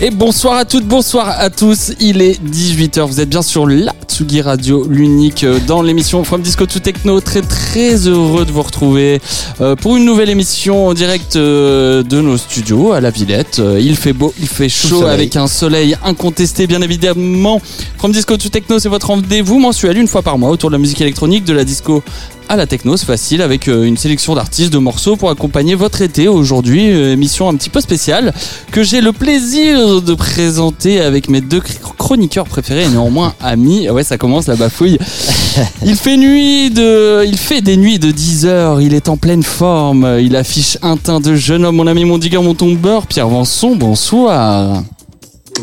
Et 0.00 0.10
bonsoir 0.10 0.56
à 0.56 0.64
toutes, 0.64 0.86
bonsoir 0.86 1.28
à 1.40 1.50
tous. 1.50 1.90
Il 1.98 2.22
est 2.22 2.40
18h. 2.40 3.04
Vous 3.08 3.18
êtes 3.18 3.28
bien 3.28 3.42
sur 3.42 3.66
la 3.66 3.92
Tsugi 4.06 4.40
Radio, 4.42 4.86
l'unique 4.88 5.42
euh, 5.42 5.58
dans 5.66 5.82
l'émission 5.82 6.22
From 6.22 6.40
Disco 6.40 6.66
to 6.66 6.78
Techno. 6.78 7.20
Très 7.20 7.42
très 7.42 8.06
heureux 8.06 8.44
de 8.44 8.52
vous 8.52 8.62
retrouver 8.62 9.20
euh, 9.60 9.74
pour 9.74 9.96
une 9.96 10.04
nouvelle 10.04 10.30
émission 10.30 10.86
en 10.86 10.94
direct 10.94 11.34
euh, 11.34 12.04
de 12.04 12.20
nos 12.20 12.36
studios 12.36 12.92
à 12.92 13.00
la 13.00 13.10
Villette. 13.10 13.60
Il 13.80 13.96
fait 13.96 14.12
beau, 14.12 14.32
il 14.38 14.46
fait 14.46 14.68
chaud 14.68 15.04
avec 15.04 15.34
un 15.34 15.48
soleil 15.48 15.96
incontesté 16.04 16.68
bien 16.68 16.80
évidemment. 16.80 17.60
From 17.96 18.12
Disco 18.12 18.36
to 18.36 18.50
Techno, 18.50 18.78
c'est 18.78 18.88
votre 18.88 19.08
rendez-vous 19.08 19.58
mensuel 19.58 19.98
une 19.98 20.06
fois 20.06 20.22
par 20.22 20.38
mois 20.38 20.50
autour 20.50 20.70
de 20.70 20.76
la 20.76 20.78
musique 20.78 21.00
électronique, 21.00 21.44
de 21.44 21.52
la 21.52 21.64
disco 21.64 22.04
à 22.48 22.56
la 22.56 22.66
techno, 22.66 22.96
c'est 22.96 23.06
facile, 23.06 23.42
avec 23.42 23.68
euh, 23.68 23.84
une 23.84 23.96
sélection 23.96 24.34
d'artistes, 24.34 24.72
de 24.72 24.78
morceaux 24.78 25.16
pour 25.16 25.30
accompagner 25.30 25.74
votre 25.74 26.00
été. 26.00 26.28
Aujourd'hui, 26.28 26.90
euh, 26.90 27.12
émission 27.12 27.48
un 27.48 27.54
petit 27.54 27.68
peu 27.68 27.80
spéciale 27.80 28.32
que 28.72 28.82
j'ai 28.82 29.00
le 29.00 29.12
plaisir 29.12 30.00
de 30.00 30.14
présenter 30.14 31.00
avec 31.00 31.28
mes 31.28 31.40
deux 31.40 31.60
chroniqueurs 31.98 32.46
préférés 32.46 32.84
et 32.84 32.88
néanmoins 32.88 33.34
amis. 33.40 33.90
Ouais, 33.90 34.02
ça 34.02 34.16
commence 34.16 34.46
la 34.46 34.56
bafouille. 34.56 34.98
Il 35.84 35.96
fait 35.96 36.16
nuit 36.16 36.70
de, 36.70 37.24
il 37.26 37.36
fait 37.36 37.60
des 37.60 37.76
nuits 37.76 37.98
de 37.98 38.12
10 38.12 38.46
heures. 38.46 38.80
Il 38.80 38.94
est 38.94 39.08
en 39.08 39.16
pleine 39.16 39.42
forme. 39.42 40.18
Il 40.20 40.36
affiche 40.36 40.78
un 40.82 40.96
teint 40.96 41.18
de 41.18 41.34
jeune 41.34 41.64
homme. 41.64 41.76
Mon 41.76 41.88
ami, 41.88 42.04
mon 42.04 42.16
digger, 42.16 42.40
mon 42.40 42.54
tombeur, 42.54 43.08
Pierre 43.08 43.28
Vanson. 43.28 43.74
Bonsoir. 43.74 44.84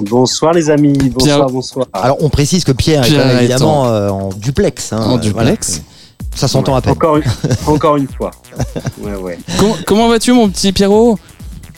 Bonsoir 0.01 0.53
les 0.53 0.69
amis, 0.69 0.97
bonsoir, 1.13 1.49
bonsoir. 1.49 1.87
Alors 1.93 2.17
on 2.19 2.29
précise 2.29 2.65
que 2.65 2.73
Pierre, 2.73 3.05
est 3.05 3.37
évidemment 3.39 3.87
euh, 3.87 4.09
en 4.09 4.29
duplex. 4.29 4.91
Hein, 4.91 5.01
en 5.01 5.17
duplex. 5.17 5.81
Ça 6.35 6.47
s'entend 6.47 6.75
à 6.75 6.81
peine. 6.81 6.91
Encore 6.91 7.17
une, 7.17 7.23
encore 7.65 7.97
une 7.97 8.07
fois. 8.07 8.31
Ouais, 8.99 9.15
ouais. 9.15 9.39
Comment, 9.57 9.75
comment 9.87 10.07
vas-tu, 10.09 10.33
mon 10.33 10.49
petit 10.49 10.71
Pierrot? 10.71 11.17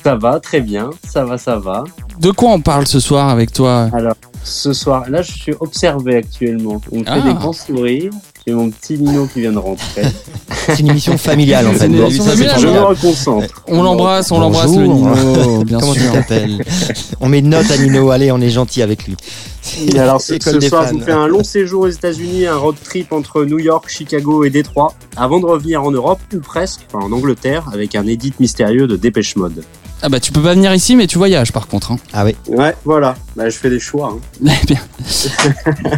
Ça 0.04 0.16
va, 0.16 0.40
très 0.40 0.62
bien. 0.62 0.90
Ça 1.08 1.24
va, 1.24 1.38
ça 1.38 1.58
va. 1.58 1.84
De 2.20 2.32
quoi 2.32 2.50
on 2.50 2.60
parle 2.60 2.88
ce 2.88 3.00
soir 3.00 3.30
avec 3.30 3.54
toi? 3.54 3.90
Alors, 3.94 4.16
ce 4.44 4.74
soir, 4.74 5.10
là, 5.10 5.22
je 5.22 5.32
suis 5.32 5.54
observé 5.60 6.16
actuellement. 6.16 6.82
On 6.92 7.00
me 7.00 7.06
fait 7.06 7.22
des 7.22 7.30
ah. 7.30 7.34
grands 7.34 7.54
sourires. 7.54 8.12
J'ai 8.48 8.54
mon 8.54 8.70
petit 8.70 8.98
Nino 8.98 9.28
qui 9.28 9.42
vient 9.42 9.52
de 9.52 9.58
rentrer. 9.58 10.04
C'est 10.68 10.80
une 10.80 10.88
émission 10.88 11.18
familiale 11.18 11.68
en 11.68 11.74
fait. 11.74 11.88
Je 11.88 12.68
me 12.68 12.80
reconcentre. 12.80 13.64
On 13.68 13.84
l'embrasse, 13.84 14.32
on 14.32 14.40
l'embrasse 14.40 14.74
le 14.74 14.88
Nino, 14.88 15.64
bien 15.66 15.80
Comment 15.80 15.94
sûr. 15.94 16.04
tu 16.04 16.12
t'appelles 16.12 16.64
On 17.20 17.28
met 17.28 17.40
une 17.40 17.50
note 17.50 17.70
à 17.70 17.78
Nino, 17.78 18.10
allez, 18.10 18.32
on 18.32 18.40
est 18.40 18.50
gentil 18.50 18.82
avec 18.82 19.06
lui. 19.06 19.18
alors 19.98 20.22
ce, 20.22 20.40
soir, 20.40 20.88
je 20.88 20.94
vous 20.94 21.02
fais 21.02 21.12
un 21.12 21.28
long 21.28 21.44
séjour 21.44 21.82
aux 21.82 21.90
États-Unis, 21.90 22.46
un 22.46 22.56
road 22.56 22.78
trip 22.82 23.12
entre 23.12 23.44
New 23.44 23.60
York, 23.60 23.90
Chicago 23.90 24.46
et 24.46 24.50
Détroit, 24.50 24.94
avant 25.18 25.42
de 25.42 25.46
revenir 25.46 25.84
en 25.84 25.92
Europe, 25.92 26.20
ou 26.34 26.40
presque, 26.40 26.88
enfin 26.88 27.06
en 27.06 27.12
Angleterre, 27.12 27.70
avec 27.74 27.96
un 27.96 28.08
édit 28.08 28.32
mystérieux 28.40 28.88
de 28.88 28.96
Dépêche 28.96 29.36
Mode. 29.36 29.62
Ah 30.02 30.08
bah 30.08 30.22
tu 30.22 30.32
peux 30.32 30.42
pas 30.42 30.54
venir 30.54 30.74
ici, 30.74 30.96
mais 30.96 31.08
tu 31.08 31.18
voyages 31.18 31.52
par 31.52 31.68
contre. 31.68 31.92
Hein. 31.92 31.98
Ah 32.14 32.24
oui. 32.24 32.34
Ouais, 32.48 32.74
voilà. 32.86 33.16
Bah, 33.38 33.48
je 33.50 33.56
fais 33.56 33.70
des 33.70 33.80
choix. 33.80 34.18
Hein. 34.18 34.50
Bien. 34.68 34.80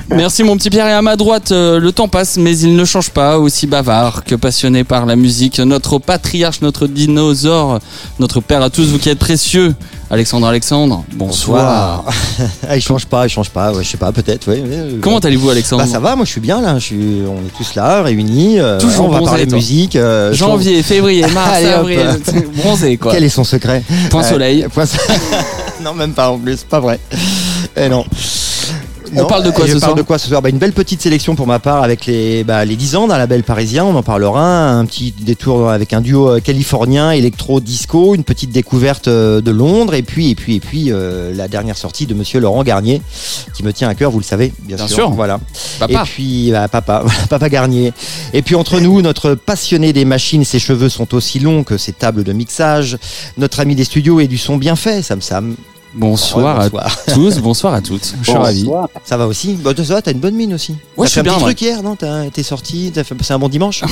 Merci 0.09 0.43
mon 0.43 0.57
petit 0.57 0.69
Pierre. 0.69 0.87
Et 0.87 0.91
à 0.91 1.01
ma 1.01 1.15
droite, 1.15 1.53
euh, 1.53 1.79
le 1.79 1.93
temps 1.93 2.09
passe, 2.09 2.35
mais 2.35 2.57
il 2.59 2.75
ne 2.75 2.83
change 2.83 3.11
pas. 3.11 3.39
Aussi 3.39 3.65
bavard 3.65 4.25
que 4.25 4.35
passionné 4.35 4.83
par 4.83 5.05
la 5.05 5.15
musique. 5.15 5.59
Notre 5.59 5.99
patriarche, 5.99 6.59
notre 6.61 6.85
dinosaure, 6.85 7.79
notre 8.19 8.41
père 8.41 8.61
à 8.61 8.69
tous, 8.69 8.87
vous 8.87 8.99
qui 8.99 9.07
êtes 9.07 9.19
précieux. 9.19 9.73
Alexandre 10.11 10.47
Alexandre, 10.47 11.05
bonsoir. 11.13 12.03
ah, 12.67 12.75
il 12.75 12.81
change 12.81 13.05
pas, 13.05 13.27
il 13.27 13.29
change 13.29 13.51
pas, 13.51 13.71
ouais, 13.71 13.83
je 13.83 13.89
sais 13.89 13.97
pas, 13.97 14.11
peut-être. 14.11 14.49
Ouais, 14.49 14.63
Comment 15.01 15.19
allez-vous, 15.19 15.51
Alexandre 15.51 15.83
bah, 15.83 15.89
Ça 15.89 15.99
va, 15.99 16.15
moi 16.15 16.25
je 16.25 16.31
suis 16.31 16.41
bien 16.41 16.61
là. 16.61 16.79
Je 16.79 16.83
suis, 16.83 17.21
on 17.27 17.45
est 17.45 17.55
tous 17.55 17.75
là, 17.75 18.01
réunis. 18.01 18.59
Euh, 18.59 18.79
Toujours 18.79 19.05
on 19.05 19.09
va 19.09 19.21
parler 19.21 19.45
de 19.45 19.53
musique. 19.53 19.95
Euh, 19.95 20.33
Janvier, 20.33 20.81
février, 20.81 21.25
mars, 21.33 21.63
avril, 21.63 22.19
bronzé 22.55 22.97
quoi. 22.97 23.13
Quel 23.13 23.23
est 23.23 23.29
son 23.29 23.43
secret 23.43 23.83
Point 24.09 24.23
soleil. 24.23 24.65
Point 24.73 24.85
non, 25.83 25.93
même 25.93 26.13
pas 26.13 26.31
en 26.31 26.39
plus, 26.39 26.63
pas 26.63 26.79
vrai. 26.79 26.99
Eh 27.75 27.89
non. 27.89 28.05
On 29.15 29.25
parle 29.25 29.43
de 29.43 29.51
quoi 29.51 29.65
ce 29.65 29.71
soir 29.71 29.81
parle 29.81 29.97
de 29.97 30.01
quoi 30.03 30.17
ce 30.17 30.27
soir 30.27 30.41
bah, 30.41 30.49
Une 30.49 30.57
belle 30.57 30.73
petite 30.73 31.01
sélection 31.01 31.35
pour 31.35 31.47
ma 31.47 31.59
part 31.59 31.83
avec 31.83 32.05
les, 32.05 32.43
bah, 32.43 32.65
les 32.65 32.75
10 32.75 32.95
ans 32.95 33.07
d'un 33.07 33.17
label 33.17 33.43
parisien, 33.43 33.85
on 33.85 33.95
en 33.95 34.03
parlera. 34.03 34.69
Un 34.69 34.85
petit 34.85 35.13
détour 35.19 35.69
avec 35.69 35.93
un 35.93 36.01
duo 36.01 36.29
euh, 36.29 36.39
californien, 36.39 37.11
électro-disco, 37.11 38.15
une 38.15 38.23
petite 38.23 38.51
découverte 38.51 39.07
euh, 39.07 39.41
de 39.41 39.51
Londres 39.51 39.93
et 39.93 40.03
puis, 40.03 40.29
et 40.29 40.35
puis, 40.35 40.55
et 40.55 40.59
puis 40.59 40.91
euh, 40.91 41.33
la 41.33 41.47
dernière 41.47 41.77
sortie 41.77 42.05
de 42.05 42.13
monsieur 42.13 42.39
Laurent 42.39 42.63
Garnier 42.63 43.01
qui 43.55 43.63
me 43.63 43.73
tient 43.73 43.89
à 43.89 43.95
cœur, 43.95 44.11
vous 44.11 44.19
le 44.19 44.25
savez, 44.25 44.53
bien, 44.59 44.77
sûr. 44.87 45.09
Voilà. 45.11 45.39
Papa. 45.79 46.01
Et 46.01 46.05
puis, 46.05 46.51
bah, 46.51 46.67
papa, 46.67 47.03
papa 47.29 47.49
Garnier. 47.49 47.93
Et 48.33 48.41
puis 48.41 48.55
entre 48.55 48.79
nous, 48.79 49.01
notre 49.01 49.35
passionné 49.35 49.93
des 49.93 50.05
machines, 50.05 50.45
ses 50.45 50.59
cheveux 50.59 50.89
sont 50.89 51.13
aussi 51.15 51.39
longs 51.39 51.63
que 51.63 51.77
ses 51.77 51.93
tables 51.93 52.23
de 52.23 52.33
mixage. 52.33 52.97
Notre 53.37 53.59
ami 53.59 53.75
des 53.75 53.85
studios 53.85 54.19
et 54.19 54.27
du 54.27 54.37
son 54.37 54.57
bien 54.57 54.75
fait, 54.75 55.01
Sam 55.01 55.21
Sam. 55.21 55.55
Bonsoir, 55.93 56.59
à 56.59 56.69
tous, 57.13 57.39
bonsoir 57.39 57.73
à 57.73 57.81
toutes. 57.81 58.13
Je 58.21 58.29
suis 58.29 58.37
ravi. 58.37 58.69
Ça 59.03 59.17
va 59.17 59.25
aussi 59.25 59.53
bah, 59.53 59.71
Ça 59.75 59.95
va, 59.95 60.01
t'as 60.01 60.11
une 60.11 60.19
bonne 60.19 60.35
mine 60.35 60.53
aussi. 60.53 60.75
Ouais, 60.95 61.07
je 61.07 61.11
suis 61.11 61.21
bien. 61.21 61.33
un 61.33 61.35
petit 61.35 61.43
truc 61.45 61.61
hier, 61.61 61.81
non? 61.81 61.97
T'es 62.31 62.43
sorti, 62.43 62.91
t'as 62.93 63.03
fait 63.03 63.15
passer 63.15 63.33
un 63.33 63.39
bon 63.39 63.49
dimanche 63.49 63.83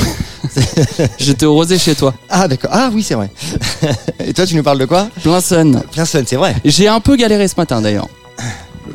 J'étais 1.20 1.46
au 1.46 1.54
rosé 1.54 1.78
chez 1.80 1.96
toi. 1.96 2.14
Ah, 2.30 2.48
d'accord. 2.48 2.70
Ah, 2.74 2.90
oui, 2.94 3.02
c'est 3.02 3.16
vrai. 3.16 3.32
Et 4.20 4.34
toi, 4.34 4.46
tu 4.46 4.56
nous 4.56 4.64
parles 4.64 4.80
de 4.80 4.86
quoi? 4.86 5.10
Plein 5.24 5.42
sun. 5.42 5.82
Plein 5.92 6.06
sun, 6.06 6.24
c'est 6.28 6.36
vrai. 6.36 6.56
J'ai 6.64 6.88
un 6.88 7.00
peu 7.00 7.16
galéré 7.16 7.48
ce 7.48 7.56
matin 7.58 7.82
d'ailleurs. 7.82 8.08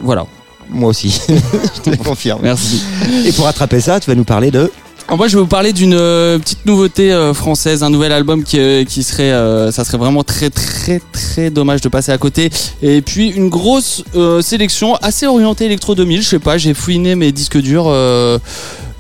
Voilà. 0.01 0.25
Moi 0.69 0.91
aussi. 0.91 1.21
je 1.29 1.91
te 1.91 1.97
confirme. 1.97 2.41
Merci. 2.43 2.83
Et 3.25 3.33
pour 3.33 3.47
rattraper 3.47 3.81
ça, 3.81 3.99
tu 3.99 4.09
vas 4.09 4.15
nous 4.15 4.25
parler 4.25 4.51
de 4.51 4.71
moi, 5.17 5.29
je 5.29 5.37
vais 5.37 5.43
vous 5.43 5.49
parler 5.49 5.73
d'une 5.73 5.95
euh, 5.95 6.39
petite 6.39 6.65
nouveauté 6.65 7.13
euh, 7.13 7.35
française, 7.35 7.83
un 7.83 7.91
nouvel 7.91 8.13
album 8.13 8.45
qui, 8.45 8.59
euh, 8.59 8.85
qui 8.85 9.03
serait, 9.03 9.33
ça 9.71 9.85
serait 9.85 9.99
vraiment 9.99 10.23
très 10.23 10.51
très 10.51 11.01
très 11.13 11.51
dommage 11.51 11.81
de 11.81 11.89
passer 11.89 12.13
à 12.13 12.19
côté. 12.19 12.51
Et 12.83 13.03
puis 13.03 13.29
une 13.29 13.49
grosse 13.49 14.05
sélection 14.41 14.97
assez 14.97 15.27
orientée 15.27 15.67
électro 15.67 15.95
2000. 15.95 16.23
Je 16.23 16.29
sais 16.29 16.39
pas, 16.39 16.59
j'ai 16.59 16.75
fouiné 16.75 17.15
mes 17.15 17.33
disques 17.33 17.59
durs. 17.59 17.93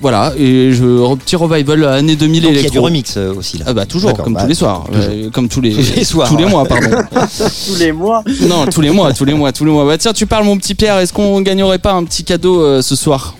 Voilà, 0.00 0.32
et 0.36 0.72
je, 0.72 1.14
petit 1.14 1.36
revival 1.36 1.84
année 1.84 2.16
2000 2.16 2.42
Donc 2.42 2.52
Il 2.54 2.60
y 2.60 2.66
a 2.66 2.70
du 2.70 2.78
remix 2.80 3.16
aussi 3.16 3.58
là. 3.58 3.66
Ah 3.68 3.72
bah 3.72 3.86
toujours, 3.86 4.12
comme 4.14 4.36
tous 4.36 4.48
les 4.48 4.54
soirs, 4.54 4.84
comme 5.32 5.48
tous 5.48 5.60
les, 5.60 5.72
tous 5.74 5.94
les 5.94 6.04
soirs, 6.04 6.28
tous 6.28 6.36
les 6.36 6.44
mois, 6.44 6.64
pardon. 6.64 6.88
tous 7.66 7.76
les 7.78 7.92
mois. 7.92 8.24
Non, 8.48 8.66
tous 8.66 8.80
les 8.80 8.90
mois, 8.90 9.12
tous 9.12 9.24
les 9.24 9.34
mois, 9.34 9.52
tous 9.52 9.64
les 9.64 9.70
mois. 9.70 9.86
Bah 9.86 9.96
tiens, 9.98 10.12
tu 10.12 10.26
parles 10.26 10.44
mon 10.44 10.58
petit 10.58 10.74
Pierre. 10.74 10.98
Est-ce 10.98 11.12
qu'on 11.12 11.40
gagnerait 11.40 11.78
pas 11.78 11.92
un 11.92 12.02
petit 12.02 12.24
cadeau 12.24 12.82
ce 12.82 12.96
soir? 12.96 13.36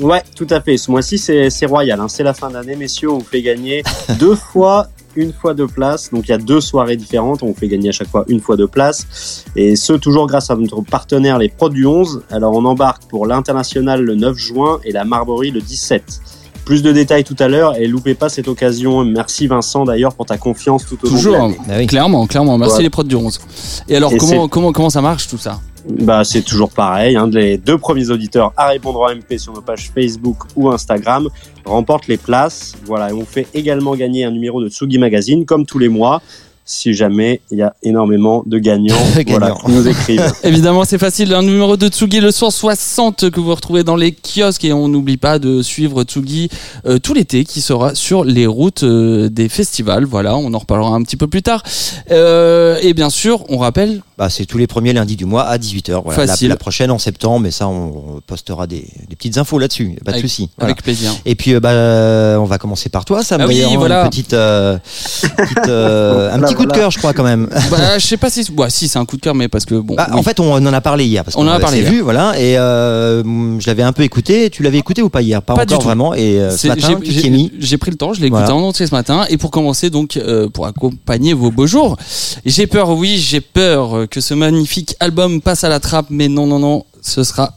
Ouais, 0.00 0.22
tout 0.36 0.46
à 0.50 0.60
fait. 0.60 0.76
Ce 0.76 0.90
mois-ci, 0.90 1.18
c'est 1.18 1.66
royal. 1.66 2.00
Hein. 2.00 2.08
C'est 2.08 2.22
la 2.22 2.34
fin 2.34 2.50
d'année, 2.50 2.76
messieurs. 2.76 3.10
On 3.10 3.18
vous 3.18 3.24
fait 3.24 3.42
gagner 3.42 3.82
deux 4.18 4.34
fois 4.34 4.88
une 5.16 5.32
fois 5.32 5.54
de 5.54 5.64
place. 5.64 6.10
Donc 6.10 6.28
il 6.28 6.30
y 6.30 6.34
a 6.34 6.38
deux 6.38 6.60
soirées 6.60 6.96
différentes. 6.96 7.42
On 7.42 7.48
vous 7.48 7.54
fait 7.54 7.68
gagner 7.68 7.90
à 7.90 7.92
chaque 7.92 8.08
fois 8.08 8.24
une 8.28 8.40
fois 8.40 8.56
de 8.56 8.66
place. 8.66 9.44
Et 9.56 9.76
ce, 9.76 9.92
toujours 9.92 10.26
grâce 10.26 10.50
à 10.50 10.56
notre 10.56 10.80
partenaire, 10.82 11.38
les 11.38 11.48
Prods 11.48 11.70
du 11.70 11.86
11. 11.86 12.22
Alors 12.30 12.54
on 12.54 12.64
embarque 12.64 13.04
pour 13.08 13.26
l'international 13.26 14.02
le 14.02 14.14
9 14.14 14.36
juin 14.36 14.80
et 14.84 14.92
la 14.92 15.04
Marbury 15.04 15.50
le 15.50 15.60
17. 15.60 16.20
Plus 16.64 16.82
de 16.82 16.92
détails 16.92 17.24
tout 17.24 17.36
à 17.38 17.48
l'heure 17.48 17.76
et 17.76 17.86
loupez 17.86 18.14
pas 18.14 18.28
cette 18.28 18.46
occasion. 18.46 19.02
Merci 19.04 19.46
Vincent 19.46 19.84
d'ailleurs 19.84 20.14
pour 20.14 20.26
ta 20.26 20.36
confiance 20.36 20.84
tout 20.84 20.98
au 21.02 21.08
long 21.08 21.22
de 21.22 21.30
l'année. 21.30 21.58
Bah 21.66 21.86
clairement, 21.86 22.26
clairement. 22.26 22.58
Merci 22.58 22.82
les 22.82 22.90
Prods 22.90 23.04
du 23.04 23.16
11. 23.16 23.40
Et 23.88 23.96
alors 23.96 24.12
comment, 24.18 24.48
comment, 24.48 24.72
comment 24.72 24.90
ça 24.90 25.00
marche 25.00 25.28
tout 25.28 25.38
ça? 25.38 25.60
Bah, 25.88 26.22
c'est 26.24 26.42
toujours 26.42 26.70
pareil. 26.70 27.16
Hein, 27.16 27.28
les 27.32 27.56
deux 27.56 27.78
premiers 27.78 28.10
auditeurs 28.10 28.52
à 28.56 28.68
répondre 28.68 29.00
en 29.00 29.14
MP 29.14 29.38
sur 29.38 29.52
nos 29.52 29.62
pages 29.62 29.90
Facebook 29.94 30.36
ou 30.54 30.68
Instagram 30.70 31.28
remportent 31.64 32.06
les 32.06 32.18
places. 32.18 32.74
Voilà, 32.84 33.10
et 33.10 33.12
on 33.12 33.24
fait 33.24 33.46
également 33.54 33.94
gagner 33.94 34.24
un 34.24 34.30
numéro 34.30 34.62
de 34.62 34.68
Tsugi 34.68 34.98
Magazine, 34.98 35.44
comme 35.44 35.66
tous 35.66 35.78
les 35.78 35.88
mois 35.88 36.22
si 36.68 36.92
jamais 36.92 37.40
il 37.50 37.58
y 37.58 37.62
a 37.62 37.74
énormément 37.82 38.42
de 38.46 38.58
gagnants, 38.58 38.94
voilà, 39.26 39.54
qui 39.64 39.72
nous 39.72 39.88
écrivent. 39.88 40.32
Évidemment, 40.44 40.84
c'est 40.84 40.98
facile. 40.98 41.32
Un 41.32 41.42
numéro 41.42 41.78
de 41.78 41.88
Tsugi, 41.88 42.20
le 42.20 42.30
160 42.30 43.30
que 43.30 43.40
vous 43.40 43.54
retrouvez 43.54 43.84
dans 43.84 43.96
les 43.96 44.12
kiosques 44.12 44.66
et 44.66 44.72
on 44.74 44.88
n'oublie 44.88 45.16
pas 45.16 45.38
de 45.38 45.62
suivre 45.62 46.04
Tsugi 46.04 46.50
euh, 46.86 46.98
tout 46.98 47.14
l'été 47.14 47.44
qui 47.44 47.62
sera 47.62 47.94
sur 47.94 48.22
les 48.22 48.46
routes 48.46 48.82
euh, 48.82 49.30
des 49.30 49.48
festivals. 49.48 50.04
Voilà, 50.04 50.36
on 50.36 50.52
en 50.52 50.58
reparlera 50.58 50.94
un 50.94 51.02
petit 51.02 51.16
peu 51.16 51.26
plus 51.26 51.42
tard. 51.42 51.62
Euh, 52.10 52.78
et 52.82 52.92
bien 52.92 53.08
sûr, 53.08 53.44
on 53.48 53.56
rappelle. 53.56 54.02
Bah, 54.18 54.28
c'est 54.28 54.44
tous 54.44 54.58
les 54.58 54.66
premiers 54.66 54.92
lundis 54.92 55.16
du 55.16 55.24
mois 55.24 55.44
à 55.44 55.56
18h. 55.56 56.02
Voilà, 56.04 56.26
Facile. 56.26 56.48
La, 56.48 56.56
prochaine 56.56 56.90
en 56.90 56.98
septembre, 56.98 57.40
mais 57.40 57.50
ça, 57.50 57.68
on 57.68 58.20
postera 58.26 58.66
des, 58.66 58.84
des 59.08 59.16
petites 59.16 59.38
infos 59.38 59.58
là-dessus. 59.58 59.96
Pas 60.04 60.12
de 60.12 60.18
souci. 60.18 60.50
Avec 60.58 60.82
plaisir. 60.82 61.12
Et 61.24 61.34
puis, 61.34 61.58
bah, 61.60 62.36
on 62.38 62.44
va 62.44 62.58
commencer 62.58 62.90
par 62.90 63.06
toi, 63.06 63.22
ça 63.22 63.38
ah 63.40 63.46
oui, 63.46 63.62
voilà. 63.76 64.02
une 64.02 64.10
petite, 64.10 64.30
petite 64.30 65.58
un 65.68 66.40
petit 66.40 66.57
coup 66.58 66.66
de 66.66 66.72
cœur, 66.72 66.90
je 66.90 66.98
crois 66.98 67.12
quand 67.14 67.22
même. 67.24 67.48
Bah, 67.70 67.98
je 67.98 68.06
sais 68.06 68.16
pas 68.16 68.28
si, 68.30 68.46
bah, 68.52 68.68
si 68.70 68.88
c'est 68.88 68.98
un 68.98 69.04
coup 69.04 69.16
de 69.16 69.20
cœur, 69.22 69.34
mais 69.34 69.48
parce 69.48 69.64
que 69.64 69.74
bon. 69.76 69.94
Bah, 69.94 70.08
oui. 70.12 70.18
En 70.18 70.22
fait, 70.22 70.40
on 70.40 70.52
en 70.52 70.66
a 70.72 70.80
parlé 70.80 71.04
hier 71.06 71.24
parce 71.24 71.36
On 71.36 71.42
en 71.46 71.50
a 71.52 71.58
parlé 71.60 71.78
hier. 71.80 71.90
vu, 71.90 72.00
voilà. 72.00 72.38
Et 72.38 72.58
euh, 72.58 73.22
je 73.60 73.66
l'avais 73.66 73.82
un 73.82 73.92
peu 73.92 74.02
écouté. 74.02 74.50
Tu 74.50 74.62
l'avais 74.62 74.78
écouté 74.78 75.00
ou 75.02 75.08
pas 75.08 75.22
hier? 75.22 75.40
Pas, 75.42 75.54
Pas 75.54 75.64
du 75.66 75.72
encore 75.74 75.82
tout. 75.82 75.88
vraiment. 75.88 76.14
Et 76.14 76.38
euh, 76.40 76.56
ce 76.56 76.68
matin, 76.68 76.88
j'ai- 76.88 76.96
tu 76.96 77.12
t'y 77.12 77.18
es 77.18 77.22
j'ai 77.22 77.30
mis. 77.30 77.52
j'ai 77.58 77.78
pris 77.78 77.90
le 77.90 77.96
temps, 77.96 78.12
je 78.12 78.20
l'ai 78.20 78.26
écouté 78.26 78.42
Voilà. 78.44 78.56
en 78.56 78.62
entier 78.68 78.86
ce 78.86 78.94
matin. 78.94 79.24
Et 79.30 79.36
pour 79.38 79.50
commencer, 79.50 79.90
donc, 79.90 80.16
euh, 80.16 80.48
pour 80.48 80.66
accompagner 80.66 81.32
vos 81.34 81.50
beaux 81.50 81.66
jours, 81.66 81.96
j'ai 82.44 82.66
peur, 82.66 82.90
oui, 82.90 83.18
j'ai 83.18 83.40
peur 83.40 83.96
euh, 83.96 84.06
que 84.06 84.20
ce 84.20 84.34
magnifique 84.34 84.94
album 85.00 85.40
passe 85.40 85.64
à 85.64 85.68
la 85.68 85.80
trappe, 85.80 86.06
mais 86.10 86.28
non, 86.28 86.46
non, 86.46 86.58
non, 86.58 86.84
ce 87.02 87.22
sera. 87.24 87.52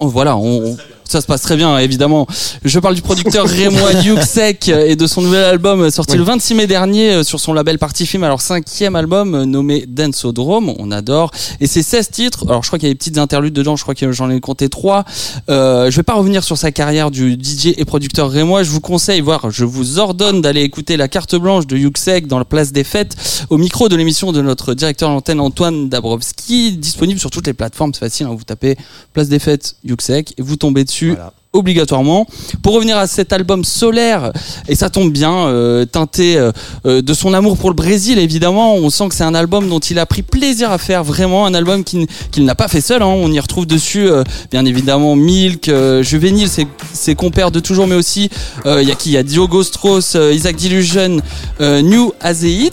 voilà, 0.00 0.36
on- 0.36 0.76
ça 1.08 1.20
se 1.20 1.26
passe 1.26 1.42
très 1.42 1.56
bien, 1.56 1.76
évidemment. 1.78 2.26
Je 2.64 2.78
parle 2.78 2.94
du 2.94 3.02
producteur 3.02 3.46
Rémois 3.48 3.92
Yuxek 4.02 4.68
et 4.68 4.96
de 4.96 5.06
son 5.06 5.22
nouvel 5.22 5.44
album 5.44 5.82
euh, 5.82 5.90
sorti 5.90 6.12
Oui. 6.12 6.18
le 6.18 6.24
26 6.24 6.54
mai 6.54 6.66
dernier 6.66 7.10
euh, 7.10 7.22
sur 7.22 7.38
son 7.40 7.52
label 7.52 7.78
Party 7.78 8.06
Film. 8.06 8.24
Alors, 8.24 8.40
cinquième 8.40 8.96
album 8.96 9.34
euh, 9.34 9.44
nommé 9.44 9.84
Danceodrome, 9.86 10.72
on 10.78 10.90
adore. 10.90 11.30
Et 11.60 11.66
c'est 11.66 11.82
16 11.82 12.10
titres. 12.10 12.44
Alors, 12.48 12.62
je 12.62 12.68
crois 12.68 12.78
qu'il 12.78 12.88
y 12.88 12.90
a 12.90 12.94
des 12.94 12.98
petites 12.98 13.18
interludes 13.18 13.52
dedans, 13.54 13.76
je 13.76 13.82
crois 13.82 13.94
que 13.94 14.10
j'en 14.12 14.30
ai 14.30 14.40
compté 14.40 14.68
trois. 14.68 15.04
Euh, 15.50 15.90
je 15.90 15.96
vais 15.96 16.02
pas 16.02 16.14
revenir 16.14 16.44
sur 16.44 16.56
sa 16.56 16.70
carrière 16.72 17.10
du 17.10 17.32
DJ 17.34 17.74
et 17.76 17.84
producteur 17.84 18.30
rémois. 18.30 18.62
Je 18.62 18.70
vous 18.70 18.80
conseille, 18.80 19.20
voire 19.20 19.50
je 19.50 19.64
vous 19.64 19.98
ordonne 19.98 20.40
d'aller 20.40 20.62
écouter 20.62 20.96
la 20.96 21.08
carte 21.08 21.34
blanche 21.36 21.66
de 21.66 21.76
Yuxek 21.76 22.26
dans 22.26 22.38
la 22.38 22.44
place 22.44 22.72
des 22.72 22.84
fêtes 22.84 23.16
au 23.50 23.58
micro 23.58 23.88
de 23.88 23.96
l'émission 23.96 24.32
de 24.32 24.40
notre 24.40 24.74
directeur 24.74 25.10
d'antenne 25.10 25.40
Antoine 25.40 25.88
Dabrowski, 25.88 26.72
disponible 26.78 27.20
sur 27.20 27.30
toutes 27.30 27.46
les 27.46 27.52
plateformes. 27.54 27.92
C'est 27.92 28.00
facile, 28.00 28.26
hein, 28.26 28.34
vous 28.36 28.44
tapez 28.44 28.76
place 29.12 29.28
des 29.28 29.38
fêtes 29.38 29.76
Yuxek 29.84 30.34
et 30.38 30.42
vous 30.42 30.56
tombez 30.56 30.84
dessus 30.84 30.91
Voilà. 31.00 31.32
obligatoirement. 31.54 32.26
Pour 32.62 32.74
revenir 32.74 32.96
à 32.96 33.06
cet 33.06 33.32
album 33.32 33.62
solaire, 33.62 34.32
et 34.68 34.74
ça 34.74 34.88
tombe 34.88 35.12
bien, 35.12 35.48
euh, 35.48 35.84
teinté 35.84 36.38
euh, 36.38 36.50
euh, 36.86 37.02
de 37.02 37.12
son 37.14 37.34
amour 37.34 37.58
pour 37.58 37.68
le 37.68 37.74
Brésil, 37.76 38.18
évidemment, 38.18 38.74
on 38.74 38.88
sent 38.88 39.08
que 39.08 39.14
c'est 39.14 39.24
un 39.24 39.34
album 39.34 39.68
dont 39.68 39.78
il 39.78 39.98
a 39.98 40.06
pris 40.06 40.22
plaisir 40.22 40.70
à 40.70 40.78
faire, 40.78 41.04
vraiment 41.04 41.44
un 41.44 41.52
album 41.52 41.84
qu'il 41.84 42.44
n'a 42.44 42.54
pas 42.54 42.68
fait 42.68 42.80
seul. 42.80 43.02
hein. 43.02 43.06
On 43.06 43.30
y 43.30 43.38
retrouve 43.38 43.66
dessus, 43.66 44.08
euh, 44.08 44.24
bien 44.50 44.64
évidemment, 44.64 45.14
Milk, 45.14 45.70
Juvenile, 46.00 46.48
ses, 46.48 46.66
ses 46.94 47.14
compères 47.14 47.50
de 47.50 47.60
toujours, 47.60 47.86
mais 47.86 47.96
aussi, 47.96 48.30
il 48.64 48.88
y 48.88 48.90
a 48.90 48.94
qui? 48.94 49.10
Il 49.10 49.14
y 49.14 49.18
a 49.18 49.22
Diogo 49.22 49.62
Strauss, 49.62 50.16
Isaac 50.32 50.56
Delusion, 50.56 51.18
euh, 51.60 51.82
New 51.82 52.12
Azeit. 52.20 52.70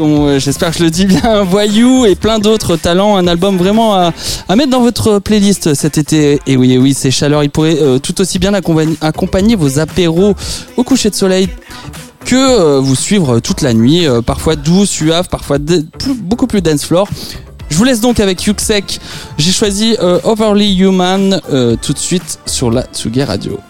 Euh, 0.00 0.38
J'espère 0.38 0.70
que 0.70 0.78
je 0.78 0.84
le 0.84 0.90
dis 0.90 1.06
bien, 1.06 1.42
Voyou 1.44 2.06
et 2.06 2.14
plein 2.14 2.38
d'autres 2.38 2.76
talents. 2.76 3.16
Un 3.16 3.26
album 3.26 3.56
vraiment 3.56 3.94
à, 3.94 4.12
mettre 4.56 4.70
dans 4.70 4.80
votre 4.80 5.18
playlist 5.18 5.74
cet 5.74 5.98
été. 5.98 6.40
Et 6.46 6.56
oui, 6.56 6.72
et 6.72 6.78
oui, 6.78 6.94
ces 6.94 7.10
chaleurs, 7.10 7.44
il 7.44 7.50
pourrait 7.50 7.78
euh, 7.80 7.98
tout 7.98 8.20
aussi 8.20 8.38
bien 8.38 8.54
accompagner, 8.54 9.56
vos 9.56 9.78
apéros 9.78 10.34
au 10.76 10.84
coucher 10.84 11.10
de 11.10 11.14
soleil 11.14 11.48
que 12.24 12.36
euh, 12.36 12.80
vous 12.80 12.94
suivre 12.94 13.40
toute 13.40 13.62
la 13.62 13.72
nuit, 13.72 14.06
parfois 14.26 14.56
doux, 14.56 14.84
suave, 14.84 15.28
parfois 15.28 15.58
beaucoup 16.22 16.46
plus 16.46 16.60
dance 16.62 16.84
floor. 16.84 17.08
Je 17.68 17.76
vous 17.76 17.84
laisse 17.84 18.00
donc 18.00 18.20
avec 18.20 18.44
Yuxek. 18.44 19.00
J'ai 19.38 19.52
choisi 19.52 19.96
Overly 20.24 20.76
Human 20.76 21.40
tout 21.80 21.92
de 21.92 21.98
suite 21.98 22.40
sur 22.46 22.70
la 22.70 22.82
Tsugi 22.82 23.22
Radio. 23.22 23.60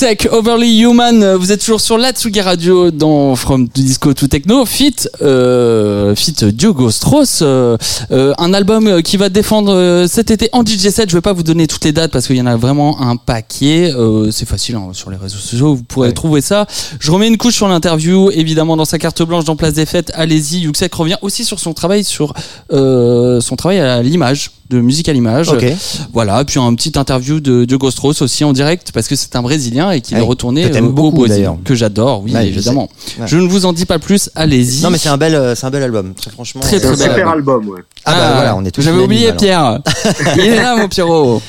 Yuxek, 0.00 0.28
Overly 0.32 0.78
Human, 0.80 1.22
euh, 1.22 1.36
vous 1.36 1.52
êtes 1.52 1.60
toujours 1.60 1.80
sur 1.82 1.98
la 1.98 2.12
Tsugi 2.12 2.40
Radio 2.40 2.90
dans 2.90 3.36
From 3.36 3.68
Disco 3.68 4.14
to 4.14 4.28
Techno, 4.28 4.64
fit, 4.64 4.94
euh, 5.20 6.14
fit 6.14 6.32
Diogo 6.52 6.90
Strauss, 6.90 7.40
euh, 7.42 7.76
euh, 8.10 8.32
un 8.38 8.54
album 8.54 9.02
qui 9.02 9.18
va 9.18 9.28
défendre 9.28 9.74
euh, 9.74 10.06
cet 10.06 10.30
été 10.30 10.48
en 10.52 10.64
DJ 10.64 10.88
set. 10.88 11.10
Je 11.10 11.16
vais 11.16 11.20
pas 11.20 11.34
vous 11.34 11.42
donner 11.42 11.66
toutes 11.66 11.84
les 11.84 11.92
dates 11.92 12.12
parce 12.12 12.26
qu'il 12.26 12.36
y 12.36 12.40
en 12.40 12.46
a 12.46 12.56
vraiment 12.56 13.02
un 13.02 13.16
paquet. 13.16 13.92
Euh, 13.94 14.30
c'est 14.30 14.48
facile 14.48 14.76
hein, 14.76 14.88
sur 14.94 15.10
les 15.10 15.18
réseaux 15.18 15.36
sociaux, 15.36 15.74
vous 15.74 15.82
pourrez 15.82 16.08
Ouais. 16.08 16.14
trouver 16.14 16.40
ça. 16.40 16.66
Je 16.98 17.10
remets 17.10 17.28
une 17.28 17.36
couche 17.36 17.56
sur 17.56 17.68
l'interview, 17.68 18.30
évidemment 18.30 18.78
dans 18.78 18.86
sa 18.86 18.98
carte 18.98 19.20
blanche 19.22 19.44
dans 19.44 19.56
Place 19.56 19.74
des 19.74 19.84
Fêtes. 19.84 20.12
Allez-y, 20.14 20.60
Yuxek 20.60 20.94
revient 20.94 21.16
aussi 21.20 21.44
sur 21.44 21.60
son 21.60 21.74
travail 21.74 22.04
sur 22.04 22.32
euh, 22.72 23.42
son 23.42 23.54
travail 23.54 23.80
à 23.80 24.00
l'image, 24.02 24.50
de 24.70 24.80
musique 24.80 25.08
à 25.08 25.12
l'image. 25.12 25.48
Ok. 25.50 25.66
Voilà, 26.12 26.44
puis 26.44 26.58
un 26.60 26.72
petit 26.74 26.92
interview 26.96 27.40
de 27.40 27.64
Diogo 27.64 27.90
Strauss 27.90 28.22
aussi 28.22 28.44
en 28.44 28.52
direct 28.52 28.92
parce 28.92 29.08
que 29.08 29.16
c'est 29.16 29.34
un 29.36 29.42
Brésilien 29.42 29.90
et 29.90 30.00
qu'il 30.00 30.16
Ouais, 30.16 30.22
est 30.22 30.26
retourné 30.26 30.70
que 30.70 30.76
euh, 30.76 30.80
au 30.80 30.90
beaucoup, 30.90 31.26
Brésil, 31.26 31.50
que 31.64 31.74
j'adore, 31.74 32.22
oui 32.22 32.32
Ouais, 32.32 32.46
évidemment. 32.46 32.88
Ouais. 33.18 33.26
Je 33.26 33.36
ne 33.36 33.48
vous 33.48 33.66
en 33.66 33.72
dis 33.72 33.84
pas 33.84 33.98
plus, 33.98 34.30
allez-y. 34.34 34.82
Non 34.82 34.90
mais 34.90 34.98
c'est 34.98 35.08
un 35.08 35.16
bel, 35.18 35.34
euh, 35.34 35.54
c'est 35.54 35.66
un 35.66 35.70
bel 35.70 35.82
album. 35.82 36.14
Très 36.14 36.30
franchement. 36.30 36.60
Très, 36.62 36.76
euh, 36.76 36.80
C'est 36.80 36.86
un 36.86 36.94
très 36.94 37.04
bel 37.08 37.14
super 37.16 37.28
album. 37.30 37.54
album, 37.56 37.74
ouais. 37.74 37.80
Ah, 38.04 38.14
bah 38.14 38.32
voilà, 38.34 38.56
on 38.56 38.64
est 38.64 38.70
tous 38.70 38.82
J'avais 38.82 39.02
oublié. 39.02 39.32
Pierre. 39.32 39.80
Il 40.36 40.40
est 40.40 40.56
là 40.56 40.76
mon 40.76 40.88
Pierrot. 40.88 41.42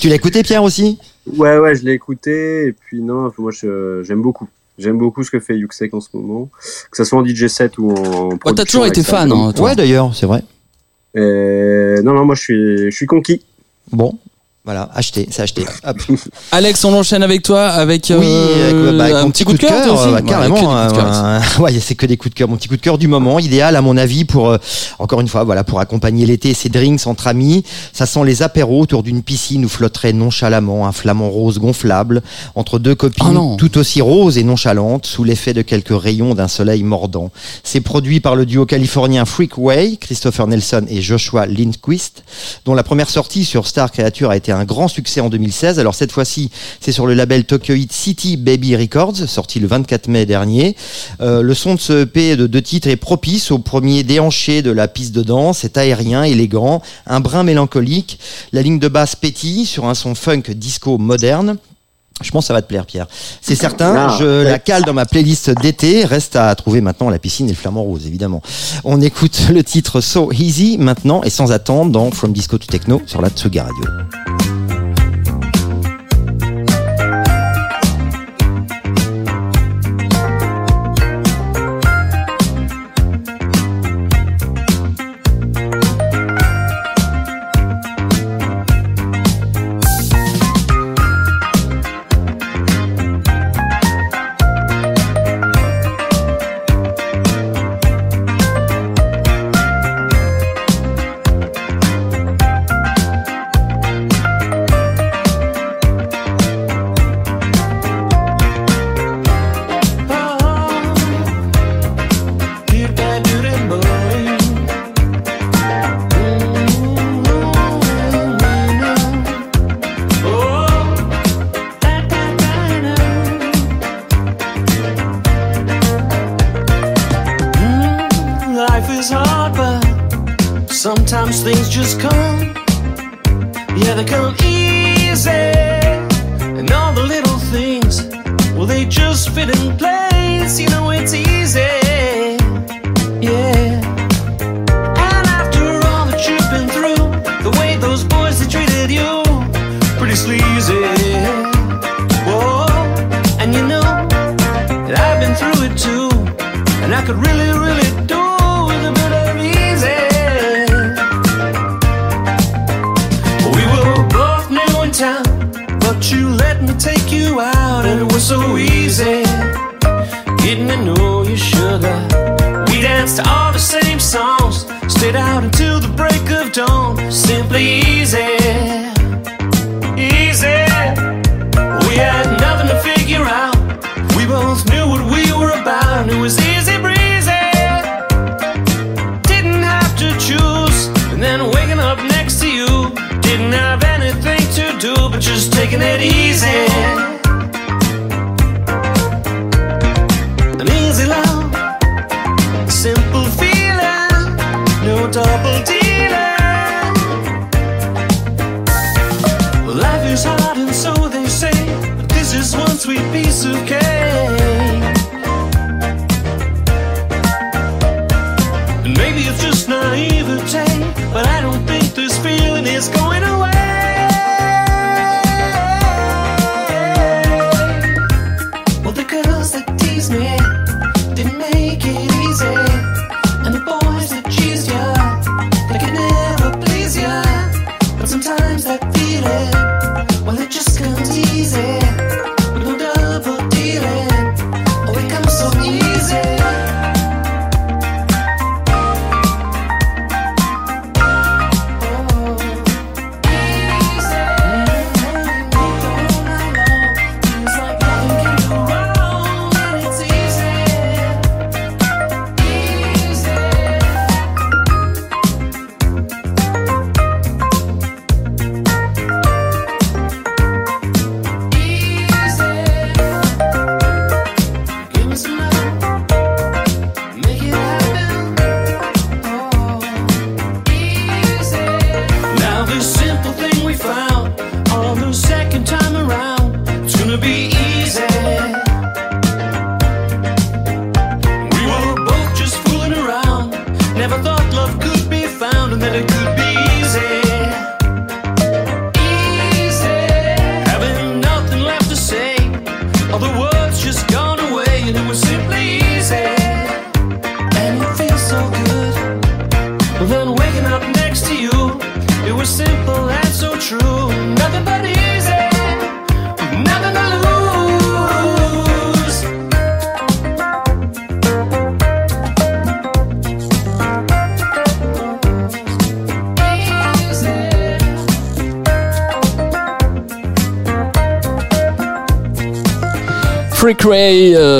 Tu 0.00 0.08
l'as 0.08 0.16
écouté 0.16 0.42
Pierre 0.42 0.62
aussi? 0.62 0.98
Ouais, 1.36 1.58
ouais, 1.58 1.74
je 1.76 1.84
l'ai 1.84 1.92
écouté, 1.92 2.66
et 2.66 2.72
puis 2.72 3.00
non, 3.00 3.30
moi 3.38 3.52
je- 3.52 4.02
j'aime 4.02 4.22
beaucoup. 4.22 4.48
J'aime 4.78 4.96
beaucoup 4.98 5.22
ce 5.22 5.30
que 5.30 5.38
fait 5.40 5.56
Yuxek 5.58 5.92
en 5.92 6.00
ce 6.00 6.08
moment, 6.14 6.48
que 6.90 6.96
ce 6.96 7.04
soit 7.04 7.18
en 7.18 7.24
DJ 7.24 7.48
set 7.48 7.76
ou 7.78 7.90
en. 7.92 8.30
Oh, 8.44 8.52
t'as 8.52 8.64
toujours 8.64 8.86
été 8.86 9.02
fan, 9.02 9.30
hein, 9.30 9.52
toi. 9.54 9.66
Ouais 9.66 9.76
d'ailleurs, 9.76 10.12
c'est 10.14 10.24
vrai. 10.26 10.42
Et... 11.14 11.96
Non, 12.02 12.14
non, 12.14 12.24
moi 12.24 12.34
je 12.34 12.40
suis, 12.40 12.90
je 12.90 12.96
suis 12.96 13.06
conquis. 13.06 13.44
Bon, 13.92 14.18
voilà, 14.62 14.90
acheté, 14.94 15.26
c'est 15.30 15.40
acheté. 15.40 15.64
Hop. 15.86 15.96
Alex, 16.52 16.84
on 16.84 16.92
enchaîne 16.92 17.22
avec 17.22 17.42
toi 17.42 17.68
avec, 17.68 18.12
Oui, 18.14 18.26
euh, 18.26 18.88
avec, 18.90 18.98
bah, 18.98 19.04
avec 19.04 19.16
un 19.16 19.22
mon 19.22 19.30
petit 19.30 19.44
coup 19.44 19.54
de 19.54 19.58
cœur, 19.58 19.94
aussi 19.94 20.08
euh, 20.08 20.20
carrément. 20.20 20.54
cœur 20.54 21.10
ici. 21.10 21.20
euh, 21.58 21.62
ouais, 21.62 21.80
c'est 21.80 21.94
que 21.94 22.04
des 22.04 22.18
coups 22.18 22.34
de 22.34 22.38
cœur. 22.38 22.46
Mon 22.46 22.56
petit 22.56 22.68
coup 22.68 22.76
de 22.76 22.82
cœur 22.82 22.98
du 22.98 23.08
moment, 23.08 23.38
idéal 23.38 23.74
à 23.74 23.80
mon 23.80 23.96
avis 23.96 24.26
pour, 24.26 24.50
euh, 24.50 24.58
encore 24.98 25.22
une 25.22 25.28
fois, 25.28 25.44
voilà, 25.44 25.64
pour 25.64 25.80
accompagner 25.80 26.26
l'été 26.26 26.52
ses 26.52 26.68
drinks 26.68 27.06
entre 27.06 27.26
amis. 27.26 27.64
Ça 27.94 28.04
sent 28.04 28.22
les 28.26 28.42
apéros 28.42 28.82
autour 28.82 29.02
d'une 29.02 29.22
piscine 29.22 29.64
où 29.64 29.68
flotterait 29.70 30.12
nonchalamment 30.12 30.86
un 30.86 30.92
flamant 30.92 31.30
rose 31.30 31.58
gonflable 31.58 32.20
entre 32.54 32.78
deux 32.78 32.94
copines 32.94 33.32
non. 33.32 33.56
tout 33.56 33.78
aussi 33.78 34.02
roses 34.02 34.36
et 34.36 34.44
nonchalantes 34.44 35.06
sous 35.06 35.24
l'effet 35.24 35.54
de 35.54 35.62
quelques 35.62 35.98
rayons 35.98 36.34
d'un 36.34 36.48
soleil 36.48 36.82
mordant. 36.82 37.30
C'est 37.64 37.80
produit 37.80 38.20
par 38.20 38.36
le 38.36 38.44
duo 38.44 38.66
californien 38.66 39.24
Freakway, 39.24 39.96
Christopher 39.96 40.46
Nelson 40.48 40.84
et 40.90 41.00
Joshua 41.00 41.46
Lindquist, 41.46 42.24
dont 42.66 42.74
la 42.74 42.82
première 42.82 43.08
sortie 43.08 43.46
sur 43.46 43.66
Star 43.66 43.90
Creature 43.90 44.28
a 44.28 44.36
été 44.36 44.49
un 44.56 44.64
grand 44.64 44.88
succès 44.88 45.20
en 45.20 45.28
2016. 45.28 45.78
Alors 45.78 45.94
cette 45.94 46.12
fois-ci, 46.12 46.50
c'est 46.80 46.92
sur 46.92 47.06
le 47.06 47.14
label 47.14 47.44
Tokyo 47.44 47.74
Hit 47.74 47.92
City 47.92 48.36
Baby 48.36 48.76
Records, 48.76 49.16
sorti 49.28 49.60
le 49.60 49.66
24 49.66 50.08
mai 50.08 50.26
dernier. 50.26 50.76
Euh, 51.20 51.42
le 51.42 51.54
son 51.54 51.74
de 51.74 51.80
ce 51.80 52.02
EP 52.02 52.36
de 52.36 52.46
deux 52.46 52.62
titres 52.62 52.88
est 52.88 52.96
propice 52.96 53.50
au 53.50 53.58
premier 53.58 54.02
déhanché 54.02 54.62
de 54.62 54.70
la 54.70 54.88
piste 54.88 55.12
de 55.12 55.22
danse. 55.22 55.58
C'est 55.58 55.76
aérien, 55.78 56.22
élégant, 56.24 56.82
un 57.06 57.20
brin 57.20 57.42
mélancolique. 57.42 58.18
La 58.52 58.62
ligne 58.62 58.78
de 58.78 58.88
basse 58.88 59.16
pétille 59.16 59.66
sur 59.66 59.86
un 59.86 59.94
son 59.94 60.14
funk 60.14 60.42
disco 60.54 60.98
moderne. 60.98 61.56
Je 62.22 62.30
pense 62.32 62.44
que 62.44 62.48
ça 62.48 62.52
va 62.52 62.60
te 62.60 62.68
plaire, 62.68 62.84
Pierre. 62.84 63.06
C'est 63.40 63.54
certain, 63.54 63.94
Ah, 63.96 64.16
je 64.20 64.24
ouais. 64.26 64.44
la 64.44 64.58
cale 64.58 64.82
dans 64.84 64.92
ma 64.92 65.06
playlist 65.06 65.48
d'été. 65.62 66.04
Reste 66.04 66.36
à 66.36 66.54
trouver 66.54 66.82
maintenant 66.82 67.08
la 67.08 67.18
piscine 67.18 67.46
et 67.46 67.52
le 67.52 67.56
flamant 67.56 67.82
rose, 67.82 68.06
évidemment. 68.06 68.42
On 68.84 69.00
écoute 69.00 69.40
le 69.50 69.64
titre 69.64 70.02
So 70.02 70.30
Easy 70.30 70.76
maintenant 70.78 71.22
et 71.22 71.30
sans 71.30 71.50
attendre 71.50 71.90
dans 71.92 72.10
From 72.10 72.34
Disco 72.34 72.58
to 72.58 72.66
Techno 72.66 73.00
sur 73.06 73.22
la 73.22 73.30
Tsuga 73.30 73.62
Radio. 73.64 74.39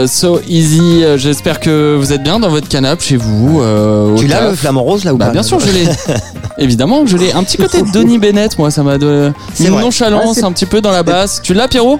So 0.06 0.40
Easy. 0.48 1.02
euh, 1.04 1.16
J'espère 1.18 1.60
que 1.60 1.96
vous 1.96 2.12
êtes 2.12 2.22
bien 2.22 2.38
dans 2.40 2.48
votre 2.48 2.68
canapé 2.68 3.02
chez 3.02 3.16
vous. 3.16 3.60
euh, 3.62 4.14
Tu 4.16 4.26
l'as 4.26 4.50
le 4.50 4.54
flamant 4.56 4.82
rose 4.82 5.04
là 5.04 5.14
ou 5.14 5.16
Bah 5.16 5.26
pas 5.26 5.32
bien 5.32 5.42
sûr, 5.42 5.58
je 5.60 5.70
l'ai. 5.70 5.84
Évidemment, 6.58 7.06
je 7.06 7.16
l'ai. 7.16 7.32
Un 7.32 7.42
petit 7.44 7.56
côté 7.56 7.82
de 7.82 7.90
Denis 7.92 8.18
Bennett, 8.18 8.58
moi, 8.58 8.70
ça 8.70 8.82
m'a 8.82 8.98
de 8.98 9.32
C'est 9.54 9.64
une 9.64 9.70
vrai. 9.72 9.82
nonchalance 9.82 10.42
un 10.42 10.52
petit 10.52 10.66
peu 10.66 10.80
dans 10.80 10.90
la 10.90 11.02
basse. 11.02 11.40
Tu 11.42 11.54
l'as, 11.54 11.68
Pierrot? 11.68 11.98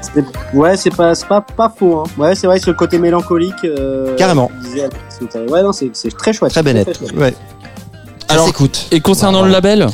Ouais, 0.52 0.76
c'est 0.76 0.94
pas, 0.94 1.14
c'est 1.14 1.26
pas, 1.26 1.40
pas 1.40 1.72
faux. 1.76 2.00
Hein. 2.00 2.10
Ouais, 2.18 2.34
c'est 2.34 2.46
vrai 2.46 2.58
ce 2.58 2.70
côté 2.70 2.98
mélancolique. 2.98 3.54
euh, 3.64 4.14
Carrément. 4.16 4.50
Ouais, 5.48 5.62
non, 5.62 5.72
c'est 5.72 5.90
c'est 5.94 6.14
très 6.16 6.32
chouette. 6.32 6.50
Très 6.52 6.62
Bennett. 6.62 6.86
chouette. 6.98 7.12
Ouais. 7.12 7.34
Alors, 8.28 8.44
Alors, 8.44 8.48
écoute. 8.48 8.86
Et 8.92 9.00
concernant 9.00 9.42
le 9.42 9.50
label, 9.50 9.86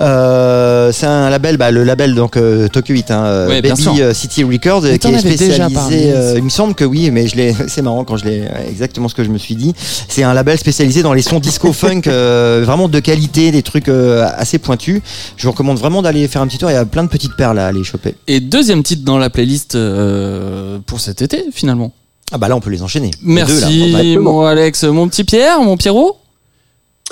Euh, 0.00 0.92
c'est 0.92 1.06
un 1.06 1.28
label, 1.30 1.56
bah, 1.56 1.70
le 1.70 1.82
label 1.84 2.14
donc 2.14 2.36
euh, 2.36 2.68
Tokyo 2.68 2.94
8, 2.94 3.10
hein, 3.10 3.24
euh, 3.24 3.48
Ouais. 3.48 3.62
Baby 3.62 4.02
euh, 4.02 4.14
City 4.14 4.44
Records, 4.44 4.82
Mais 4.82 4.98
qui 4.98 5.08
est 5.08 5.18
spécialisé. 5.18 6.12
euh, 6.12 6.34
il 6.36 6.44
me 6.44 6.48
semble 6.50 6.74
que 6.74 6.84
oui, 6.84 7.10
mais 7.10 7.26
je 7.26 7.36
l'ai. 7.36 7.54
C'est 7.68 7.82
marrant 7.82 8.04
quand 8.04 8.16
je 8.16 8.24
l'ai. 8.24 8.44
Exactement 8.68 9.08
ce 9.08 9.14
que 9.14 9.24
je 9.24 9.30
me 9.30 9.38
suis 9.38 9.56
dit. 9.56 9.74
C'est 10.08 10.22
un 10.22 10.34
label 10.34 10.58
spécialisé 10.58 11.02
dans 11.02 11.12
les 11.14 11.22
sons 11.22 11.40
disco 11.40 11.72
funk, 11.72 12.02
euh, 12.06 12.62
vraiment 12.64 12.88
de 12.88 13.00
qualité, 13.00 13.50
des 13.50 13.62
trucs 13.62 13.88
euh, 13.88 14.28
assez 14.36 14.58
pointus. 14.58 15.00
Je 15.36 15.44
vous 15.44 15.52
recommande 15.52 15.78
vraiment 15.78 16.02
d'aller 16.02 16.28
faire 16.28 16.42
un 16.42 16.46
petit 16.46 16.58
tour. 16.58 16.70
Il 16.70 16.74
y 16.74 16.76
a 16.76 16.84
plein 16.84 17.02
de 17.04 17.08
petites 17.08 17.34
perles 17.36 17.58
à 17.58 17.66
aller 17.66 17.84
choper. 17.84 18.14
et 18.26 18.40
deuxième 18.40 18.82
titre 18.82 19.04
dans 19.04 19.18
la 19.18 19.30
playlist 19.30 19.74
euh, 19.74 20.78
pour 20.86 21.00
cet 21.00 21.22
été, 21.22 21.44
finalement. 21.52 21.92
Ah 22.30 22.36
bah 22.38 22.48
là, 22.48 22.56
on 22.56 22.60
peut 22.60 22.70
les 22.70 22.82
enchaîner. 22.82 23.10
Les 23.24 23.42
deux, 23.42 23.60
là. 23.60 23.68
Merci, 23.68 24.18
mon 24.18 24.42
Alex. 24.44 24.84
Mon 24.84 25.08
petit 25.08 25.24
Pierre, 25.24 25.62
mon 25.62 25.76
Pierrot 25.78 26.18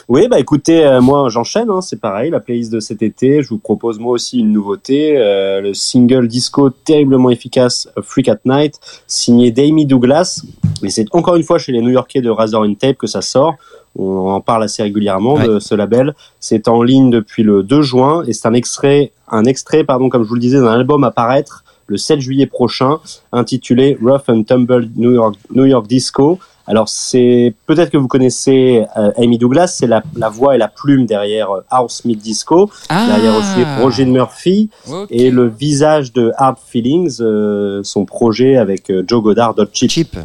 Oui, 0.08 0.28
bah 0.28 0.38
écoutez, 0.38 0.86
euh, 0.86 1.00
moi 1.00 1.28
j'enchaîne, 1.30 1.68
hein, 1.68 1.80
c'est 1.80 2.00
pareil, 2.00 2.30
la 2.30 2.38
playlist 2.38 2.72
de 2.72 2.78
cet 2.78 3.02
été, 3.02 3.42
je 3.42 3.48
vous 3.48 3.58
propose 3.58 3.98
moi 3.98 4.12
aussi 4.12 4.38
une 4.38 4.52
nouveauté, 4.52 5.18
euh, 5.18 5.60
le 5.60 5.74
single 5.74 6.28
disco 6.28 6.70
terriblement 6.70 7.28
efficace 7.28 7.88
Freak 8.04 8.28
at 8.28 8.38
Night, 8.44 8.78
signé 9.08 9.50
d'Amy 9.50 9.84
Douglas, 9.84 10.44
et 10.84 10.90
c'est 10.90 11.06
encore 11.12 11.34
une 11.34 11.42
fois 11.42 11.58
chez 11.58 11.72
les 11.72 11.80
New-Yorkais 11.80 12.20
de 12.20 12.30
Razor 12.30 12.62
and 12.62 12.74
Tape 12.74 12.98
que 12.98 13.08
ça 13.08 13.20
sort, 13.20 13.56
on 13.96 14.28
en 14.28 14.40
parle 14.40 14.62
assez 14.62 14.84
régulièrement 14.84 15.40
de 15.40 15.58
ce 15.58 15.74
label, 15.74 16.14
c'est 16.38 16.68
en 16.68 16.84
ligne 16.84 17.10
depuis 17.10 17.42
le 17.42 17.64
2 17.64 17.82
juin, 17.82 18.22
et 18.28 18.32
c'est 18.32 18.46
un 18.46 18.54
extrait, 18.54 19.10
un 19.28 19.44
extrait, 19.44 19.82
pardon, 19.82 20.08
comme 20.08 20.22
je 20.22 20.28
vous 20.28 20.36
le 20.36 20.40
disais, 20.40 20.60
d'un 20.60 20.68
album 20.68 21.02
à 21.02 21.10
paraître 21.10 21.64
le 21.88 21.96
7 21.96 22.20
juillet 22.20 22.46
prochain, 22.46 23.00
intitulé 23.32 23.98
Rough 24.00 24.28
and 24.28 24.44
Tumble 24.44 24.88
New 24.94 25.12
York, 25.12 25.34
New 25.52 25.64
York 25.64 25.88
Disco, 25.88 26.38
alors 26.66 26.88
c'est 26.88 27.54
peut-être 27.66 27.90
que 27.90 27.96
vous 27.96 28.08
connaissez 28.08 28.84
euh, 28.96 29.12
Amy 29.16 29.38
Douglas, 29.38 29.68
c'est 29.68 29.86
la, 29.86 30.02
la 30.16 30.28
voix 30.28 30.54
et 30.54 30.58
la 30.58 30.68
plume 30.68 31.06
derrière 31.06 31.50
euh, 31.50 31.64
House 31.70 32.04
Meet 32.04 32.18
Disco, 32.18 32.70
Ah 32.88 33.06
derrière 33.06 33.36
aussi 33.36 33.64
Roger 33.80 34.04
Murphy 34.04 34.70
et 35.10 35.30
le 35.30 35.46
visage 35.48 36.12
de 36.12 36.32
Hard 36.36 36.58
Feelings, 36.64 37.18
euh, 37.20 37.80
son 37.84 38.04
projet 38.04 38.56
avec 38.56 38.90
euh, 38.90 39.04
Joe 39.06 39.22
Goddard, 39.22 39.54
Dot 39.54 39.70
Chip. 39.72 39.90
Cheap. 39.90 40.16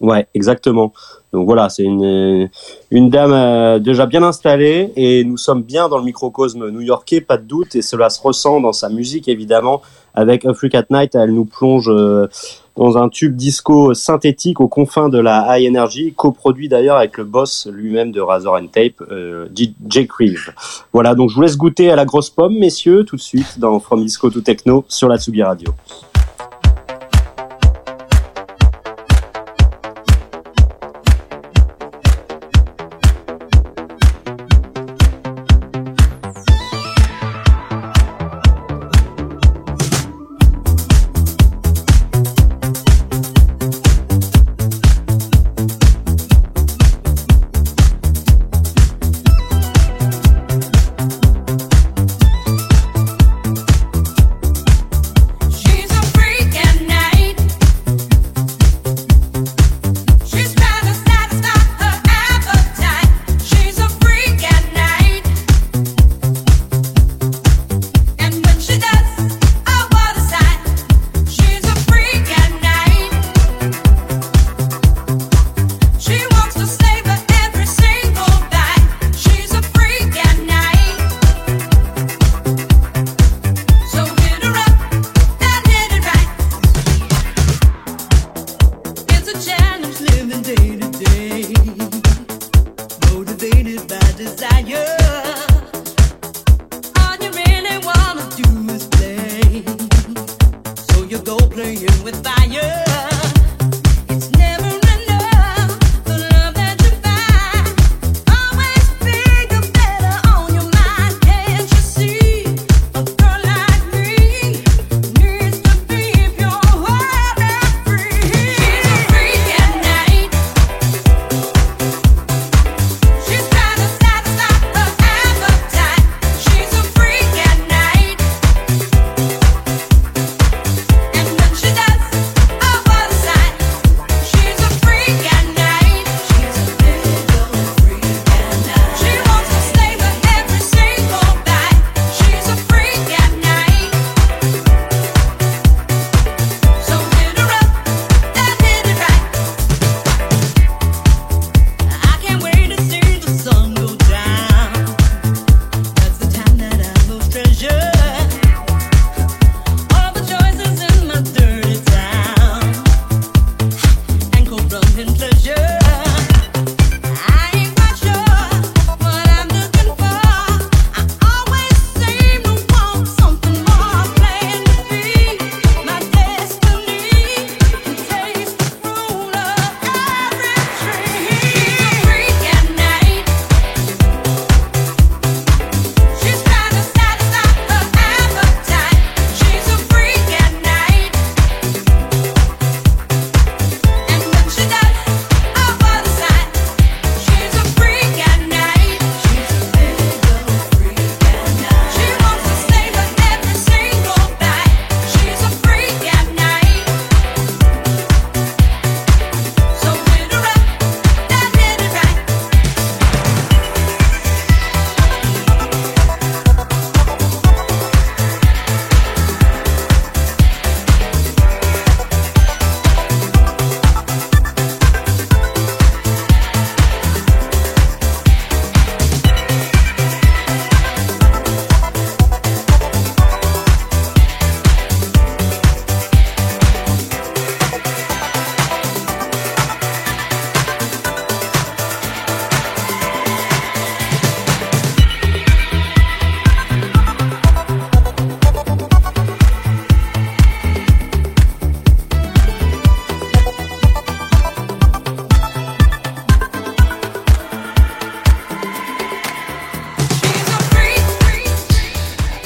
Ouais, 0.00 0.26
exactement. 0.34 0.92
Donc 1.32 1.46
voilà, 1.46 1.70
c'est 1.70 1.84
une 1.84 2.50
une 2.90 3.08
dame 3.08 3.32
euh, 3.32 3.78
déjà 3.78 4.04
bien 4.04 4.22
installée 4.22 4.92
et 4.96 5.24
nous 5.24 5.38
sommes 5.38 5.62
bien 5.62 5.88
dans 5.88 5.96
le 5.96 6.04
microcosme 6.04 6.68
new-yorkais, 6.68 7.22
pas 7.22 7.38
de 7.38 7.44
doute, 7.44 7.74
et 7.74 7.82
cela 7.82 8.10
se 8.10 8.20
ressent 8.20 8.60
dans 8.60 8.72
sa 8.72 8.90
musique 8.90 9.28
évidemment. 9.28 9.80
Avec 10.14 10.44
A 10.44 10.52
Freak 10.52 10.74
at 10.74 10.84
Night, 10.90 11.14
elle 11.14 11.32
nous 11.32 11.46
plonge 11.46 11.88
euh, 11.88 12.28
dans 12.76 12.96
un 12.96 13.08
tube 13.08 13.36
disco 13.36 13.94
synthétique 13.94 14.60
aux 14.60 14.68
confins 14.68 15.08
de 15.08 15.18
la 15.18 15.58
high 15.58 15.68
energy, 15.68 16.12
coproduit 16.14 16.68
d'ailleurs 16.68 16.96
avec 16.96 17.18
le 17.18 17.24
boss 17.24 17.68
lui-même 17.70 18.12
de 18.12 18.20
Razor 18.20 18.54
and 18.54 18.68
Tape, 18.68 19.02
euh, 19.10 19.48
Jake 19.86 20.12
Reeve. 20.12 20.52
Voilà, 20.92 21.14
donc 21.14 21.30
je 21.30 21.34
vous 21.34 21.42
laisse 21.42 21.56
goûter 21.56 21.90
à 21.90 21.96
la 21.96 22.04
grosse 22.04 22.30
pomme, 22.30 22.58
messieurs, 22.58 23.04
tout 23.04 23.16
de 23.16 23.20
suite 23.20 23.58
dans 23.58 23.78
From 23.80 24.02
Disco 24.04 24.30
to 24.30 24.40
Techno 24.40 24.84
sur 24.88 25.08
la 25.08 25.18
Tsugi 25.18 25.42
Radio. 25.42 25.68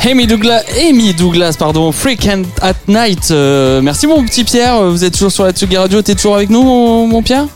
Amy 0.06 0.28
Douglas, 0.28 0.62
Amy 0.78 1.12
Douglas, 1.14 1.56
pardon, 1.58 1.90
Freak 1.90 2.28
and 2.28 2.42
at 2.62 2.74
Night. 2.86 3.28
Euh, 3.32 3.82
merci 3.82 4.06
mon 4.06 4.24
petit 4.24 4.44
Pierre, 4.44 4.84
vous 4.84 5.04
êtes 5.04 5.14
toujours 5.14 5.32
sur 5.32 5.42
la 5.42 5.50
Tsugi 5.50 5.76
Radio, 5.76 6.00
t'es 6.00 6.14
toujours 6.14 6.36
avec 6.36 6.48
nous 6.48 6.62
mon, 6.62 7.08
mon 7.08 7.22
Pierre? 7.22 7.46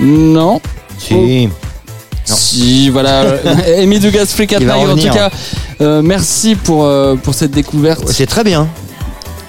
Non 0.00 0.60
Si. 0.98 1.46
Non. 1.46 1.54
Si, 2.24 2.90
voilà. 2.90 3.36
Amy 3.78 4.00
Douglas, 4.00 4.26
Freak 4.26 4.54
at 4.54 4.58
Night. 4.58 4.70
En 4.70 4.96
tout 4.96 5.14
cas, 5.14 5.30
euh, 5.80 6.02
merci 6.02 6.56
pour, 6.56 6.84
euh, 6.84 7.14
pour 7.14 7.34
cette 7.34 7.52
découverte. 7.52 8.08
C'est 8.08 8.26
très 8.26 8.42
bien. 8.42 8.66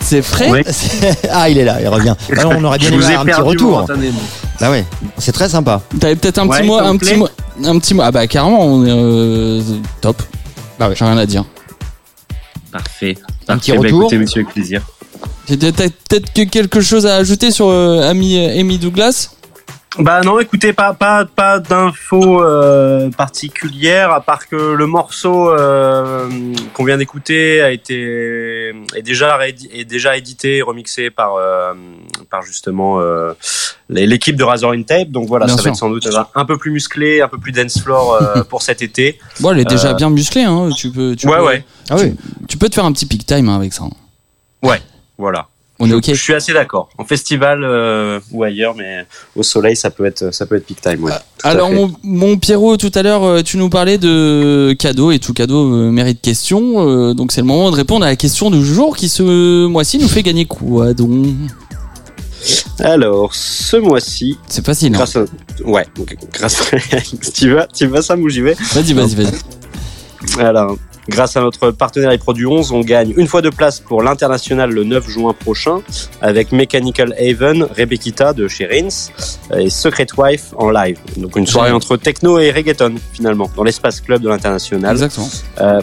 C'est 0.02 0.22
frais? 0.22 0.52
Oui. 0.52 0.62
ah, 1.32 1.50
il 1.50 1.58
est 1.58 1.66
là, 1.66 1.82
il 1.82 1.88
revient. 1.88 2.14
On 2.46 2.64
aurait 2.64 2.78
bien 2.78 2.92
aimé 2.92 3.06
un 3.06 3.26
petit 3.26 3.42
retour. 3.42 3.88
Ah 4.62 4.70
ouais, 4.70 4.86
c'est 5.18 5.32
très 5.32 5.50
sympa. 5.50 5.82
T'avais 6.00 6.16
peut-être 6.16 6.38
un 6.38 6.48
Ouais, 6.48 6.60
petit 6.60 6.68
mot, 6.68 6.78
un 6.78 6.96
petit 6.96 7.16
mot, 7.16 7.28
un 7.66 7.80
petit 7.80 7.96
mot. 7.96 8.04
Ah 8.06 8.12
bah 8.12 8.28
carrément, 8.28 8.64
on 8.64 8.86
est 8.86 8.92
euh, 8.92 9.62
top. 10.02 10.22
Bah 10.78 10.90
ouais. 10.90 10.96
J'ai 10.96 11.06
rien 11.06 11.18
à 11.18 11.26
dire. 11.26 11.44
Parfait. 12.76 13.16
Un 13.48 13.58
petit. 13.58 13.72
Bah, 13.72 13.78
retour. 13.78 14.02
écoutez, 14.02 14.18
messieurs, 14.18 14.42
avec 14.42 14.54
plaisir. 14.54 14.82
T'as 15.48 15.72
peut-être 15.72 16.34
que 16.34 16.42
quelque 16.42 16.82
chose 16.82 17.06
à 17.06 17.16
ajouter 17.16 17.52
sur 17.52 17.70
euh, 17.70 18.10
Amy, 18.10 18.38
Amy 18.38 18.78
Douglas? 18.78 19.30
Bah 19.98 20.22
non, 20.24 20.40
écoutez, 20.40 20.74
pas 20.74 20.94
pas 20.94 21.24
pas 21.24 21.60
d'infos 21.60 22.44
euh, 22.44 23.10
particulières 23.12 24.12
à 24.12 24.20
part 24.20 24.48
que 24.50 24.56
le 24.56 24.88
morceau 24.88 25.50
euh, 25.50 26.28
qu'on 26.74 26.84
vient 26.84 26.98
d'écouter 26.98 27.62
a 27.62 27.72
été 27.72 28.74
est 28.94 29.02
déjà 29.02 29.40
est 29.48 29.86
déjà 29.86 30.18
édité, 30.18 30.58
et 30.58 30.62
remixé 30.62 31.12
par 31.12 31.36
euh, 31.36 31.74
par 32.30 32.42
justement 32.42 33.00
l'équipe 33.88 34.36
de 34.36 34.44
Razor 34.44 34.74
in 34.74 34.84
Tape. 34.84 35.12
Donc 35.12 35.28
voilà, 35.28 35.46
Bien 35.46 35.56
ça 35.56 35.62
sûr. 35.62 35.70
va 35.70 35.74
être 35.74 35.80
sans 35.80 35.90
doute 35.90 36.08
un 36.36 36.46
peu 36.46 36.58
plus 36.58 36.72
musclé, 36.72 37.22
un 37.22 37.30
peu 37.30 37.38
plus 37.38 37.54
dance 37.54 37.80
floor 37.82 38.20
pour 38.50 38.62
cet 38.64 38.82
été. 38.82 39.18
Bon, 39.40 39.52
elle 39.52 39.60
est 39.60 39.66
déjà 39.66 39.94
bien 39.94 40.10
musclée, 40.10 40.44
hein. 40.44 40.72
Tu 40.76 40.92
peux, 40.92 41.16
tu 41.16 41.26
Ouais 41.28 41.38
peux, 41.38 41.46
ouais, 41.46 41.66
Ah 41.90 41.96
oui. 41.98 42.16
Tu 42.50 42.58
peux 42.58 42.68
te 42.68 42.76
faire 42.76 42.86
un 42.86 42.92
petit 42.92 43.06
peak 43.06 43.26
time 43.26 43.48
hein, 43.48 43.56
avec 43.56 43.72
ça. 43.72 43.84
voilà. 45.18 45.48
On 45.80 45.90
est 45.90 45.94
ok. 45.94 46.06
Je 46.08 46.14
suis 46.14 46.34
assez 46.34 46.54
d'accord. 46.54 46.88
En 46.98 47.04
festival 47.04 47.64
euh, 47.64 48.20
ou 48.32 48.44
ailleurs, 48.44 48.76
mais 48.76 49.06
au 49.36 49.44
soleil, 49.44 49.76
ça 49.76 49.90
peut 49.90 50.06
être 50.06 50.34
ça 50.34 50.46
peut 50.46 50.56
être 50.56 50.66
peak 50.66 50.80
time. 50.80 51.04
Ouais. 51.04 51.12
À 51.44 51.50
Alors 51.50 51.70
mon, 51.72 51.92
mon 52.04 52.38
Pierrot, 52.38 52.78
tout 52.78 52.92
à 52.96 53.04
l'heure, 53.04 53.24
euh, 53.26 53.42
tu 53.42 53.58
nous 53.58 53.70
parlais 53.70 53.98
de 53.98 54.74
cadeaux 54.80 55.12
et 55.12 55.20
tout 55.20 55.34
cadeau 55.34 55.74
euh, 55.74 55.92
mérite 55.92 56.22
question. 56.22 56.88
euh, 56.88 57.14
donc 57.14 57.32
c'est 57.34 57.42
le 57.42 57.48
moment 57.48 57.72
de 57.72 57.76
répondre 57.76 58.06
à 58.06 58.10
la 58.10 58.16
question 58.16 58.50
du 58.50 58.64
jour 58.66 58.96
qui 58.96 59.10
ce 59.10 59.66
mois-ci 59.66 59.98
nous 59.98 60.08
fait 60.08 60.24
gagner 60.24 60.46
quoi 60.46 60.94
donc? 60.94 61.28
Alors, 62.80 63.34
ce 63.34 63.78
mois-ci, 63.78 64.38
C'est 64.48 64.64
facile. 64.66 64.94
hein. 64.94 64.98
grâce 64.98 65.16
à... 65.16 65.26
Ouais, 65.64 65.86
donc, 65.98 66.16
grâce 66.32 66.62
à... 66.74 66.78
tu 67.34 67.52
vas, 67.54 67.68
tu 67.68 67.88
vas 67.88 68.02
Sam 68.02 68.22
ou 68.22 68.30
j'y 68.30 68.42
vais? 68.42 68.54
Vas-y, 68.74 68.94
vas-y, 68.94 69.16
vas-y. 69.16 70.42
Alors, 70.42 70.78
grâce 71.08 71.38
à 71.38 71.42
notre 71.42 71.72
partenaire 71.72 72.12
et 72.12 72.18
produit 72.18 72.46
11, 72.46 72.72
on 72.72 72.82
gagne 72.82 73.14
une 73.18 73.28
fois 73.28 73.42
de 73.42 73.50
place 73.50 73.80
pour 73.80 74.02
l'international 74.02 74.72
le 74.72 74.84
9 74.84 75.10
juin 75.10 75.34
prochain 75.34 75.82
avec 76.22 76.52
Mechanical 76.52 77.14
Haven, 77.20 77.64
Rebekita 77.64 78.34
de 78.34 78.48
chez 78.48 78.66
Rins 78.66 79.12
et 79.58 79.70
Secret 79.70 80.08
Wife 80.18 80.54
en 80.58 80.70
live. 80.70 80.98
Donc 81.18 81.36
une 81.36 81.48
soirée 81.48 81.72
entre 81.72 81.98
techno 81.98 82.40
et 82.40 82.52
reggaeton 82.52 82.96
finalement 83.14 83.50
dans 83.56 83.64
l'espace 83.64 84.02
club 84.02 84.22
de 84.22 84.30
l'international. 84.30 84.92
Exactement. 84.92 85.28
Euh, 85.62 85.82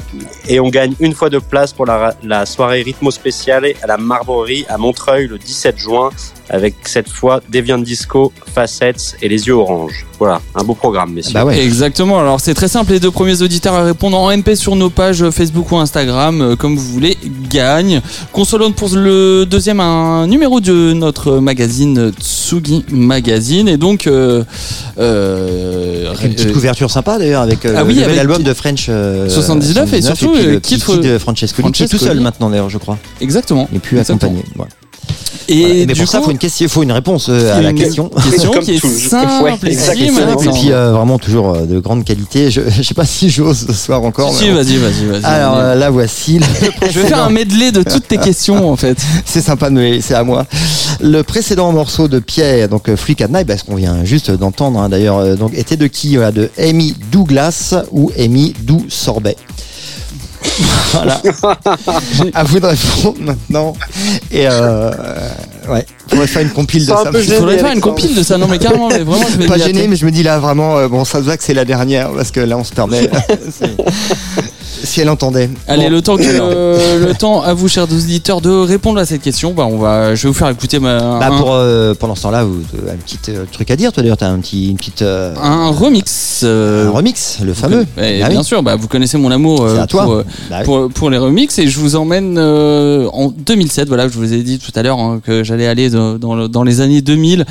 et 0.49 0.61
on 0.61 0.69
gagne 0.69 0.95
une 1.01 1.15
fois 1.15 1.31
de 1.31 1.39
place 1.39 1.73
pour 1.73 1.87
la, 1.87 2.15
la 2.23 2.47
soirée 2.47 2.83
rythmo 2.83 3.11
spéciale 3.11 3.67
à 3.83 3.87
la 3.87 3.97
Marbrerie 3.97 4.65
à 4.69 4.79
Montreuil 4.79 5.29
le 5.29 5.39
17 5.39 5.79
juin 5.79 6.11
avec 6.53 6.75
cette 6.85 7.09
fois 7.09 7.41
Deviant 7.51 7.79
Disco, 7.79 8.33
Facets 8.55 9.17
et 9.23 9.29
les 9.29 9.47
yeux 9.49 9.55
orange. 9.55 10.07
Voilà, 10.19 10.41
un 10.55 10.63
beau 10.63 10.75
programme 10.75 11.13
messieurs. 11.15 11.33
Bah 11.35 11.45
ouais. 11.45 11.59
Exactement. 11.59 12.21
Alors 12.21 12.41
c'est 12.41 12.55
très 12.55 12.69
simple. 12.69 12.93
Les 12.93 13.01
deux 13.01 13.11
premiers 13.11 13.43
auditeurs 13.43 13.75
à 13.75 13.83
répondre 13.83 14.17
en 14.17 14.31
MP 14.37 14.55
sur 14.55 14.77
nos 14.77 14.91
pages 14.91 15.29
Facebook 15.31 15.73
ou 15.73 15.79
Instagram, 15.79 16.41
euh, 16.41 16.55
comme 16.57 16.77
vous 16.77 16.93
voulez, 16.93 17.17
gagnent. 17.51 18.01
Consolone 18.33 18.73
pour 18.75 18.91
le 18.95 19.45
deuxième 19.47 19.81
un 19.81 20.27
numéro 20.29 20.61
de 20.61 20.93
notre 20.93 21.39
magazine 21.39 22.13
Tsugi 22.21 22.85
Magazine 22.91 23.67
et 23.69 23.79
donc 23.79 24.07
euh, 24.07 24.45
euh, 24.99 26.13
une 26.23 26.35
petite 26.35 26.51
euh, 26.51 26.53
couverture 26.53 26.91
sympa 26.91 27.19
d'ailleurs 27.19 27.43
avec 27.43 27.65
euh, 27.65 27.75
Ah 27.77 27.83
le 27.85 27.93
nouvel 27.93 28.19
album 28.19 28.43
de 28.43 28.55
French 28.55 28.87
euh, 28.89 29.29
79 29.29 29.93
et 29.93 30.03
surtout, 30.03 30.33
puis 30.33 30.45
euh, 30.47 30.51
le 30.53 30.61
petit 30.61 30.77
Kid- 30.77 30.85
kid, 30.85 31.07
euh, 31.07 31.19
Francescoli 31.19 31.73
qui 31.73 31.83
est 31.83 31.89
tout 31.89 31.99
seul 31.99 32.21
maintenant 32.21 32.51
d'ailleurs 32.51 32.71
je 32.71 32.79
crois. 32.79 32.99
exactement. 33.21 33.69
Et 33.75 33.79
puis 33.79 33.97
Exactement. 33.99 34.31
accompagné. 34.33 34.45
Voilà. 34.57 34.71
Et 35.49 35.61
Voilà. 35.61 35.75
Mais 35.75 35.87
du 35.87 36.01
pour 36.01 36.09
ça 36.09 36.19
coup, 36.19 36.25
faut 36.25 36.31
une 36.31 36.39
question, 36.39 36.69
faut 36.69 36.83
une 36.83 36.93
réponse 36.93 37.29
euh, 37.29 37.57
à 37.57 37.61
la 37.61 37.73
question. 37.73 38.09
question 38.09 38.51
qui 38.61 38.73
est 38.75 38.79
simple 38.79 39.69
et 39.69 39.73
exactement. 39.73 40.19
simple. 40.19 40.49
Et 40.49 40.51
puis 40.51 40.73
euh, 40.73 40.93
vraiment 40.93 41.19
toujours 41.19 41.55
euh, 41.55 41.67
de 41.67 41.79
grande 41.79 42.05
qualité. 42.05 42.51
Je, 42.51 42.63
je 42.77 42.83
sais 42.83 42.95
pas 42.95 43.05
si 43.05 43.31
j'ose 43.31 43.67
ce 43.67 43.73
soir 43.73 44.03
encore. 44.03 44.33
Si, 44.33 44.47
mais 44.47 44.53
vas-y, 44.53 44.77
vas-y, 44.77 45.07
vas-y. 45.07 45.25
Alors 45.25 45.57
euh, 45.57 45.75
là 45.75 45.91
voici. 45.91 46.39
le 46.39 46.45
je 46.91 47.01
vais 47.01 47.09
faire 47.09 47.25
un 47.25 47.31
medley 47.31 47.73
de 47.73 47.83
toutes 47.83 48.09
tes 48.09 48.19
questions 48.19 48.71
en 48.71 48.77
fait. 48.77 48.99
C'est 49.25 49.41
sympa 49.43 49.71
me 49.71 49.83
laisser 49.83 50.15
à 50.15 50.25
moi. 50.25 50.47
Le 51.01 51.23
précédent 51.23 51.73
morceau 51.73 52.09
de 52.09 52.19
Pierre, 52.19 52.69
donc 52.69 52.95
Freak 52.95 53.21
at 53.23 53.29
Night, 53.29 53.47
parce 53.47 53.63
qu'on 53.63 53.75
vient 53.77 54.05
juste 54.05 54.31
d'entendre 54.31 54.79
hein, 54.79 54.89
d'ailleurs, 54.89 55.37
donc 55.37 55.57
était 55.57 55.77
de 55.77 55.87
qui? 55.87 56.13
De 56.13 56.51
Amy 56.59 56.95
Douglas 57.11 57.75
ou 57.91 58.11
Amy 58.19 58.55
Dou 58.63 58.85
Sorbet. 58.89 59.37
Voilà. 60.93 61.21
à 62.35 62.45
vous 62.45 62.61
de 62.61 62.67
répondre 62.67 63.19
maintenant. 63.21 63.75
Et 64.31 64.47
euh, 64.49 64.91
ouais, 65.69 65.87
faudrait 66.09 66.27
faire 66.27 66.43
une 66.43 66.51
compile 66.51 66.87
de 66.87 66.91
ça. 66.91 67.11
Il 67.15 67.33
faudrait 67.33 67.59
faire 67.59 67.73
une 67.73 67.81
compile 67.81 68.15
de 68.15 68.23
ça. 68.23 68.39
Non 68.39 68.49
mais 68.49 68.59
carrément, 68.59 68.89
mais 68.89 69.01
vraiment, 69.01 69.27
je 69.31 69.39
vais 69.39 69.47
pas 69.47 69.59
gêné, 69.59 69.89
mais 69.89 69.97
je 69.97 70.07
me 70.07 70.11
dis 70.11 70.23
là 70.23 70.39
vraiment, 70.39 70.79
euh, 70.79 70.89
bon, 70.89 71.05
ça 71.05 71.19
se 71.19 71.25
voit 71.25 71.37
que 71.37 71.45
c'est 71.45 71.55
la 71.55 71.65
dernière 71.65 72.11
parce 72.11 72.31
que 72.31 72.41
là 72.41 72.57
on 72.57 72.65
se 72.65 72.73
permet. 72.73 73.09
si 74.83 75.01
elle 75.01 75.09
entendait. 75.11 75.51
Allez, 75.69 75.85
Bon. 75.85 75.91
le 75.91 76.03
temps 76.03 76.17
que 76.17 76.23
euh, 76.27 77.07
le 77.07 77.15
temps 77.15 77.43
à 77.43 77.55
vous, 77.55 77.69
chers 77.69 77.85
auditeurs, 77.85 78.41
de 78.41 78.51
répondre 78.51 78.99
à 78.99 79.05
cette 79.07 79.23
question. 79.23 79.53
Bah, 79.53 79.67
on 79.71 79.79
va, 79.79 80.15
je 80.15 80.23
vais 80.25 80.29
vous 80.29 80.35
faire 80.39 80.49
écouter 80.49 80.79
ma, 80.79 80.99
Bah 81.19 81.29
un, 81.31 81.39
pour 81.39 81.53
euh, 81.53 81.95
pendant 81.95 82.15
ce 82.15 82.23
temps-là, 82.23 82.45
vous 82.45 82.61
un 82.91 82.97
petit 82.97 83.19
euh, 83.31 83.45
truc 83.51 83.71
à 83.71 83.77
dire. 83.77 83.93
Toi 83.93 84.03
d'ailleurs, 84.03 84.17
t'as 84.17 84.29
un 84.29 84.39
petit, 84.39 84.71
une 84.71 84.77
petite 84.77 85.03
un 85.03 85.69
remix. 85.71 86.43
un 86.45 86.91
remix, 86.91 87.39
le 87.45 87.55
fameux. 87.55 87.87
Eh, 87.99 88.21
Bah 88.21 88.27
oui. 88.27 88.31
bien 88.31 88.43
sûr, 88.43 88.63
bah, 88.63 88.77
vous 88.77 88.89
connaissez 88.89 89.19
mon 89.19 89.31
amour 89.31 89.67
C'est 89.75 89.79
à 89.81 89.87
toi. 89.87 90.05
pour, 90.05 90.17
Bah 90.51 90.57
oui. 90.61 90.65
pour, 90.65 90.89
pour 90.91 91.11
les 91.11 91.19
remixes 91.19 91.59
et 91.59 91.67
je 91.69 91.79
vous 91.79 91.97
emmène 91.97 92.39
en 92.39 93.29
2007. 93.29 93.89
Voilà, 93.89 94.09
je 94.09 94.15
vous 94.15 94.33
ai 94.33 94.43
dit 94.43 94.59
tout 94.59 94.73
à 94.75 94.83
l'heure 94.83 94.99
hein, 94.99 95.21
que 95.25 95.43
j'allais 95.45 95.67
aller 95.67 95.91
dans, 95.91 96.15
dans, 96.19 96.49
dans 96.49 96.63
les 96.65 96.81
années 96.81 97.03
2000. 97.03 97.45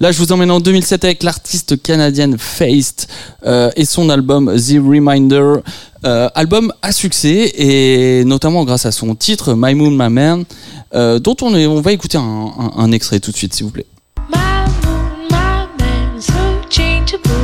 Là, 0.00 0.10
je 0.10 0.18
vous 0.18 0.32
emmène 0.32 0.50
en 0.50 0.60
2007 0.60 1.04
avec 1.04 1.22
l'artiste 1.22 1.80
canadienne 1.80 2.36
Faced 2.38 3.06
euh, 3.46 3.70
et 3.76 3.84
son 3.84 4.10
album 4.10 4.52
The 4.56 4.78
Reminder. 4.84 5.60
Euh, 6.04 6.28
album 6.34 6.72
à 6.82 6.92
succès 6.92 7.50
et 7.56 8.24
notamment 8.24 8.64
grâce 8.64 8.84
à 8.84 8.92
son 8.92 9.14
titre 9.14 9.54
My 9.56 9.74
Moon 9.74 9.90
My 9.90 10.10
Man, 10.10 10.44
euh, 10.94 11.18
dont 11.18 11.36
on, 11.40 11.80
va 11.80 11.92
écouter 11.92 12.18
un, 12.18 12.20
un, 12.20 12.72
un 12.76 12.92
extrait 12.92 13.20
tout 13.20 13.30
de 13.30 13.36
suite, 13.36 13.54
s'il 13.54 13.64
vous 13.64 13.72
plaît. 13.72 13.86
My 14.30 14.36
moon, 14.84 15.28
my 15.30 15.66
man, 15.78 16.20
so 16.20 16.32
changeable 16.68 17.43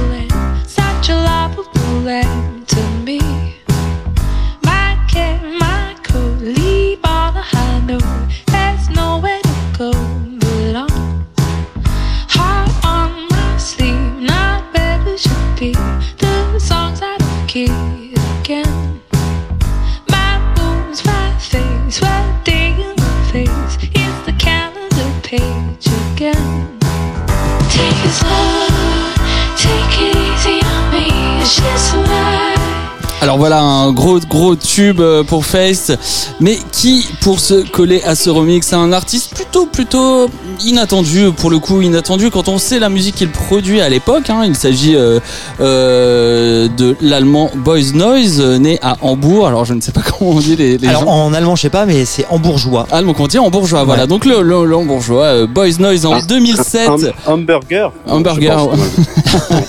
Alors 33.23 33.37
voilà 33.37 33.61
un 33.61 33.93
gros 33.93 34.19
gros 34.21 34.57
tube 34.57 35.01
euh, 35.01 35.23
pour 35.23 35.45
Face, 35.45 35.93
mais 36.41 36.59
qui 36.73 37.07
pour 37.21 37.39
se 37.39 37.69
coller 37.71 38.03
à 38.05 38.15
ce 38.15 38.31
remix, 38.31 38.73
un 38.73 38.93
artiste 38.95 39.35
plutôt 39.35 39.67
plutôt 39.67 40.31
inattendu 40.65 41.31
pour 41.37 41.51
le 41.51 41.59
coup 41.59 41.83
inattendu 41.83 42.31
quand 42.31 42.49
on 42.49 42.57
sait 42.57 42.79
la 42.79 42.89
musique 42.89 43.17
qu'il 43.17 43.29
produit 43.31 43.83
à 43.83 43.91
l'époque. 43.91 44.31
hein. 44.31 44.45
Il 44.47 44.57
s'agit 44.57 44.97
euh, 44.97 45.21
euh, 45.61 46.67
de 46.69 46.97
l'allemand 47.03 47.51
Boys 47.57 47.93
Noise, 47.93 48.41
né 48.59 48.79
à 48.81 48.97
Hambourg. 49.03 49.47
Alors 49.47 49.67
je 49.67 49.75
ne 49.75 49.83
sais 49.83 49.93
pas 49.93 50.01
comment 50.19 50.31
on 50.33 50.41
dit 50.41 50.57
les, 50.57 50.79
les 50.79 50.89
Alors 50.89 51.03
gens. 51.03 51.09
en 51.27 51.35
allemand, 51.35 51.57
je 51.57 51.63
sais 51.63 51.69
pas, 51.71 51.85
mais 51.85 52.07
c'est 52.07 52.25
en 52.31 52.39
bourgeois. 52.39 52.87
Allemand 52.91 53.13
qu'on 53.13 53.27
dit 53.27 53.39
en 53.39 53.51
bourgeois, 53.51 53.85
voilà. 53.85 54.03
Ouais. 54.05 54.09
Donc 54.09 54.25
le, 54.25 54.41
le, 54.43 54.55
euh, 54.57 55.47
Boys 55.47 55.77
Noise 55.79 56.07
en 56.07 56.15
Un- 56.15 56.23
2007. 56.23 56.89
Un 56.89 57.33
hamburger. 57.33 57.93
Hamburger, 58.07 58.67
ouais. 58.67 58.79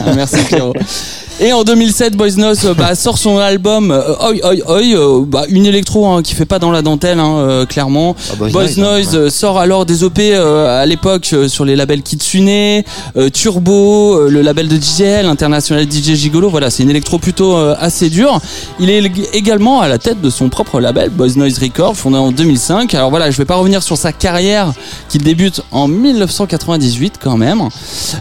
Merci 0.15 0.37
Pierrot. 0.47 0.73
Et 1.43 1.53
en 1.53 1.63
2007, 1.63 2.15
Boys 2.15 2.35
Noise 2.37 2.67
euh, 2.67 2.73
bah, 2.75 2.93
sort 2.95 3.17
son 3.17 3.39
album 3.39 3.89
euh, 3.89 4.13
Oi 4.29 4.35
Oi 4.43 4.55
Oi, 4.67 4.81
euh, 4.95 5.23
bah, 5.25 5.45
une 5.49 5.65
électro 5.65 6.05
hein, 6.05 6.21
qui 6.21 6.35
fait 6.35 6.45
pas 6.45 6.59
dans 6.59 6.69
la 6.69 6.83
dentelle, 6.83 7.17
hein, 7.19 7.65
clairement. 7.67 8.15
Ah, 8.31 8.35
Boys 8.35 8.49
Boys 8.49 8.61
Noise, 8.61 8.77
Noise, 8.77 9.07
hein, 9.07 9.11
ouais. 9.13 9.17
euh, 9.25 9.29
sort 9.31 9.57
alors 9.57 9.87
des 9.87 10.03
OP 10.03 10.19
à 10.19 10.85
l'époque 10.85 11.33
sur 11.47 11.65
les 11.65 11.75
labels 11.75 12.03
Kitsune, 12.03 12.83
Turbo, 13.33 14.27
le 14.29 14.41
label 14.43 14.67
de 14.67 14.77
DJL, 14.79 15.25
International 15.25 15.83
DJ 15.91 16.13
Gigolo. 16.13 16.49
Voilà, 16.49 16.69
c'est 16.69 16.83
une 16.83 16.91
électro 16.91 17.17
plutôt 17.17 17.55
assez 17.55 18.09
dure. 18.11 18.39
Il 18.79 18.91
est 18.91 19.01
ég- 19.01 19.27
également 19.33 19.81
à 19.81 19.87
la 19.87 19.97
tête 19.97 20.21
de 20.21 20.29
son 20.29 20.49
propre 20.49 20.79
label, 20.79 21.09
Boys 21.09 21.33
Noise 21.37 21.57
Records, 21.57 21.95
fondé 21.97 22.17
en 22.17 22.31
2005. 22.31 22.93
Alors 22.93 23.09
voilà, 23.09 23.31
je 23.31 23.37
vais 23.37 23.45
pas 23.45 23.55
revenir 23.55 23.81
sur 23.81 23.97
sa 23.97 24.11
carrière 24.11 24.73
qui 25.09 25.17
débute 25.17 25.61
en 25.71 25.87
1998 25.87 27.15
quand 27.19 27.37
même, 27.37 27.63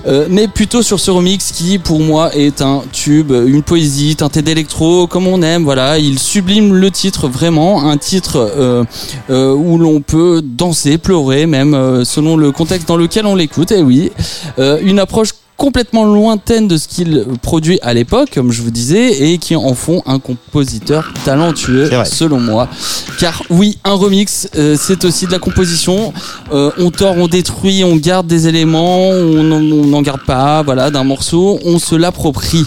euh, 0.07 0.27
mais 0.31 0.49
plutôt 0.49 0.83
sur 0.83 0.99
ce 1.01 1.11
remix 1.11 1.53
qui 1.53 1.79
pour 1.79 2.01
moi 2.01 2.35
est 2.35 2.63
un 2.63 2.83
tube, 2.93 3.10
une 3.19 3.63
poésie 3.63 4.17
teintée 4.17 4.43
d'électro 4.43 5.07
comme 5.07 5.27
on 5.27 5.43
aime. 5.43 5.65
Voilà, 5.65 5.99
il 5.99 6.19
sublime 6.19 6.75
le 6.75 6.91
titre 6.91 7.29
vraiment, 7.29 7.91
un 7.91 7.97
titre 7.97 8.37
euh, 8.39 8.85
euh, 9.31 9.53
où 9.55 9.79
l'on 9.79 10.01
peut 10.01 10.43
danser, 10.45 10.99
pleurer 10.99 11.47
même 11.47 11.75
euh, 11.75 12.05
selon 12.05 12.37
le 12.37 12.53
contexte 12.53 12.89
dans 12.89 12.97
lequel 12.97 13.27
on 13.27 13.35
l'écoute. 13.35 13.73
Et 13.73 13.83
oui, 13.83 14.11
Euh, 14.59 14.79
une 14.83 14.99
approche 14.99 15.31
complètement 15.57 16.05
lointaine 16.05 16.69
de 16.69 16.79
ce 16.79 16.89
qu'il 16.89 17.25
produit 17.43 17.79
à 17.83 17.93
l'époque, 17.93 18.31
comme 18.33 18.51
je 18.51 18.63
vous 18.63 18.71
disais, 18.71 19.31
et 19.31 19.37
qui 19.37 19.55
en 19.57 19.75
font 19.75 20.03
un 20.07 20.19
compositeur 20.19 21.13
talentueux, 21.27 21.87
selon 22.07 22.41
moi. 22.41 22.67
Car 23.19 23.43
oui, 23.51 23.77
un 23.85 23.93
remix, 23.93 24.49
euh, 24.57 24.77
c'est 24.81 25.05
aussi 25.05 25.27
de 25.27 25.33
la 25.33 25.39
composition. 25.39 26.15
Euh, 26.55 26.71
on 26.79 26.91
tord, 26.91 27.15
on 27.19 27.29
détruit, 27.29 27.85
on 27.85 27.97
garde 27.97 28.27
des 28.27 28.49
éléments, 28.49 29.11
on 29.11 29.43
n'en- 29.43 29.57
on 29.83 29.87
n'en 29.87 30.01
garde 30.01 30.25
pas, 30.25 30.63
voilà, 30.63 30.91
d'un 30.91 31.05
morceau, 31.05 31.59
on 31.67 31.79
se 31.79 31.95
l'approprie. 31.95 32.65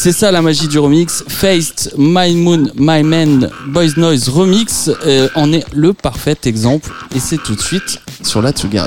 C'est 0.00 0.12
ça 0.12 0.30
la 0.30 0.42
magie 0.42 0.68
du 0.68 0.78
remix. 0.78 1.24
Faced, 1.26 1.92
My 1.98 2.32
Moon, 2.36 2.70
My 2.76 3.02
Man, 3.02 3.50
Boys 3.66 3.96
Noise 3.96 4.28
Remix 4.28 4.88
euh, 5.04 5.28
en 5.34 5.52
est 5.52 5.64
le 5.74 5.92
parfait 5.92 6.36
exemple. 6.44 6.92
Et 7.16 7.18
c'est 7.18 7.38
tout 7.38 7.56
de 7.56 7.60
suite 7.60 8.00
sur 8.22 8.40
la 8.40 8.52
Tsugi. 8.52 8.78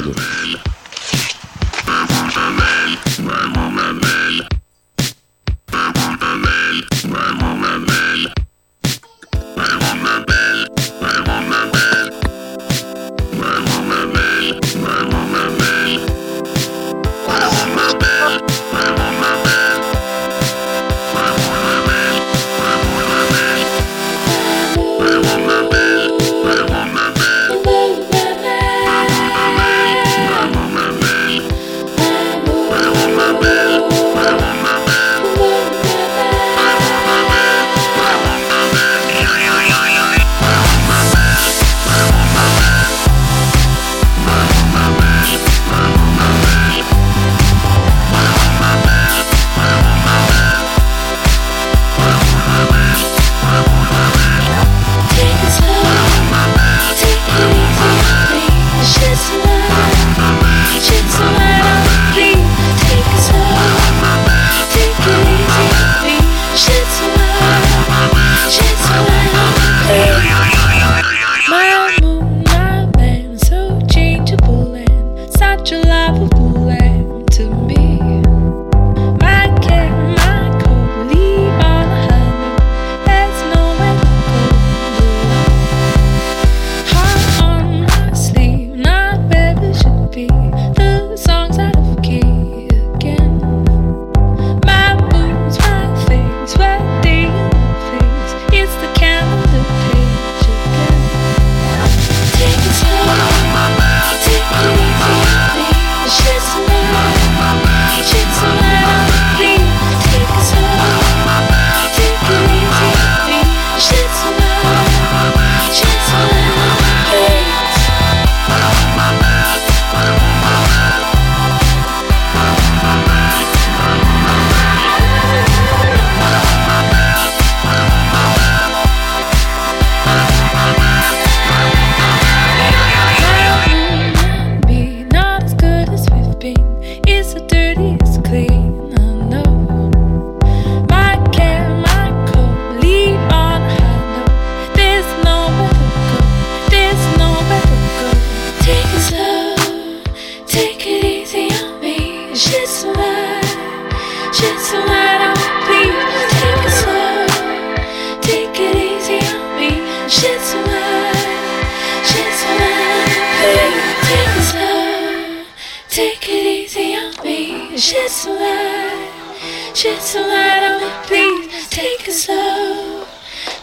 Easy 167.25 167.67
on 167.67 167.71
me. 167.71 167.77
Shit's 167.77 168.25
alive, 168.25 169.75
shit's 169.75 170.15
alive 170.15 170.63
on 170.63 170.81
me. 170.81 170.89
Please 171.07 171.69
take 171.69 172.07
it 172.07 172.13
slow, 172.13 173.05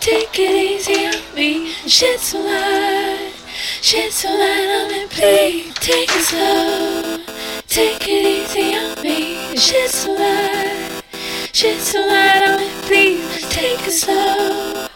take 0.01 0.38
it 0.38 0.51
easy 0.51 1.07
on 1.07 1.35
me. 1.35 1.73
Shit's 1.87 2.35
alive, 2.35 3.35
shit's 3.83 4.25
alive 4.25 4.83
on 4.83 4.88
me. 4.92 5.07
Please 5.09 5.75
take 5.75 6.11
it 6.11 6.25
slow, 6.25 7.18
take 7.68 8.09
it 8.09 8.25
easy 8.27 8.75
on 8.75 9.03
me. 9.03 9.57
Shit's 9.57 10.07
alive, 10.07 11.03
shit's 11.53 11.94
alive 11.94 12.42
on 12.42 12.61
me. 12.61 12.71
Please 12.83 13.49
take 13.51 13.87
it 13.87 13.92
slow, 13.92 14.87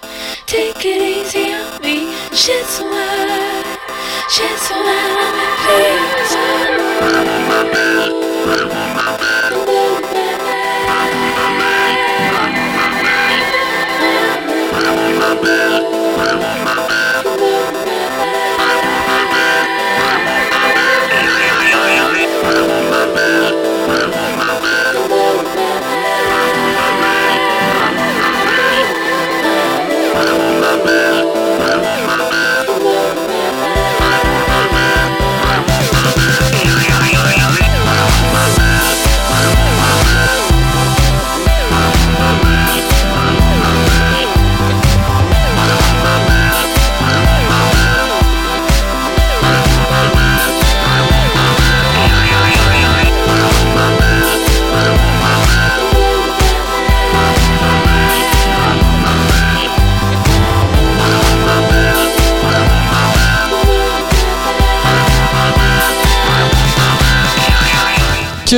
take 0.46 0.85
it 0.85 1.03
easy 1.03 1.53
on 1.53 1.81
me. 1.83 2.14
Shit's 2.33 2.81
alive, 2.81 3.79
shit's 4.29 4.70
alive 4.70 5.16
on 5.16 5.37
me. 5.37 5.53
Please. 5.64 6.72
Incredible. 8.53 8.82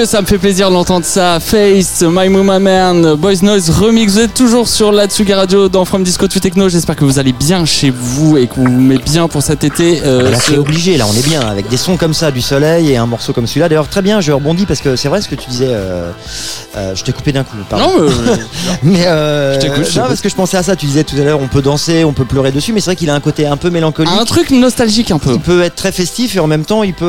Ça 0.05 0.21
me 0.21 0.27
fait 0.27 0.39
plaisir 0.39 0.71
d'entendre 0.71 1.05
ça. 1.07 1.39
Face, 1.41 2.03
My 2.03 2.29
Mama 2.29 2.59
Man, 2.59 3.15
Boys 3.15 3.43
Noise 3.43 3.71
Remix. 3.71 4.13
Vous 4.15 4.19
êtes 4.21 4.35
toujours 4.35 4.67
sur 4.69 4.91
la 4.93 5.07
Tsugi 5.07 5.33
Radio 5.33 5.69
dans 5.69 5.85
From 5.85 6.03
Disco 6.03 6.27
to 6.27 6.41
Techno. 6.41 6.69
J'espère 6.69 6.97
que 6.97 7.05
vous 7.05 7.19
allez 7.21 7.33
bien 7.33 7.65
chez 7.65 7.91
vous 7.91 8.37
et 8.37 8.47
que 8.49 8.55
vous 8.57 8.65
vous 8.65 8.81
mettez 8.81 9.05
bien 9.05 9.29
pour 9.29 9.43
cet 9.43 9.63
été. 9.65 10.03
Euh, 10.05 10.31
Là, 10.33 10.39
ce- 10.41 10.53
c'est 10.53 10.59
obligé, 10.59 10.97
là, 10.97 11.07
on 11.09 11.15
est 11.17 11.25
bien, 11.27 11.41
avec 11.43 11.69
des 11.69 11.77
sons 11.77 11.97
comme 11.97 12.13
ça, 12.13 12.31
du 12.33 12.43
soleil 12.43 12.91
et 12.91 12.97
un 12.97 13.07
morceau 13.07 13.33
comme 13.33 13.47
celui-là. 13.47 13.69
D'ailleurs, 13.69 13.89
très 13.89 14.03
bien, 14.03 14.21
je 14.21 14.33
rebondis 14.33 14.67
parce 14.67 14.81
que 14.81 14.97
c'est 14.97 15.09
vrai 15.09 15.21
ce 15.23 15.29
que 15.29 15.37
tu 15.37 15.49
disais. 15.49 15.69
euh, 15.71 16.11
euh, 16.77 16.95
je 16.97 17.05
t'ai 17.05 17.13
coupé 17.13 17.33
d'un 17.33 17.45
coup, 17.45 17.57
pardon. 17.71 17.87
Non, 18.01 18.09
mais- 18.83 19.05
Je 19.05 19.59
t'écoute, 19.61 19.95
non, 19.97 20.03
parce 20.09 20.21
que 20.21 20.29
je 20.29 20.35
pensais 20.35 20.57
à 20.57 20.63
ça. 20.65 20.75
Tu 20.77 20.87
disais 20.87 21.05
tout 21.05 21.17
à 21.17 21.21
l'heure, 21.25 21.41
on 21.41 21.47
peut 21.49 21.63
danser, 21.63 22.05
on 22.05 22.13
peut 22.13 22.25
pleurer 22.25 22.51
dessus, 22.51 22.73
mais 22.73 22.81
c'est 22.81 22.87
vrai 22.87 22.97
qu'il 22.97 23.11
a 23.11 23.15
un 23.15 23.21
côté 23.21 23.47
un 23.47 23.57
peu 23.57 23.71
mélancolique. 23.71 24.13
un 24.19 24.25
truc 24.25 24.51
nostalgique 24.51 25.11
un 25.13 25.19
peu. 25.19 25.33
Il 25.35 25.41
peut 25.41 25.63
être 25.63 25.77
très 25.77 25.93
festif 25.93 26.35
et 26.35 26.41
en 26.41 26.47
même 26.49 26.65
temps, 26.65 26.83
il 26.83 26.95
peut 26.95 27.07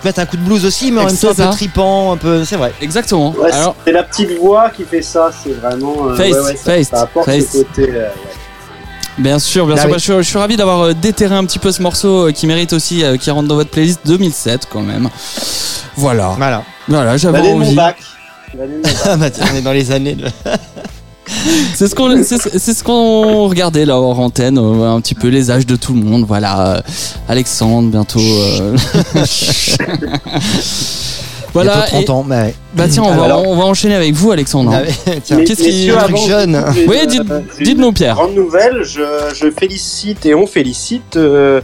te 0.00 0.06
mettre 0.06 0.20
un 0.20 0.26
coup 0.26 0.36
de 0.36 0.42
blues 0.42 0.64
aussi, 0.66 0.92
mais 0.92 1.00
en 1.00 1.06
même 1.06 1.16
temps 1.16 1.28
un 1.30 1.34
peu 1.34 1.42
tripant, 1.52 2.17
peu. 2.18 2.44
C'est 2.44 2.56
vrai. 2.56 2.72
Exactement. 2.82 3.30
Ouais, 3.32 3.50
Alors, 3.52 3.76
c'est 3.84 3.92
la 3.92 4.02
petite 4.02 4.36
voix 4.38 4.70
qui 4.70 4.84
fait 4.84 5.02
ça, 5.02 5.30
c'est 5.42 5.52
vraiment. 5.52 6.08
euh, 6.08 6.16
Face, 6.16 6.32
ouais, 6.32 6.40
ouais, 6.40 6.56
ça, 6.56 6.72
face, 6.74 6.88
ça 6.88 7.00
apporte 7.02 7.26
face. 7.26 7.44
ce 7.52 7.58
côté. 7.58 7.88
euh, 7.90 8.08
ouais. 8.08 8.12
bien 9.18 9.38
sûr, 9.38 9.66
bien 9.66 9.76
Ah 9.76 9.80
sûr. 9.80 9.86
oui. 9.86 9.92
Bah, 9.92 9.98
je, 9.98 10.04
suis, 10.04 10.12
je 10.18 10.22
suis 10.28 10.38
ravi 10.38 10.56
d'avoir 10.56 10.82
euh, 10.82 10.92
déterré 10.94 11.34
un 11.34 11.44
petit 11.44 11.58
peu 11.58 11.72
ce 11.72 11.80
morceau 11.82 12.28
euh, 12.28 12.32
qui 12.32 12.46
mérite 12.46 12.72
aussi, 12.74 13.02
euh, 13.04 13.16
qui 13.16 13.30
rentre 13.30 13.48
dans 13.48 13.54
votre 13.56 13.70
playlist 13.70 14.00
2007 14.04 14.68
quand 14.70 14.82
même. 14.82 15.08
Voilà. 15.96 16.34
Voilà. 16.36 16.62
Voilà, 16.88 17.16
j'avais 17.16 17.42
mon 17.42 17.60
envie. 17.62 17.74
bac. 17.74 17.96
L'année 18.58 18.72
de 18.72 18.76
mon 18.76 18.82
bac. 18.82 18.94
Ah 19.04 19.16
bah, 19.16 19.30
tiens, 19.30 19.46
on 19.52 19.56
est 19.56 19.62
dans 19.62 19.72
les 19.72 19.90
années. 19.92 20.14
De... 20.14 20.26
C'est 21.74 21.88
ce 21.88 21.94
qu'on 21.94 22.24
c'est 22.24 22.38
ce 22.38 22.82
qu'on 22.82 23.48
regardait 23.48 23.84
là 23.84 23.98
hors 24.00 24.18
antenne 24.18 24.56
un 24.56 24.98
petit 25.02 25.14
peu 25.14 25.28
les 25.28 25.50
âges 25.50 25.66
de 25.66 25.76
tout 25.76 25.92
le 25.92 26.00
monde 26.00 26.24
voilà 26.26 26.82
Alexandre 27.28 27.90
bientôt 27.90 28.18
euh, 28.18 28.74
voilà 31.62 31.74
Bientôt 31.76 31.88
30 31.88 32.04
et- 32.04 32.10
ans. 32.10 32.26
Ouais. 32.28 32.54
bah 32.74 32.84
tiens 32.90 33.02
on 33.04 33.14
va 33.14 33.24
Alors- 33.24 33.46
on 33.46 33.56
va 33.56 33.64
enchaîner 33.64 33.94
avec 33.94 34.14
vous 34.14 34.30
Alexandre 34.32 34.72
Ah. 34.74 34.82
Mais- 35.06 35.44
qu'est-ce 35.44 35.62
qui- 35.62 35.86
jeune. 36.28 36.62
Oui, 36.88 36.96
euh, 37.02 37.06
dites- 37.06 37.22
dites-nous, 37.62 37.92
Pierre. 37.92 38.14
Grande 38.14 38.34
nouvelle, 38.34 38.82
je, 38.84 39.00
je 39.34 39.50
félicite 39.50 40.24
et 40.26 40.34
on 40.34 40.46
félicite 40.46 41.16
euh, 41.16 41.60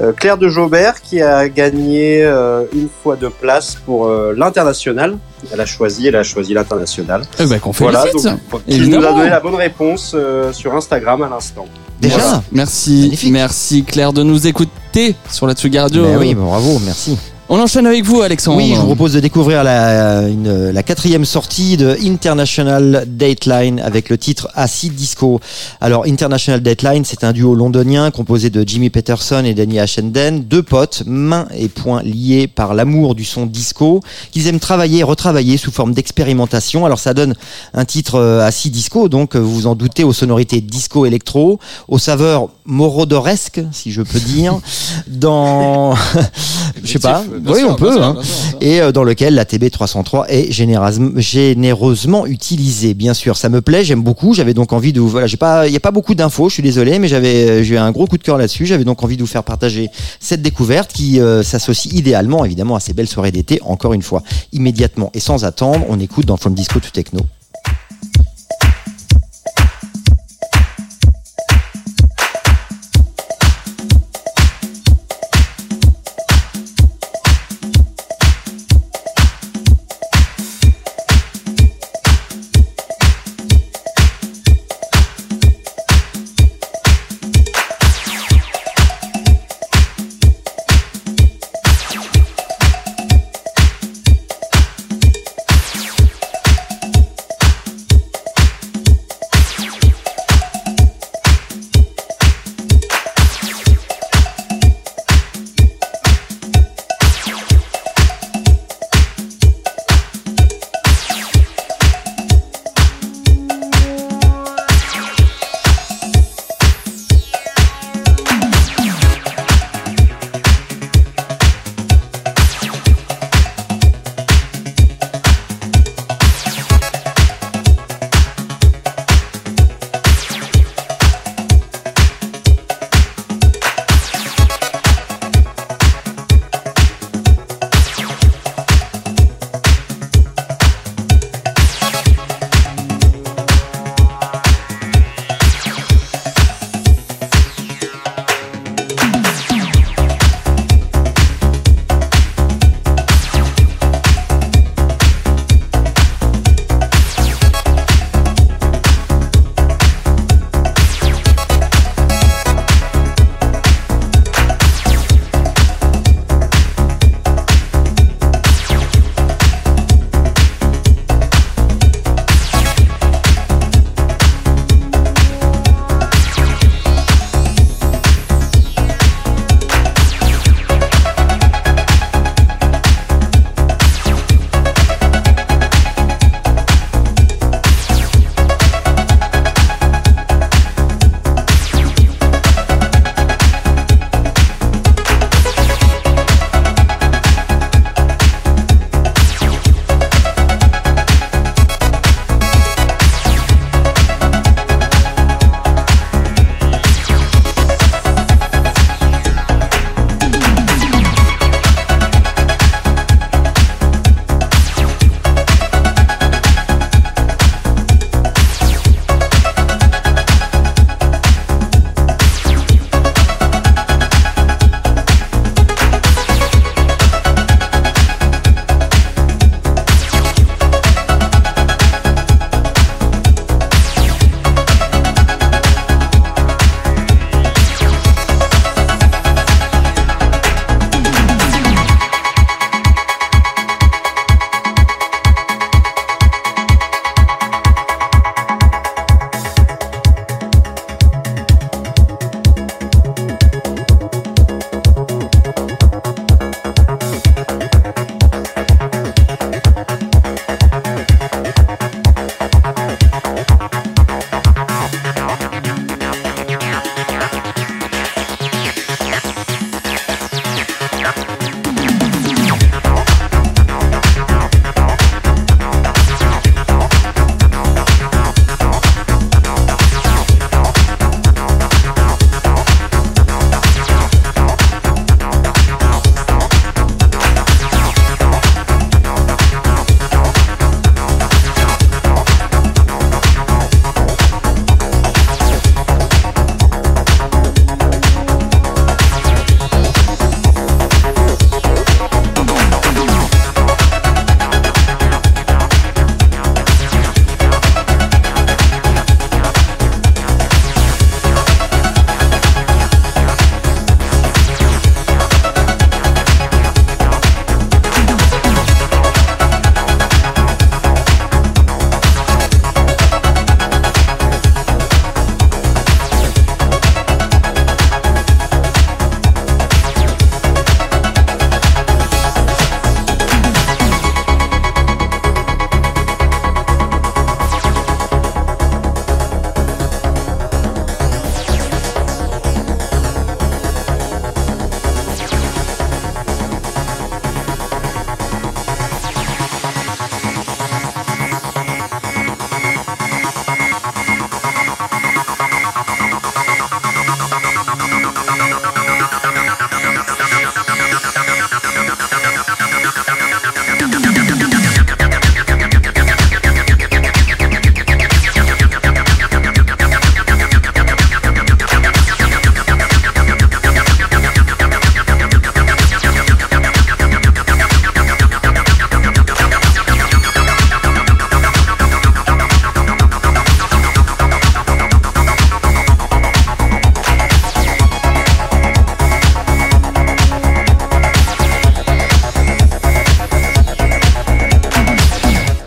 euh, 0.00 0.12
Claire 0.12 0.38
de 0.38 0.48
Jaubert 0.48 1.00
qui 1.02 1.20
a 1.22 1.48
gagné 1.48 2.22
euh, 2.24 2.62
une 2.74 2.88
fois 3.02 3.16
de 3.16 3.28
place 3.28 3.76
pour 3.86 4.06
euh, 4.06 4.34
l'international. 4.36 5.16
Elle 5.52 5.60
a 5.60 5.66
choisi, 5.66 6.06
elle 6.06 6.16
a 6.16 6.22
choisi 6.22 6.54
l'international. 6.54 7.22
Eh 7.40 7.46
ben, 7.46 7.58
qu'on 7.58 7.72
Voilà, 7.72 8.02
félicite 8.02 8.30
donc 8.30 8.64
qui 8.66 8.80
nous 8.80 9.04
a 9.04 9.12
donné 9.12 9.28
la 9.30 9.40
bonne 9.40 9.56
réponse 9.56 10.12
euh, 10.14 10.52
sur 10.52 10.74
Instagram 10.74 11.22
à 11.22 11.28
l'instant. 11.28 11.66
Déjà 12.00 12.18
Voilà. 12.18 12.42
merci 12.52 13.02
Magnifique. 13.02 13.32
merci 13.32 13.84
Claire 13.84 14.12
de 14.12 14.22
nous 14.22 14.46
écouter 14.46 15.14
sur 15.30 15.46
la 15.46 15.54
Tsugi 15.54 15.78
Radio 15.78 16.02
Bah 16.04 16.08
oui, 16.18 16.34
bravo, 16.34 16.80
merci. 16.84 17.16
On 17.48 17.60
enchaîne 17.60 17.86
avec 17.86 18.04
vous 18.04 18.22
Alexandre 18.22 18.56
Oui, 18.56 18.72
je 18.74 18.80
vous 18.80 18.86
propose 18.86 19.12
de 19.12 19.20
découvrir 19.20 19.62
la, 19.62 20.22
une- 20.28 20.70
la 20.70 20.82
quatrième 20.82 21.26
sortie 21.26 21.76
de 21.76 21.98
International 22.02 23.04
Dateline 23.06 23.78
avec 23.80 24.08
le 24.08 24.16
titre 24.16 24.48
Acid 24.54 24.94
Disco. 24.94 25.38
Alors, 25.82 26.06
International 26.06 26.62
Dateline, 26.62 27.04
c'est 27.04 27.24
un 27.24 27.32
duo 27.32 27.54
londonien 27.54 28.10
composé 28.10 28.48
de 28.48 28.66
Jimmy 28.66 28.88
Peterson 28.88 29.42
et 29.44 29.52
Danny 29.52 29.78
Ashenden, 29.80 30.44
deux 30.44 30.62
potes, 30.62 31.02
mains 31.04 31.46
et 31.54 31.68
poings 31.68 32.02
liés 32.02 32.46
par 32.46 32.72
l'amour 32.72 33.14
du 33.14 33.24
son 33.26 33.44
disco, 33.44 34.00
qu'ils 34.30 34.46
aiment 34.46 34.60
travailler 34.60 35.00
et 35.00 35.04
retravailler 35.04 35.58
sous 35.58 35.72
forme 35.72 35.92
d'expérimentation. 35.92 36.86
Alors, 36.86 37.00
ça 37.00 37.12
donne 37.12 37.34
un 37.74 37.84
titre 37.84 38.14
euh, 38.14 38.46
Acid 38.46 38.72
Disco, 38.72 39.10
donc 39.10 39.36
euh, 39.36 39.40
vous 39.40 39.52
vous 39.52 39.66
en 39.66 39.74
doutez, 39.74 40.04
aux 40.04 40.14
sonorités 40.14 40.62
disco-électro, 40.62 41.58
aux 41.88 41.98
saveurs 41.98 42.48
morodoresques, 42.64 43.60
si 43.72 43.92
je 43.92 44.00
peux 44.00 44.20
dire, 44.20 44.58
dans... 45.06 45.94
je 46.82 46.92
sais 46.92 46.98
pas, 46.98 47.22
oui, 47.46 47.60
sûr, 47.60 47.70
on 47.70 47.74
peut, 47.74 47.92
sûr, 47.92 48.02
hein 48.02 48.16
sûr, 48.22 48.58
et 48.60 48.80
euh, 48.80 48.92
dans 48.92 49.04
lequel 49.04 49.34
la 49.34 49.44
TB303 49.44 50.26
est 50.28 50.52
généreusement, 50.52 52.26
utilisée. 52.26 52.94
Bien 52.94 53.14
sûr, 53.14 53.36
ça 53.36 53.48
me 53.48 53.60
plaît, 53.60 53.84
j'aime 53.84 54.02
beaucoup. 54.02 54.34
J'avais 54.34 54.54
donc 54.54 54.72
envie 54.72 54.92
de 54.92 55.00
vous, 55.00 55.08
voilà, 55.08 55.26
j'ai 55.26 55.36
pas, 55.36 55.66
il 55.66 55.72
y 55.72 55.76
a 55.76 55.80
pas 55.80 55.90
beaucoup 55.90 56.14
d'infos, 56.14 56.48
je 56.48 56.54
suis 56.54 56.62
désolé, 56.62 56.98
mais 56.98 57.08
j'avais, 57.08 57.50
euh, 57.50 57.62
j'ai 57.62 57.74
eu 57.74 57.78
un 57.78 57.90
gros 57.92 58.06
coup 58.06 58.18
de 58.18 58.22
cœur 58.22 58.38
là-dessus. 58.38 58.66
J'avais 58.66 58.84
donc 58.84 59.02
envie 59.02 59.16
de 59.16 59.22
vous 59.22 59.28
faire 59.28 59.44
partager 59.44 59.88
cette 60.20 60.42
découverte 60.42 60.92
qui 60.92 61.20
euh, 61.20 61.42
s'associe 61.42 61.92
idéalement, 61.94 62.44
évidemment, 62.44 62.76
à 62.76 62.80
ces 62.80 62.92
belles 62.92 63.08
soirées 63.08 63.32
d'été. 63.32 63.60
Encore 63.64 63.92
une 63.92 64.02
fois, 64.02 64.22
immédiatement 64.52 65.10
et 65.14 65.20
sans 65.20 65.44
attendre, 65.44 65.84
on 65.88 66.00
écoute 66.00 66.26
dans 66.26 66.36
From 66.36 66.54
Disco 66.54 66.80
to 66.80 66.90
Techno. 66.92 67.20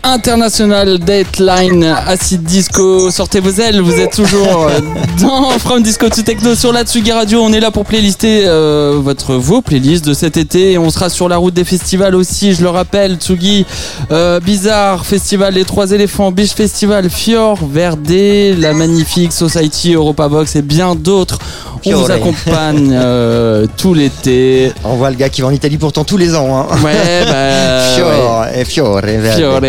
International 0.06 0.98
Dateline 1.00 1.82
Acid 2.06 2.44
Disco. 2.44 3.10
Sortez 3.10 3.40
vos 3.40 3.50
ailes, 3.60 3.80
vous 3.80 3.98
êtes 3.98 4.12
toujours 4.14 4.68
euh, 4.68 4.78
dans 5.20 5.50
From 5.58 5.82
Disco 5.82 6.08
to 6.08 6.22
Techno 6.22 6.54
sur 6.54 6.72
la 6.72 6.84
Tsugi 6.84 7.10
Radio. 7.10 7.40
On 7.42 7.52
est 7.52 7.58
là 7.58 7.72
pour 7.72 7.84
playlister 7.84 8.44
euh, 8.46 9.00
votre, 9.02 9.34
vos 9.34 9.62
playlists 9.62 10.06
de 10.06 10.14
cet 10.14 10.36
été. 10.36 10.72
Et 10.72 10.78
on 10.78 10.90
sera 10.90 11.08
sur 11.08 11.28
la 11.28 11.38
route 11.38 11.54
des 11.54 11.64
festivals 11.64 12.14
aussi, 12.14 12.54
je 12.54 12.62
le 12.62 12.68
rappelle. 12.68 13.16
Tsugi, 13.16 13.66
euh, 14.12 14.38
Bizarre, 14.38 15.04
Festival 15.04 15.54
Les 15.54 15.64
Trois 15.64 15.90
Éléphants, 15.90 16.30
Beach 16.30 16.54
Festival, 16.54 17.10
Fior, 17.10 17.58
Verdé, 17.66 18.54
La 18.54 18.74
Magnifique, 18.74 19.32
Society, 19.32 19.94
Europa 19.94 20.28
Box 20.28 20.54
et 20.54 20.62
bien 20.62 20.94
d'autres. 20.94 21.40
On 21.84 21.90
vous 21.90 22.06
Fiore. 22.06 22.10
accompagne 22.10 22.90
euh, 22.92 23.66
tout 23.76 23.94
l'été. 23.94 24.72
On 24.84 24.94
voit 24.94 25.10
le 25.10 25.16
gars 25.16 25.28
qui 25.28 25.40
va 25.42 25.48
en 25.48 25.52
Italie 25.52 25.78
pourtant 25.78 26.04
tous 26.04 26.16
les 26.16 26.34
ans. 26.34 26.66
Hein. 26.70 26.76
Ouais, 26.82 27.24
bah. 27.24 27.32
ouais. 27.32 27.94
Fiore, 27.94 28.46
et 28.54 28.64
Fiore, 28.64 29.00
verde. 29.00 29.36
Fiore 29.36 29.60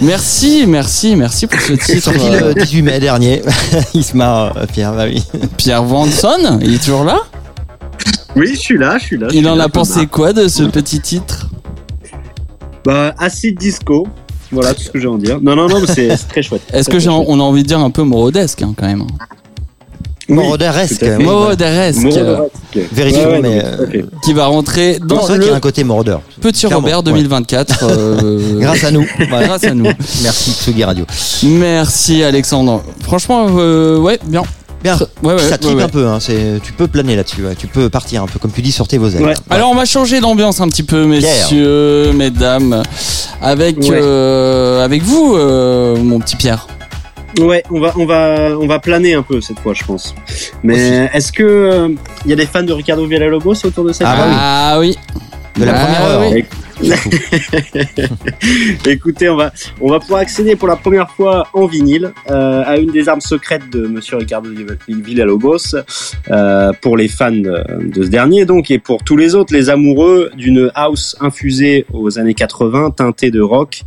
Merci, 0.00 0.64
merci, 0.66 1.16
merci 1.16 1.46
pour 1.46 1.60
ce 1.60 1.72
titre. 1.74 2.12
Sorti 2.12 2.30
le 2.30 2.54
18 2.54 2.82
mai 2.82 3.00
dernier. 3.00 3.42
Il 3.94 4.04
se 4.04 4.16
marre, 4.16 4.56
euh, 4.56 4.66
Pierre, 4.66 4.92
bah 4.92 5.06
oui. 5.06 5.22
Pierre 5.56 5.82
Vanson, 5.84 6.58
il 6.62 6.74
est 6.74 6.78
toujours 6.84 7.04
là? 7.04 7.20
Oui, 8.36 8.48
je 8.54 8.58
suis 8.58 8.78
là, 8.78 8.98
je 8.98 9.04
suis 9.04 9.16
là. 9.18 9.28
je 9.30 9.34
Il 9.34 9.40
suis 9.40 9.48
en 9.48 9.54
là, 9.54 9.64
a 9.64 9.68
pensé 9.68 10.06
quoi 10.06 10.32
de 10.32 10.48
ce 10.48 10.64
petit 10.64 11.00
titre? 11.00 11.48
Bah, 12.84 13.14
acid 13.18 13.58
disco. 13.58 14.06
Voilà 14.50 14.74
tout 14.74 14.82
ce 14.82 14.90
que 14.90 15.00
j'ai 15.00 15.06
à 15.06 15.10
en 15.10 15.18
dire. 15.18 15.40
Non, 15.40 15.56
non, 15.56 15.68
non, 15.68 15.80
mais 15.80 15.86
c'est 15.86 16.16
très 16.28 16.42
chouette. 16.42 16.62
Est-ce 16.72 16.88
que 16.90 16.98
j'ai, 16.98 17.08
on 17.08 17.40
a 17.40 17.42
envie 17.42 17.62
de 17.62 17.68
dire 17.68 17.80
un 17.80 17.90
peu 17.90 18.02
morodesque 18.02 18.62
hein, 18.62 18.74
quand 18.76 18.86
même 18.86 19.02
Oui, 19.02 19.08
Moroderesque. 20.28 21.02
oui. 21.18 21.24
Moroderesque, 21.24 21.98
Moroderesque. 22.02 22.52
Vérifions, 22.92 23.28
Ouais, 23.30 23.40
ouais, 23.40 23.40
mais, 23.42 23.60
fait. 23.92 24.04
qui 24.24 24.32
va 24.32 24.46
rentrer 24.46 24.94
C'est 24.94 25.06
dans 25.06 25.16
pour 25.16 25.26
ça 25.26 25.34
qu'il 25.34 25.42
y 25.42 25.46
a 25.46 25.50
le 25.50 25.56
un 25.56 25.60
côté 25.60 25.84
mordeur. 25.84 26.20
petit 26.40 26.60
Clairement, 26.66 26.76
Robert 26.78 26.98
ouais. 26.98 27.04
2024. 27.04 27.84
euh, 27.88 28.60
Grâce 28.60 28.84
à 28.84 28.90
nous. 28.90 29.06
Voilà. 29.28 29.46
grâce 29.48 29.64
à 29.64 29.74
nous. 29.74 29.84
Merci 30.22 30.50
Tsugi 30.52 30.84
Radio. 30.84 31.04
Merci 31.44 32.22
Alexandre. 32.22 32.82
Franchement, 33.02 33.46
euh, 33.58 33.98
ouais, 33.98 34.18
bien. 34.26 34.42
Bien. 34.82 34.98
Ouais, 35.22 35.32
ouais, 35.32 35.38
ça 35.38 35.56
tripe 35.56 35.76
ouais. 35.78 35.82
un 35.82 35.88
peu, 35.88 36.06
hein. 36.06 36.18
c'est- 36.20 36.60
tu 36.62 36.72
peux 36.74 36.86
planer 36.88 37.16
là-dessus, 37.16 37.42
ouais. 37.42 37.54
tu 37.58 37.66
peux 37.66 37.88
partir 37.88 38.22
un 38.22 38.26
peu, 38.26 38.38
comme 38.38 38.50
tu 38.50 38.60
dis, 38.60 38.70
sortez 38.70 38.98
vos 38.98 39.08
ailes. 39.08 39.22
Ouais. 39.24 39.32
Alors 39.48 39.70
on 39.70 39.74
va 39.74 39.86
changer 39.86 40.20
d'ambiance 40.20 40.60
un 40.60 40.68
petit 40.68 40.82
peu, 40.82 41.06
messieurs, 41.06 42.12
mesdames, 42.12 42.82
avec 43.40 43.78
Ouais. 43.78 43.88
euh, 43.92 44.84
avec 44.84 45.02
vous, 45.02 45.36
euh, 45.36 45.96
mon 45.96 46.18
petit 46.20 46.36
Pierre. 46.36 46.66
Ouais, 47.40 47.62
on 47.70 47.80
va, 47.80 47.92
on 47.96 48.06
va, 48.06 48.50
on 48.60 48.66
va 48.66 48.78
planer 48.78 49.14
un 49.14 49.22
peu 49.22 49.40
cette 49.40 49.58
fois, 49.58 49.74
je 49.74 49.82
pense. 49.84 50.14
Mais 50.62 51.10
est-ce 51.12 51.32
que 51.32 51.94
il 52.24 52.30
y 52.30 52.32
a 52.32 52.36
des 52.36 52.46
fans 52.46 52.62
de 52.62 52.72
Ricardo 52.72 53.06
Villalobos 53.06 53.64
autour 53.64 53.84
de 53.84 53.92
cette 53.92 54.06
Ah 54.08 54.16
bah 54.16 54.24
oui. 54.28 54.34
Ah 54.38 54.76
oui. 54.80 54.98
De 55.58 55.64
la 55.64 55.72
Ah 55.74 55.84
première 55.84 56.04
heure. 56.04 56.30
oui. 56.32 56.44
Écoutez, 58.86 59.28
on 59.28 59.36
va, 59.36 59.52
on 59.80 59.90
va 59.90 60.00
pouvoir 60.00 60.20
accéder 60.20 60.56
pour 60.56 60.68
la 60.68 60.76
première 60.76 61.10
fois 61.10 61.48
en 61.52 61.66
vinyle 61.66 62.12
euh, 62.30 62.62
à 62.64 62.78
une 62.78 62.90
des 62.90 63.08
armes 63.08 63.20
secrètes 63.20 63.70
de 63.70 63.86
Monsieur 63.86 64.16
Ricardo 64.16 64.50
Villalobos 64.88 65.76
euh, 66.30 66.72
pour 66.80 66.96
les 66.96 67.08
fans 67.08 67.30
de, 67.30 68.02
ce 68.02 68.08
dernier, 68.08 68.44
donc 68.44 68.70
et 68.70 68.78
pour 68.78 69.04
tous 69.04 69.16
les 69.16 69.34
autres, 69.34 69.54
les 69.54 69.70
amoureux 69.70 70.30
d'une 70.36 70.70
house 70.74 71.16
infusée 71.20 71.86
aux 71.92 72.18
années 72.18 72.34
80, 72.34 72.92
teintée 72.92 73.30
de 73.30 73.40
rock. 73.40 73.82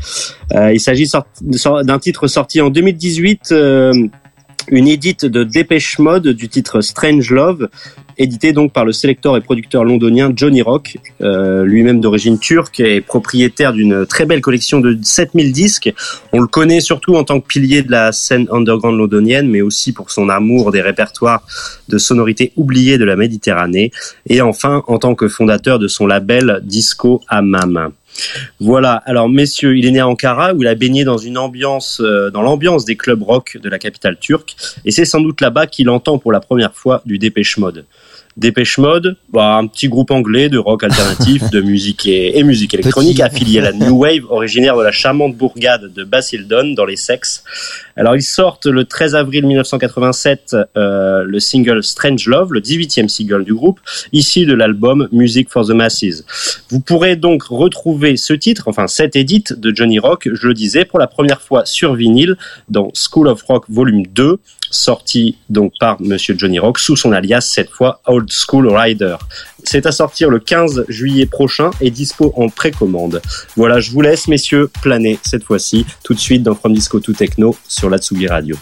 Euh, 0.53 0.73
il 0.73 0.79
s'agit 0.79 1.09
d'un 1.41 1.99
titre 1.99 2.27
sorti 2.27 2.61
en 2.61 2.69
2018. 2.69 3.51
euh, 3.51 4.07
une 4.69 4.87
édite 4.87 5.25
de 5.25 5.43
Dépêche 5.43 5.99
Mode 5.99 6.27
du 6.27 6.49
titre 6.49 6.81
Strange 6.81 7.31
Love, 7.31 7.69
édité 8.17 8.53
donc 8.53 8.73
par 8.73 8.85
le 8.85 8.91
sélecteur 8.91 9.37
et 9.37 9.41
producteur 9.41 9.83
londonien 9.83 10.31
Johnny 10.35 10.61
Rock, 10.61 10.97
euh, 11.21 11.63
lui-même 11.63 12.01
d'origine 12.01 12.39
turque 12.39 12.79
et 12.79 13.01
propriétaire 13.01 13.73
d'une 13.73 14.05
très 14.05 14.25
belle 14.25 14.41
collection 14.41 14.79
de 14.79 14.97
7000 15.01 15.51
disques. 15.51 15.93
On 16.33 16.39
le 16.39 16.47
connaît 16.47 16.79
surtout 16.79 17.15
en 17.15 17.23
tant 17.23 17.39
que 17.39 17.47
pilier 17.47 17.83
de 17.83 17.91
la 17.91 18.11
scène 18.11 18.47
underground 18.51 18.97
londonienne, 18.97 19.49
mais 19.49 19.61
aussi 19.61 19.93
pour 19.93 20.11
son 20.11 20.29
amour 20.29 20.71
des 20.71 20.81
répertoires 20.81 21.43
de 21.89 21.97
sonorités 21.97 22.51
oubliées 22.55 22.97
de 22.97 23.05
la 23.05 23.15
Méditerranée, 23.15 23.91
et 24.27 24.41
enfin 24.41 24.83
en 24.87 24.97
tant 24.99 25.15
que 25.15 25.27
fondateur 25.27 25.79
de 25.79 25.87
son 25.87 26.07
label 26.07 26.61
Disco 26.63 27.21
Hammam. 27.27 27.91
Voilà. 28.59 29.01
Alors, 29.05 29.29
messieurs, 29.29 29.77
il 29.77 29.85
est 29.85 29.91
né 29.91 29.99
à 29.99 30.07
Ankara 30.07 30.53
où 30.53 30.61
il 30.61 30.67
a 30.67 30.75
baigné 30.75 31.03
dans 31.03 31.17
une 31.17 31.37
ambiance, 31.37 32.01
euh, 32.01 32.29
dans 32.29 32.41
l'ambiance 32.41 32.85
des 32.85 32.95
clubs 32.95 33.21
rock 33.21 33.57
de 33.61 33.69
la 33.69 33.79
capitale 33.79 34.17
turque, 34.19 34.55
et 34.85 34.91
c'est 34.91 35.05
sans 35.05 35.21
doute 35.21 35.41
là-bas 35.41 35.67
qu'il 35.67 35.89
entend 35.89 36.17
pour 36.17 36.31
la 36.31 36.39
première 36.39 36.73
fois 36.73 37.01
du 37.05 37.19
Dépêche 37.19 37.57
Mode. 37.57 37.85
Dépêche 38.37 38.77
Mode, 38.77 39.17
bah, 39.33 39.55
un 39.55 39.67
petit 39.67 39.89
groupe 39.89 40.11
anglais 40.11 40.47
de 40.47 40.57
rock 40.57 40.83
alternatif, 40.83 41.49
de 41.49 41.59
musique 41.73 42.05
et, 42.05 42.37
et 42.37 42.43
musique 42.43 42.73
électronique 42.73 43.19
affilié 43.19 43.59
à 43.59 43.63
la 43.63 43.73
New 43.73 43.97
Wave, 43.97 44.25
originaire 44.29 44.77
de 44.77 44.83
la 44.83 44.91
charmante 44.91 45.35
bourgade 45.35 45.91
de 45.91 46.03
Basildon 46.03 46.73
dans 46.75 46.85
les 46.85 46.97
Sexes. 46.97 47.43
Alors 47.95 48.15
ils 48.15 48.21
sortent 48.21 48.67
le 48.67 48.85
13 48.85 49.15
avril 49.15 49.47
1987 49.47 50.55
euh, 50.75 51.23
le 51.23 51.39
single 51.39 51.83
Strange 51.83 52.27
Love, 52.27 52.53
le 52.53 52.61
18e 52.61 53.07
single 53.07 53.43
du 53.43 53.55
groupe, 53.55 53.79
issu 54.13 54.45
de 54.45 54.53
l'album 54.53 55.07
Music 55.11 55.49
for 55.49 55.65
the 55.65 55.71
Masses. 55.71 56.23
Vous 56.69 56.79
pourrez 56.79 57.15
donc 57.15 57.43
retrouver 57.43 58.17
ce 58.17 58.33
titre, 58.33 58.67
enfin 58.67 58.87
cette 58.87 59.15
édite 59.15 59.53
de 59.53 59.75
Johnny 59.75 59.97
Rock, 59.97 60.29
je 60.31 60.47
le 60.47 60.53
disais, 60.53 60.85
pour 60.85 60.99
la 60.99 61.07
première 61.07 61.41
fois 61.41 61.65
sur 61.65 61.95
vinyle 61.95 62.37
dans 62.69 62.91
School 62.93 63.27
of 63.27 63.41
Rock 63.43 63.65
Volume 63.67 64.05
2, 64.05 64.39
sorti 64.71 65.37
donc 65.49 65.73
par 65.79 66.01
Monsieur 66.01 66.35
Johnny 66.37 66.59
Rock 66.59 66.79
sous 66.79 66.95
son 66.95 67.11
alias 67.11 67.41
cette 67.41 67.69
fois 67.69 68.01
Old 68.05 68.29
School 68.31 68.67
Rider. 68.67 69.15
C'est 69.63 69.85
à 69.85 69.91
sortir 69.91 70.29
le 70.29 70.39
15 70.39 70.85
juillet 70.87 71.25
prochain 71.25 71.71
et 71.81 71.91
dispo 71.91 72.33
en 72.35 72.49
précommande. 72.49 73.21
Voilà, 73.55 73.79
je 73.79 73.91
vous 73.91 74.01
laisse 74.01 74.27
messieurs 74.27 74.69
planer 74.81 75.19
cette 75.23 75.43
fois-ci 75.43 75.85
tout 76.03 76.13
de 76.13 76.19
suite 76.19 76.43
dans 76.43 76.55
From 76.55 76.73
Disco 76.73 76.99
to 76.99 77.13
Techno 77.13 77.55
sur 77.67 77.89
la 77.89 77.97
Tsugi 77.97 78.27
Radio. 78.27 78.55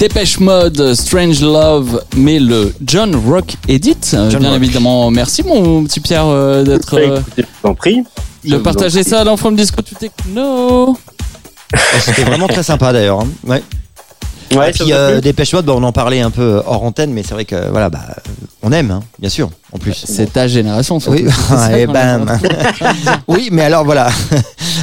Dépêche 0.00 0.40
Mode, 0.40 0.94
Strange 0.94 1.42
Love, 1.42 2.02
mais 2.16 2.38
le 2.38 2.74
John 2.86 3.14
Rock 3.14 3.56
Edit. 3.68 3.98
Euh, 4.14 4.30
John 4.30 4.40
Bien 4.40 4.52
Rock. 4.52 4.62
évidemment, 4.62 5.10
merci 5.10 5.42
mon 5.42 5.84
petit 5.84 6.00
Pierre 6.00 6.24
euh, 6.24 6.64
d'être 6.64 6.94
euh, 6.94 7.18
écoutez, 7.18 7.42
je 7.42 7.46
vous 7.62 7.68
en 7.68 7.74
prie. 7.74 8.02
De 8.42 8.56
partager 8.56 9.02
ça 9.02 9.24
dans 9.24 9.36
From 9.36 9.54
Disco 9.54 9.82
to 9.82 9.94
Techno. 9.94 10.96
C'était 12.00 12.24
vraiment 12.24 12.48
très 12.48 12.62
sympa 12.62 12.94
d'ailleurs. 12.94 13.20
hein. 13.20 13.28
Ouais. 13.46 13.62
Ouais, 14.56 14.70
Et 14.70 14.72
ça 14.72 14.84
puis 14.84 14.92
euh, 14.94 15.20
Dépêche 15.20 15.52
Mode, 15.52 15.66
bah, 15.66 15.74
on 15.76 15.82
en 15.82 15.92
parlait 15.92 16.20
un 16.20 16.30
peu 16.30 16.62
hors 16.66 16.82
antenne, 16.82 17.12
mais 17.12 17.22
c'est 17.22 17.34
vrai 17.34 17.44
que 17.44 17.68
voilà, 17.70 17.88
bah, 17.88 18.00
on 18.62 18.72
aime, 18.72 18.90
hein, 18.90 19.00
bien 19.18 19.28
sûr, 19.28 19.50
en 19.72 19.78
plus. 19.78 20.02
C'est 20.06 20.32
ta 20.32 20.48
génération, 20.48 20.98
surtout. 20.98 21.18
Oui, 21.22 21.30
ça 21.30 21.78
et 21.78 21.86
oui, 23.28 23.50
mais 23.52 23.62
alors 23.62 23.84
voilà, 23.84 24.08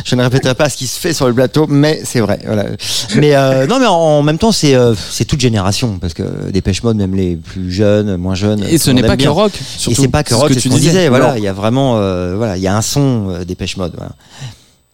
je 0.08 0.16
ne 0.16 0.24
répéterai 0.24 0.56
pas 0.56 0.70
ce 0.70 0.78
qui 0.78 0.88
se 0.88 0.98
fait 0.98 1.12
sur 1.14 1.28
le 1.28 1.34
plateau, 1.34 1.68
mais 1.68 2.00
c'est 2.06 2.22
vrai. 2.22 2.40
Voilà. 2.46 2.66
Mais 3.18 3.36
euh, 3.36 3.68
non, 3.70 3.78
mais 3.80 3.86
en, 3.86 3.94
en 3.96 4.24
même 4.24 4.38
temps, 4.38 4.54
c'est 4.54 4.74
euh, 4.74 4.96
c'est 4.96 5.26
toute 5.26 5.42
génération 5.42 5.98
parce 6.00 6.14
que 6.14 6.24
Dépêche 6.50 6.82
Mode, 6.82 6.96
même 6.96 7.14
les 7.14 7.36
plus 7.36 7.72
jeunes, 7.72 8.16
moins 8.16 8.34
jeunes. 8.36 8.64
Et 8.64 8.78
ce 8.78 8.90
n'est 8.92 9.04
pas 9.04 9.18
que 9.18 9.28
rock. 9.28 9.52
Et 9.90 9.94
c'est 9.94 10.08
pas 10.08 10.24
que 10.24 10.34
rock, 10.34 10.48
c'est 10.50 10.56
ce 10.56 10.60
tu 10.62 10.70
qu'on 10.70 10.76
disait. 10.76 10.90
disais. 10.92 11.10
Voilà, 11.10 11.38
il 11.38 11.44
y 11.44 11.48
a 11.48 11.54
vraiment, 11.54 11.98
euh, 11.98 12.36
voilà, 12.38 12.56
il 12.56 12.64
y 12.64 12.68
a 12.68 12.76
un 12.76 12.82
son 12.82 13.30
euh, 13.32 13.44
Dépêche 13.44 13.76
Mode. 13.76 13.94
Voilà. 13.98 14.14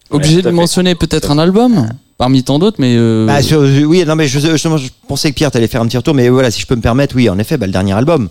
Obligé 0.09 0.37
Ouais, 0.37 0.41
de 0.41 0.49
mentionner 0.49 0.95
peut-être 0.95 1.29
un 1.29 1.37
album 1.37 1.89
parmi 2.17 2.43
tant 2.43 2.59
d'autres, 2.59 2.77
mais 2.79 2.95
euh, 2.97 3.25
Bah, 3.25 3.41
sur- 3.41 3.59
oui, 3.61 4.03
non, 4.07 4.15
mais 4.15 4.27
je, 4.27 4.39
justement, 4.39 4.77
je 4.77 4.87
pensais 5.07 5.29
que 5.31 5.35
Pierre 5.35 5.51
t'allais 5.51 5.67
faire 5.67 5.81
un 5.81 5.87
petit 5.87 5.97
retour, 5.97 6.13
mais 6.13 6.29
voilà, 6.29 6.51
si 6.51 6.61
je 6.61 6.65
peux 6.67 6.75
me 6.75 6.81
permettre, 6.81 7.15
oui, 7.15 7.29
en 7.29 7.37
effet, 7.39 7.57
bah, 7.57 7.65
le 7.65 7.71
dernier 7.71 7.93
album. 7.93 8.29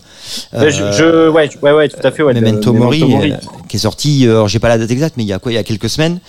Ouais, 0.53 0.71
je, 0.71 0.81
Euh, 0.83 0.91
je- 0.91 1.29
ouais, 1.29 1.49
ouais, 1.61 1.71
ouais, 1.73 1.89
tout 1.89 1.99
à 2.05 2.11
fait. 2.11 2.23
Ouais, 2.23 2.33
Memento 2.33 2.71
de- 2.71 2.77
Mori, 2.77 3.01
Memento 3.03 3.23
euh, 3.25 3.37
qui 3.67 3.75
est 3.77 3.79
sorti, 3.79 4.25
euh, 4.27 4.31
alors 4.31 4.47
j'ai 4.47 4.59
pas 4.59 4.69
la 4.69 4.77
date 4.77 4.89
exacte, 4.91 5.15
mais 5.17 5.23
il 5.23 5.27
y 5.27 5.33
a 5.33 5.39
quoi, 5.39 5.51
il 5.51 5.55
y 5.55 5.57
a 5.57 5.63
quelques 5.63 5.89
semaines. 5.89 6.19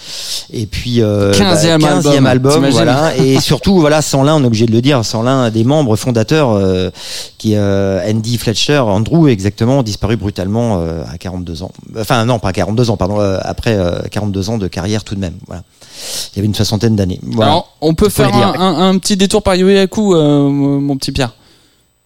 Et 0.53 0.67
puis, 0.67 1.01
euh, 1.01 1.33
15e 1.33 1.81
bah, 1.81 2.01
15e 2.03 2.27
album, 2.27 2.67
voilà. 2.71 3.13
Et 3.25 3.41
surtout, 3.41 3.81
voilà, 3.81 4.03
sans 4.03 4.23
l'un, 4.23 4.35
on 4.35 4.43
est 4.43 4.47
obligé 4.47 4.67
de 4.67 4.73
le 4.73 4.81
dire, 4.83 5.05
sans 5.05 5.23
l'un 5.23 5.51
des 5.51 5.65
membres 5.65 5.97
fondateurs, 5.97 6.51
euh, 6.53 6.91
qui 7.39 7.55
est 7.55 7.59
euh, 7.59 8.01
Andy 8.09 8.37
Fletcher, 8.39 8.79
Andrew, 8.79 9.29
exactement, 9.29 9.83
disparu 9.83 10.17
brutalement 10.17 10.81
euh, 10.81 11.03
à 11.13 11.19
42 11.19 11.63
ans. 11.63 11.71
Enfin, 11.99 12.25
non, 12.25 12.39
pas 12.39 12.53
42 12.53 12.91
ans, 12.91 12.97
pardon, 12.97 13.21
euh, 13.21 13.39
après 13.43 13.75
euh, 13.77 14.01
42 14.11 14.51
ans 14.51 14.59
de 14.59 14.67
carrière 14.69 15.05
tout 15.05 15.15
de 15.15 15.21
même. 15.21 15.35
Voilà. 15.47 15.63
Il 16.33 16.37
y 16.37 16.39
avait 16.41 16.47
une 16.47 16.55
soixantaine 16.55 16.97
d'années. 16.97 17.21
Voilà. 17.23 17.53
alors, 17.53 17.77
on 17.81 17.95
peut 17.95 18.09
faire 18.09 18.35
un, 18.35 18.55
un- 18.59 18.89
un 18.91 18.99
petit 18.99 19.17
détour 19.17 19.43
par 19.43 19.55
Yoyaku, 19.55 20.15
euh, 20.15 20.49
mon 20.49 20.97
petit 20.97 21.13
Pierre. 21.13 21.35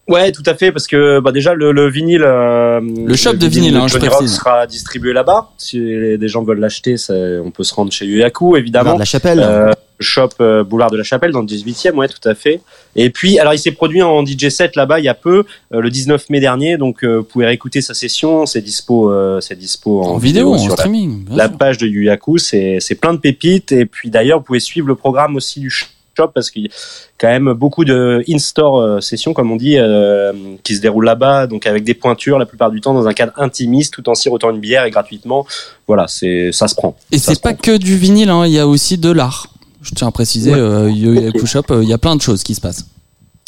Ouais, 0.08 0.32
tout 0.32 0.42
à 0.46 0.54
fait, 0.54 0.72
parce 0.72 0.86
que 0.86 1.20
bah, 1.20 1.32
déjà 1.32 1.52
le, 1.52 1.70
le 1.70 1.90
vinyle, 1.90 2.22
euh, 2.24 2.80
Le 2.80 3.14
shop 3.14 3.34
de 3.34 3.46
vinyle, 3.46 3.76
hein, 3.76 3.88
je 3.88 3.98
Rock 3.98 4.26
sera 4.26 4.66
distribué 4.66 5.12
là-bas. 5.12 5.50
Si 5.58 5.78
les, 5.78 6.16
des 6.16 6.28
gens 6.28 6.42
veulent 6.42 6.60
l'acheter, 6.60 6.96
ça- 6.96 7.12
on 7.44 7.50
peut 7.50 7.62
se 7.64 7.74
rendre 7.74 7.92
chez 7.92 8.06
Yuyaku, 8.06 8.44
Boulevard 8.46 8.58
évidemment. 8.60 8.94
de 8.94 8.98
la 9.00 9.04
Chapelle. 9.04 9.40
Euh, 9.42 9.70
shop 10.00 10.30
euh, 10.40 10.64
Boulevard 10.64 10.90
de 10.90 10.96
la 10.96 11.02
Chapelle 11.02 11.32
dans 11.32 11.40
le 11.40 11.46
18e, 11.46 11.94
ouais, 11.94 12.08
tout 12.08 12.26
à 12.28 12.34
fait. 12.34 12.60
Et 12.96 13.10
puis, 13.10 13.38
alors 13.38 13.54
il 13.54 13.58
s'est 13.58 13.72
produit 13.72 14.02
en 14.02 14.24
DJ 14.24 14.48
set 14.48 14.76
là-bas 14.76 15.00
il 15.00 15.04
y 15.04 15.08
a 15.08 15.14
peu, 15.14 15.44
euh, 15.72 15.80
le 15.80 15.90
19 15.90 16.30
mai 16.30 16.40
dernier, 16.40 16.76
donc 16.76 17.04
euh, 17.04 17.18
vous 17.18 17.24
pouvez 17.24 17.46
réécouter 17.46 17.80
sa 17.80 17.94
session, 17.94 18.46
c'est 18.46 18.60
dispo, 18.60 19.10
euh, 19.10 19.40
c'est 19.40 19.56
dispo 19.56 20.02
en, 20.02 20.14
En, 20.14 20.18
vidéo, 20.18 20.54
en 20.54 20.58
sur 20.58 20.72
streaming. 20.72 21.24
la 21.30 21.48
page 21.48 21.78
de 21.78 21.86
Yuyaku, 21.86 22.38
c'est 22.38 22.78
c'est 22.80 22.94
plein 22.94 23.14
de 23.14 23.18
pépites. 23.18 23.72
Et 23.72 23.86
puis 23.86 24.10
d'ailleurs, 24.10 24.38
vous 24.38 24.44
pouvez 24.44 24.60
suivre 24.60 24.88
le 24.88 24.94
programme 24.94 25.36
aussi 25.36 25.60
du 25.60 25.70
shop 25.70 26.28
parce 26.34 26.50
qu'il 26.50 26.62
y 26.62 26.66
a 26.66 26.70
quand 27.18 27.28
même 27.28 27.52
beaucoup 27.52 27.84
de 27.84 28.24
in-store 28.28 28.80
euh, 28.80 29.00
sessions, 29.00 29.34
comme 29.34 29.50
on 29.50 29.56
dit, 29.56 29.76
euh, 29.78 30.32
qui 30.62 30.74
se 30.74 30.80
déroulent 30.80 31.04
là-bas, 31.04 31.46
donc 31.46 31.66
avec 31.66 31.84
des 31.84 31.94
pointures 31.94 32.38
la 32.38 32.46
plupart 32.46 32.70
du 32.70 32.80
temps 32.80 32.94
dans 32.94 33.06
un 33.06 33.12
cadre 33.12 33.32
intimiste, 33.36 33.94
tout 33.94 34.08
en 34.08 34.14
sirotant 34.14 34.50
une 34.50 34.60
bière 34.60 34.84
et 34.84 34.90
gratuitement. 34.90 35.46
Voilà, 35.86 36.06
c'est 36.08 36.50
ça 36.52 36.68
se 36.68 36.74
prend. 36.74 36.96
Et 37.12 37.18
c'est 37.18 37.40
pas 37.40 37.54
prend. 37.54 37.62
que 37.62 37.76
du 37.76 37.96
vinyle, 37.96 38.30
hein, 38.30 38.46
il 38.46 38.52
y 38.52 38.58
a 38.58 38.66
aussi 38.66 38.98
de 38.98 39.10
l'art. 39.10 39.48
Je 39.82 39.94
tiens 39.94 40.08
à 40.08 40.10
préciser, 40.10 40.52
Ouais. 40.52 40.58
euh. 40.58 41.44
Shop, 41.46 41.62
euh, 41.70 41.82
il 41.82 41.88
y 41.88 41.92
a 41.92 41.98
plein 41.98 42.16
de 42.16 42.20
choses 42.22 42.42
qui 42.42 42.54
se 42.54 42.60
passent. 42.60 42.84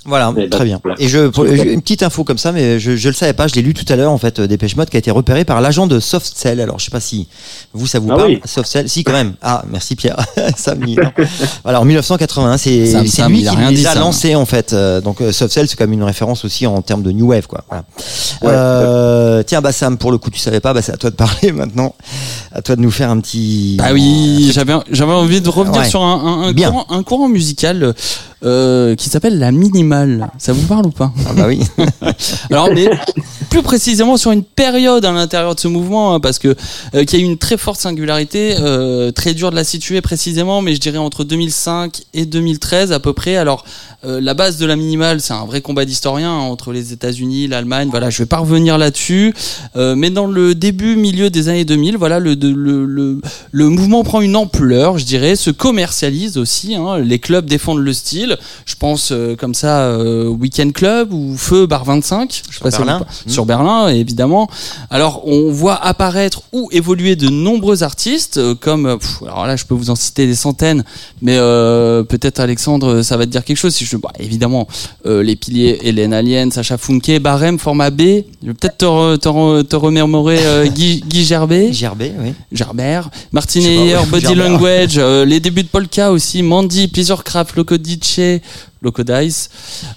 Voilà, 0.06 0.32
très 0.50 0.64
bien. 0.64 0.80
voilà. 0.82 0.96
Et 1.00 1.08
je, 1.08 1.28
pour- 1.28 1.46
je- 1.46 1.52
une 1.62 1.82
petite 1.82 2.02
info 2.02 2.24
comme 2.24 2.38
ça, 2.38 2.52
mais 2.52 2.80
je, 2.80 2.96
je 2.96 3.08
le 3.08 3.14
savais 3.14 3.34
pas, 3.34 3.46
je 3.48 3.54
l'ai 3.54 3.62
lu 3.62 3.74
tout 3.74 3.84
à 3.92 3.96
l'heure 3.96 4.10
en 4.12 4.18
fait, 4.18 4.38
euh, 4.38 4.46
Dépêche 4.46 4.74
Mode 4.76 4.88
qui 4.88 4.96
a 4.96 4.98
été 4.98 5.10
repéré 5.10 5.44
par 5.44 5.60
l'agent 5.60 5.86
de 5.86 6.00
Softcell. 6.00 6.60
Alors 6.60 6.78
je 6.78 6.86
sais 6.86 6.90
pas 6.90 7.00
si 7.00 7.28
vous 7.74 7.86
ça 7.86 7.98
vous 7.98 8.08
Ah 8.10 8.16
parle. 8.16 8.28
oui. 8.30 8.40
Softcell, 8.44 8.88
si 8.88 9.04
quand 9.04 9.12
même. 9.12 9.34
Ah 9.42 9.62
merci 9.70 9.96
Pierre. 9.96 10.16
Sam, 10.56 10.80
non. 10.80 10.94
Voilà, 11.64 11.80
en 11.80 11.84
1981, 11.84 12.56
c'est 12.56 12.86
Sam, 13.06 13.30
lui 13.32 13.40
il 13.40 13.48
a 13.48 13.50
qui 13.52 13.56
rien 13.58 13.70
les 13.70 13.86
a 13.86 13.94
lancés 13.94 14.34
en 14.34 14.46
fait. 14.46 14.72
Euh, 14.72 15.00
donc 15.02 15.20
euh, 15.20 15.32
Softcell 15.32 15.68
c'est 15.68 15.76
comme 15.76 15.92
une 15.92 16.02
référence 16.02 16.44
aussi 16.44 16.66
en 16.66 16.80
termes 16.82 17.02
de 17.02 17.12
new 17.12 17.26
wave 17.28 17.46
quoi. 17.46 17.64
Voilà. 17.68 17.84
Ouais, 18.42 18.48
Euh, 18.52 19.42
tiens 19.42 19.60
bah 19.60 19.72
Sam, 19.72 19.98
pour 19.98 20.12
le 20.12 20.18
coup 20.18 20.30
tu 20.30 20.38
savais 20.38 20.60
pas, 20.60 20.72
bah 20.72 20.82
c'est 20.82 20.92
à 20.92 20.96
toi 20.96 21.10
de 21.10 21.16
parler 21.16 21.52
maintenant. 21.54 21.94
À 22.52 22.62
toi 22.62 22.74
de 22.76 22.80
nous 22.80 22.90
faire 22.90 23.10
un 23.10 23.20
petit. 23.20 23.76
Ah 23.80 23.92
oui, 23.92 24.50
j'avais 24.54 24.74
j'avais 24.90 25.12
envie 25.12 25.40
de 25.40 25.48
revenir 25.48 25.80
Ouais. 25.82 25.88
sur 25.88 26.02
un, 26.02 26.14
un, 26.44 26.48
un 26.48 26.52
Bien. 26.52 26.70
courant, 26.70 26.86
un 26.90 27.02
courant 27.02 27.28
musical 27.28 27.94
euh, 28.44 28.94
qui 28.94 29.08
s'appelle 29.08 29.38
la 29.38 29.52
minimale. 29.52 30.30
Ça 30.38 30.52
vous 30.52 30.66
parle 30.66 30.86
ou 30.86 30.90
pas 30.90 31.12
Ah 31.28 31.32
bah 31.34 31.44
oui. 31.46 31.60
Alors 32.50 32.68
on 32.70 32.76
est 32.76 32.90
plus 33.50 33.62
précisément 33.62 34.16
sur 34.16 34.30
une 34.30 34.44
période 34.44 35.04
à 35.04 35.12
l'intérieur 35.12 35.54
de 35.54 35.60
ce 35.60 35.68
mouvement 35.68 36.14
hein, 36.14 36.20
parce 36.20 36.38
que 36.38 36.54
euh, 36.94 37.04
qui 37.04 37.16
a 37.16 37.18
eu 37.18 37.22
une 37.22 37.38
très 37.38 37.56
forte 37.56 37.80
singularité, 37.80 38.54
euh, 38.60 39.10
très 39.10 39.34
dur 39.34 39.50
de 39.50 39.56
la 39.56 39.64
situer 39.64 40.00
précisément, 40.00 40.62
mais 40.62 40.74
je 40.74 40.80
dirais 40.80 40.98
entre 40.98 41.24
2005 41.24 42.02
et 42.14 42.26
2013 42.26 42.92
à 42.92 43.00
peu 43.00 43.12
près. 43.12 43.36
Alors 43.36 43.64
euh, 44.04 44.20
la 44.20 44.34
base 44.34 44.56
de 44.56 44.66
la 44.66 44.76
minimale, 44.76 45.20
c'est 45.20 45.34
un 45.34 45.44
vrai 45.44 45.60
combat 45.60 45.84
d'historien 45.84 46.30
hein, 46.30 46.38
entre 46.38 46.72
les 46.72 46.92
États-Unis, 46.92 47.48
l'Allemagne. 47.48 47.88
Voilà, 47.90 48.08
je 48.08 48.18
vais 48.22 48.26
pas 48.26 48.38
revenir 48.38 48.78
là-dessus, 48.78 49.34
Euh, 49.76 49.94
mais 49.94 50.10
dans 50.10 50.26
le 50.26 50.54
début, 50.54 50.96
milieu 50.96 51.30
des 51.30 51.48
années 51.48 51.64
2000, 51.64 51.96
voilà, 51.96 52.18
le, 52.18 52.34
le, 52.34 52.84
le, 52.84 53.20
le 53.52 53.68
mouvement 53.68 54.02
prend 54.02 54.20
une 54.20 54.36
ampleur, 54.36 54.98
je 54.98 55.04
dirais, 55.04 55.36
se 55.36 55.50
commercialise 55.50 56.38
aussi. 56.38 56.74
Hein, 56.74 56.98
les 56.98 57.18
clubs 57.18 57.46
défendent 57.46 57.78
le 57.78 57.92
style. 57.92 58.29
Je 58.66 58.74
pense 58.74 59.12
euh, 59.12 59.36
comme 59.36 59.54
ça, 59.54 59.80
euh, 59.82 60.26
Weekend 60.28 60.72
Club 60.72 61.12
ou 61.12 61.36
Feu 61.36 61.66
Bar 61.66 61.84
25. 61.84 62.42
Je 62.50 62.58
sais 62.58 62.70
si 62.70 62.76
Berlin. 62.78 62.98
vous- 63.26 63.32
sur 63.32 63.46
Berlin, 63.46 63.88
évidemment. 63.88 64.48
Alors, 64.90 65.22
on 65.26 65.50
voit 65.50 65.76
apparaître 65.84 66.42
ou 66.52 66.68
évoluer 66.72 67.16
de 67.16 67.28
nombreux 67.28 67.82
artistes, 67.82 68.38
euh, 68.38 68.54
comme, 68.54 68.98
pff, 68.98 69.22
alors 69.22 69.46
là, 69.46 69.56
je 69.56 69.64
peux 69.64 69.74
vous 69.74 69.90
en 69.90 69.94
citer 69.94 70.26
des 70.26 70.34
centaines, 70.34 70.84
mais 71.22 71.36
peut-être 72.08 72.40
Alexandre, 72.40 73.02
ça 73.02 73.16
va 73.16 73.26
te 73.26 73.30
dire 73.30 73.44
quelque 73.44 73.56
chose. 73.56 73.74
Si 73.74 73.84
je, 73.84 73.96
bah, 73.96 74.12
évidemment, 74.18 74.66
les 75.04 75.36
piliers 75.36 75.78
Hélène 75.82 76.12
Alien, 76.12 76.50
Sacha 76.50 76.78
Funke, 76.78 77.18
Barème, 77.20 77.58
Format 77.58 77.90
B. 77.90 78.00
Je 78.00 78.46
vais 78.48 78.54
peut-être 78.54 78.78
te, 78.78 78.84
re- 78.84 79.18
te, 79.18 79.28
re- 79.28 79.64
te 79.64 79.76
remémorer 79.76 80.68
Guy, 80.74 81.02
Guy 81.08 81.24
Gerbet. 81.24 81.72
Gerbet, 81.72 82.12
oui. 82.20 82.32
Gerbert, 82.52 83.10
Martin 83.32 83.60
ouais, 83.60 83.94
Body. 84.10 84.34
Language, 84.34 84.98
les 84.98 85.40
débuts 85.40 85.62
de 85.62 85.68
Polka 85.68 86.10
aussi, 86.12 86.42
Mandy, 86.42 86.88
Pleasurcraft, 86.88 87.56
Loco 87.56 87.76
Dice, 88.20 88.40
Loco 88.82 89.02
Dice, 89.02 89.50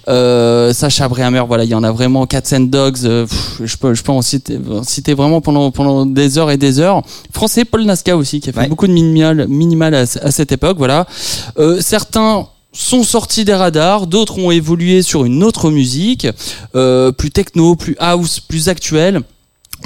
euh, 0.08 0.72
Sacha 0.72 1.08
Brehammer, 1.08 1.42
voilà, 1.46 1.64
il 1.64 1.70
y 1.70 1.74
en 1.74 1.84
a 1.84 1.92
vraiment, 1.92 2.26
Cats 2.26 2.42
and 2.52 2.60
Dogs, 2.70 2.98
euh, 3.04 3.26
pff, 3.26 3.60
je 3.64 3.76
peux, 3.76 3.94
je 3.94 4.02
peux 4.02 4.12
en 4.12 4.22
citer, 4.22 4.58
en 4.70 4.82
citer 4.82 5.14
vraiment 5.14 5.40
pendant, 5.40 5.70
pendant 5.70 6.06
des 6.06 6.38
heures 6.38 6.50
et 6.50 6.56
des 6.56 6.80
heures. 6.80 7.02
Français, 7.32 7.64
Paul 7.64 7.84
Nasca 7.84 8.16
aussi, 8.16 8.40
qui 8.40 8.50
a 8.50 8.52
fait 8.52 8.60
Ouais. 8.60 8.68
beaucoup 8.68 8.86
de 8.86 8.92
minimal, 8.92 9.46
minimal 9.48 9.94
à, 9.94 10.00
à 10.00 10.30
cette 10.30 10.52
époque, 10.52 10.76
voilà. 10.78 11.06
Euh, 11.58 11.80
certains 11.80 12.46
sont 12.72 13.04
sortis 13.04 13.44
des 13.44 13.54
radars, 13.54 14.06
d'autres 14.06 14.38
ont 14.38 14.50
évolué 14.50 15.02
sur 15.02 15.24
une 15.24 15.44
autre 15.44 15.70
musique, 15.70 16.26
plus 16.72 17.30
techno, 17.30 17.76
plus 17.76 17.94
house, 18.00 18.40
plus 18.40 18.68
actuelle. 18.68 19.20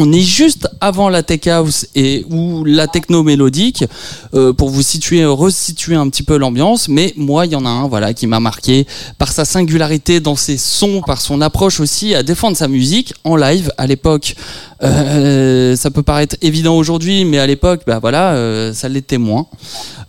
On 0.01 0.13
est 0.13 0.21
juste 0.21 0.69
avant 0.81 1.09
la 1.09 1.25
tech 1.25 1.49
house 1.49 1.87
et 1.97 2.25
ou 2.31 2.63
la 2.65 2.87
techno 2.87 3.25
mélodique 3.25 3.85
euh, 4.33 4.53
pour 4.53 4.71
vous 4.71 4.83
situer, 4.83 5.25
resituer 5.25 5.97
un 5.97 6.09
petit 6.09 6.23
peu 6.23 6.37
l'ambiance. 6.37 6.89
Mais 6.89 7.13
moi, 7.17 7.47
il 7.47 7.53
y 7.53 7.57
en 7.57 7.67
a 7.67 7.69
un, 7.69 7.89
voilà, 7.89 8.15
qui 8.15 8.29
m'a 8.29 8.39
marqué 8.39 8.87
par 9.19 9.33
sa 9.33 9.45
singularité 9.45 10.21
dans 10.21 10.37
ses 10.37 10.57
sons, 10.57 11.03
par 11.05 11.21
son 11.21 11.41
approche 11.41 11.81
aussi 11.81 12.15
à 12.15 12.23
défendre 12.23 12.57
sa 12.57 12.69
musique 12.69 13.13
en 13.25 13.35
live 13.35 13.73
à 13.77 13.89
l'époque. 13.89 14.37
Euh, 14.85 15.75
ça 15.75 15.91
peut 15.91 16.05
paraître 16.05 16.37
évident 16.43 16.77
aujourd'hui, 16.77 17.25
mais 17.25 17.41
à 17.41 17.47
l'époque, 17.49 17.81
bah 17.85 17.99
voilà, 17.99 18.35
euh, 18.35 18.73
ça 18.73 18.89
l'était 18.89 19.19
moins. 19.19 19.47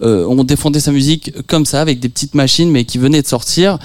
On 0.01 0.43
défendait 0.43 0.79
sa 0.79 0.91
musique 0.91 1.33
comme 1.47 1.65
ça 1.65 1.81
avec 1.81 1.99
des 1.99 2.09
petites 2.09 2.35
machines, 2.35 2.69
mais 2.69 2.85
qui 2.85 2.99
venaient 2.99 3.21
de 3.21 3.27
sortir. 3.27 3.79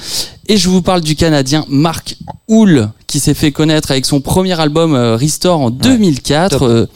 Et 0.47 0.57
je 0.57 0.69
vous 0.69 0.83
parle 0.83 1.01
du 1.01 1.17
Canadien 1.17 1.65
Mark 1.69 2.17
Houle, 2.49 2.91
qui 3.07 3.21
s'est 3.21 3.35
fait 3.35 3.53
connaître 3.53 3.91
avec 3.91 4.05
son 4.05 4.21
premier 4.21 4.59
album 4.61 4.95
euh, 4.95 5.17
Restore 5.17 5.61
en 5.61 5.71
2004. 5.71 6.59
top. 6.59 6.63
Euh, 6.69 6.87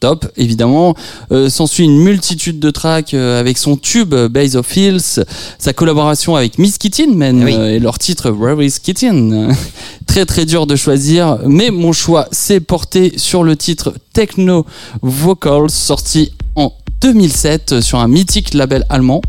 top, 0.00 0.26
évidemment. 0.36 0.94
Euh, 1.32 1.48
S'ensuit 1.48 1.84
une 1.84 1.98
multitude 1.98 2.58
de 2.60 2.70
tracks 2.70 3.14
euh, 3.14 3.40
avec 3.40 3.56
son 3.56 3.76
tube 3.78 4.12
euh, 4.12 4.28
Base 4.28 4.54
of 4.54 4.76
Hills, 4.76 5.24
sa 5.58 5.72
collaboration 5.72 6.36
avec 6.36 6.58
Miss 6.58 6.76
Kittin, 6.76 7.14
man, 7.14 7.42
Oui. 7.42 7.54
et 7.54 7.78
leur 7.78 7.98
titre 7.98 8.30
Where 8.30 8.62
is 8.62 8.74
Kittin 8.82 9.48
Très 10.06 10.26
très 10.26 10.44
dur 10.44 10.66
de 10.66 10.76
choisir, 10.76 11.38
mais 11.46 11.70
mon 11.70 11.92
choix 11.94 12.28
s'est 12.32 12.60
porté 12.60 13.14
sur 13.16 13.44
le 13.44 13.56
titre 13.56 13.94
Techno 14.12 14.66
Vocals, 15.00 15.70
sorti 15.70 16.32
en 16.54 16.70
2007 17.00 17.80
sur 17.80 17.98
un 17.98 18.08
mythique 18.08 18.52
label 18.52 18.84
allemand. 18.90 19.22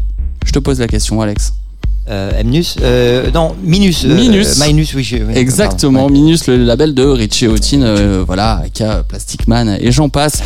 Je 0.46 0.52
te 0.52 0.60
pose 0.60 0.80
la 0.82 0.88
question, 0.88 1.22
Alex. 1.22 1.54
Euh, 2.08 2.44
Mnus, 2.44 2.76
euh, 2.84 3.32
non, 3.34 3.56
Minus. 3.64 4.06
euh, 4.06 4.16
Minus. 4.16 4.60
Minus, 4.64 4.94
oui. 4.94 5.24
oui, 5.28 5.34
Exactement, 5.36 6.02
pardon, 6.02 6.14
ouais. 6.14 6.22
Minus, 6.22 6.46
le 6.46 6.58
label 6.58 6.94
de 6.94 7.04
Richie 7.04 7.48
Houghton, 7.48 7.82
euh, 7.82 8.24
voilà, 8.26 8.62
aka 8.66 9.02
Plastic 9.08 9.48
Man 9.48 9.76
et 9.82 9.92
j'en 9.92 10.10
passe. 10.10 10.44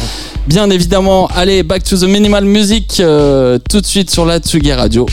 Bien 0.48 0.70
évidemment, 0.70 1.28
allez, 1.36 1.64
back 1.64 1.84
to 1.84 1.98
the 1.98 2.04
minimal 2.04 2.46
music, 2.46 2.98
euh, 3.02 3.60
tout 3.70 3.82
de 3.82 3.86
suite 3.86 4.10
sur 4.10 4.26
la 4.26 4.40
Tsugi 4.40 4.72
Radio. 4.72 5.06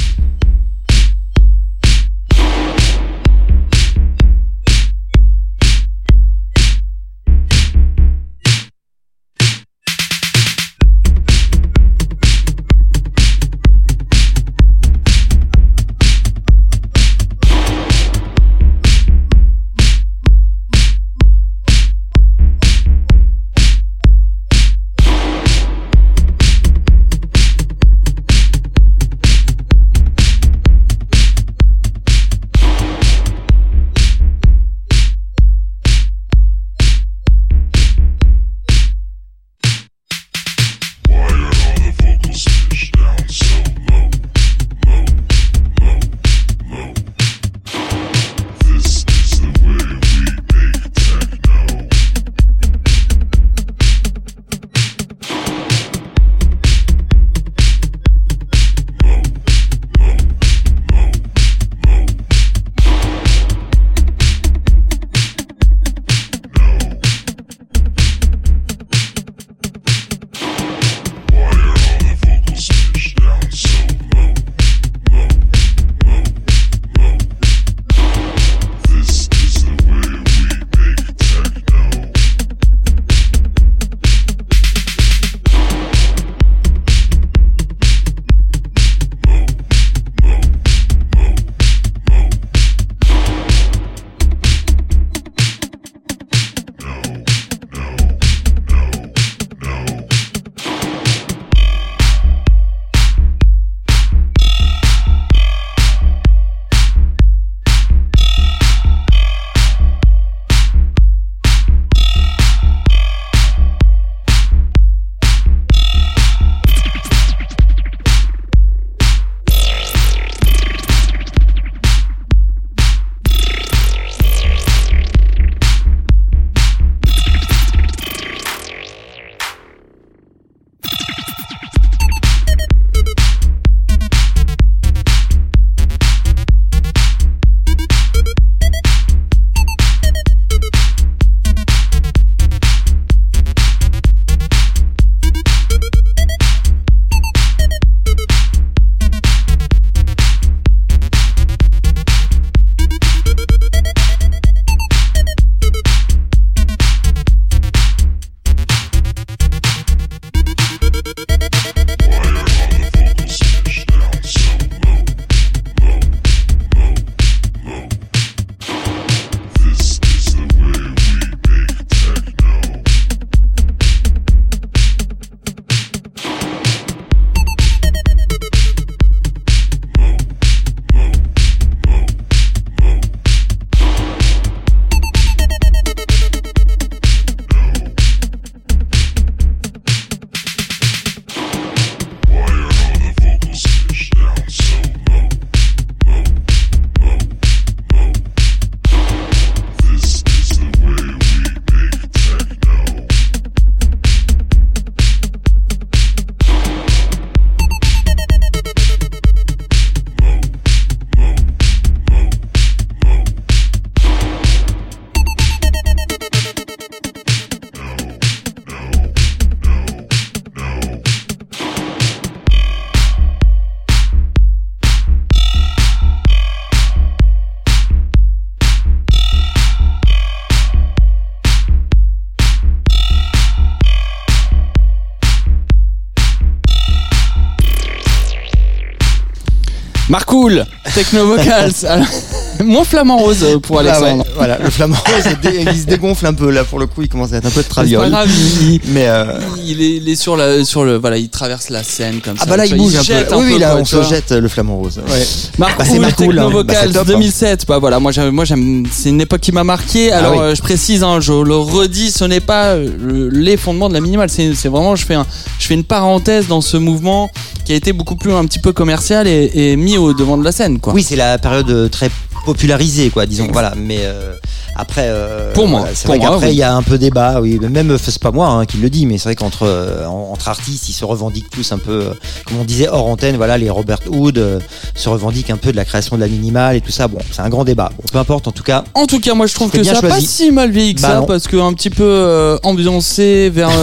Techno 240.97 241.27
Vocals. 241.27 241.85
Alors, 241.89 242.07
Mon 242.65 242.83
flamant 242.83 243.19
rose 243.19 243.45
euh, 243.45 243.59
pour 243.59 243.77
Ah 243.77 243.81
Alexandre. 243.81 244.25
Voilà, 244.37 244.59
le 244.59 244.71
flamand 244.71 244.97
rose, 244.97 245.25
il 245.45 245.51
dé- 245.51 245.65
il 245.73 245.81
se 245.81 245.87
dégonfle 245.87 246.27
un 246.27 246.35
peu 246.35 246.51
là 246.51 246.65
pour 246.65 246.79
le 246.79 246.87
coup, 246.87 247.03
il 247.03 247.09
commence 247.09 247.33
à 247.33 247.37
être 247.37 247.47
un 247.47 247.51
peu 247.51 247.63
de 247.63 247.69
traviole. 247.69 248.15
il, 248.27 248.81
Mais 248.89 249.09
euh, 249.09 249.39
il 249.65 249.81
est, 249.83 249.97
il 249.97 250.09
est 250.09 250.17
sur, 250.17 250.37
la, 250.37 250.65
sur 250.65 250.85
le. 250.85 250.97
Voilà, 250.97 251.17
il 251.19 251.29
traverse 251.29 251.71
la 251.71 251.83
scène 251.83 252.21
comme 252.23 252.35
ah 252.39 252.45
ça. 252.45 252.47
bah 252.47 252.57
là 252.57 252.67
il 252.67 252.77
bouge 252.77 252.97
un 252.97 253.05
peu. 253.05 253.35
Oui, 253.37 253.59
là 253.59 253.77
on 253.77 253.85
se 253.85 254.03
jette 254.03 254.33
le 254.33 254.49
flamand 254.49 254.77
rose. 254.79 254.99
Ouais. 255.07 255.27
Marc 255.59 255.79
Bah, 255.79 255.85
Techno. 256.17 256.35
Bah, 256.35 256.49
Vocals 256.49 256.77
c'est 256.89 256.93
top, 256.93 257.03
hein. 257.09 257.13
2007. 257.13 257.65
Bah 257.67 257.79
voilà, 257.79 257.99
moi 258.01 258.13
moi 258.33 258.45
j'aime, 258.45 258.85
c'est 258.91 259.09
une 259.11 259.21
époque 259.21 259.41
qui 259.41 259.53
m'a 259.53 259.65
marqué. 259.65 260.13
Alors 260.13 260.33
oui. 260.33 260.39
euh, 260.41 260.55
je 260.55 260.63
précise, 260.63 261.03
hein, 261.03 261.21
je 261.21 261.33
le 261.33 261.57
redis, 261.57 262.11
ce 262.11 262.25
n'est 262.25 262.41
pas 262.41 262.75
euh, 262.75 262.89
le- 263.01 263.29
les 263.29 263.57
fondements 263.57 263.89
de 263.89 263.95
la 263.95 264.01
minimale. 264.01 264.29
C'est, 264.31 264.55
c'est 264.55 264.69
vraiment, 264.69 264.97
je 264.97 265.05
fais 265.07 265.15
un, 265.15 265.27
je 265.59 265.67
fais 265.67 265.75
une 265.75 265.85
parenthèse 265.85 266.47
dans 266.49 266.61
ce 266.61 266.77
mouvement 266.77 267.31
qui 267.65 267.73
a 267.73 267.77
été 267.77 267.93
beaucoup 267.93 268.17
plus 268.17 268.33
un 268.33 268.45
petit 268.45 268.59
peu 268.61 268.73
commercial 268.73 269.27
et, 269.27 269.51
et 269.55 269.77
mis 269.77 269.97
au 269.99 270.13
devant 270.15 270.37
de 270.39 270.45
la 270.45 270.53
scène, 270.53 270.79
quoi. 270.79 270.93
Oui, 270.93 271.03
c'est 271.03 271.17
la 271.17 271.39
période 271.39 271.91
très 271.91 272.11
popularisée, 272.47 273.11
quoi, 273.11 273.27
disons. 273.27 273.49
Voilà, 273.53 273.75
mais 273.77 274.03
euh, 274.05 274.35
après. 274.77 275.07
euh, 275.09 275.53
Pour 275.53 275.69
moi, 275.69 275.81
voilà, 275.81 275.95
c'est 275.95 276.09
vrai 276.09 276.19
qu'après 276.19 276.47
oui. 276.49 276.53
il 276.53 276.59
y 276.59 276.63
a 276.63 276.75
un 276.75 276.83
peu 276.83 276.99
débat. 276.99 277.41
Oui, 277.41 277.59
même 277.61 277.91
euh, 277.93 277.99
c'est 278.03 278.19
pas 278.19 278.31
moi 278.31 278.49
hein, 278.49 278.67
qui 278.67 278.77
le 278.79 278.91
dit, 278.91 279.07
mais 279.07 279.19
c'est 279.19 279.25
vrai 279.25 279.35
qu'entre 279.37 279.63
euh, 279.65 280.07
en- 280.07 280.31
entre 280.33 280.49
artistes, 280.49 280.89
ils 280.89 280.93
se 280.93 281.05
revendiquent 281.05 281.51
tous 281.51 281.73
un 281.73 281.79
peu, 281.79 282.05
comme 282.47 282.59
on 282.61 282.65
disait 282.65 282.89
hors 282.89 283.07
antenne. 283.07 283.37
Voilà, 283.37 283.59
les 283.59 283.71
Robert 283.71 283.99
Hood 284.11 284.61
se 284.95 285.09
revendiquent 285.09 285.51
un 285.51 285.57
peu 285.57 285.73
de 285.73 285.77
la 285.77 285.85
création 285.85 286.17
de 286.17 286.21
la 286.21 286.29
minimale 286.29 286.77
et 286.77 286.81
tout 286.81 286.93
ça. 286.93 287.09
Bon, 287.09 287.19
c'est 287.31 287.43
un 287.43 287.49
grand 287.49 287.65
débat. 287.65 287.91
Bon, 287.97 288.05
peu 288.13 288.19
importe, 288.19 288.49
en 288.49 288.53
tout 288.53 288.63
cas. 288.63 288.85
En 288.95 289.07
tout 289.07 289.21
cas, 289.21 289.35
moi 289.35 289.47
je 289.47 289.55
trouve 289.55 289.71
que 289.71 289.83
ça 289.83 289.99
a 289.99 290.03
pas 290.03 290.21
si 290.21 290.51
mal 290.51 290.71
vieilli 290.71 290.95
que 290.95 291.01
Bah 291.03 291.09
ça 291.09 291.15
non. 291.21 291.27
parce 291.27 291.47
que 291.49 291.57
un 291.57 291.73
petit 291.73 291.91
peu 291.91 292.05
euh, 292.05 292.59
ambiancé 292.63 293.51
vers 293.51 293.71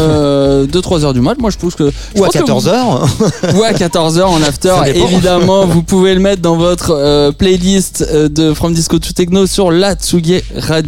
2-3 0.68 1.04
heures 1.04 1.14
du 1.14 1.22
mat. 1.22 1.38
Moi 1.40 1.50
je 1.50 1.58
trouve 1.58 1.76
que. 1.76 1.92
je 2.16 2.20
Ou 2.22 2.24
à 2.24 2.28
pense 2.28 2.34
que 2.34 2.40
14 2.40 2.68
heures. 2.68 3.06
vous- 3.06 3.60
Ou 3.60 3.64
à 3.64 3.74
14 3.74 4.18
heures 4.20 4.32
en 4.32 4.42
after. 4.42 4.74
Évidemment, 4.96 5.66
vous 5.66 5.84
pouvez 5.84 6.14
le 6.14 6.20
mettre 6.20 6.42
dans 6.42 6.56
votre 6.56 7.32
playlist 7.38 8.06
de 8.14 8.54
From 8.54 8.74
Disco 8.74 9.00
to 9.00 9.12
Techno 9.14 9.46
sur 9.48 9.72
la 9.72 9.96
Tsugi 9.96 10.42
Radio. 10.58 10.83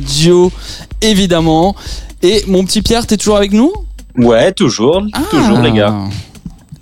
Évidemment. 1.02 1.76
Et 2.22 2.43
mon 2.48 2.64
petit 2.66 2.82
Pierre, 2.82 3.06
t'es 3.08 3.18
toujours 3.18 3.38
avec 3.38 3.52
nous? 3.52 3.72
Ouais, 4.18 4.52
toujours, 4.54 5.04
toujours 5.30 5.60
les 5.60 5.72
gars. 5.72 5.93
Ah. 5.93 6.10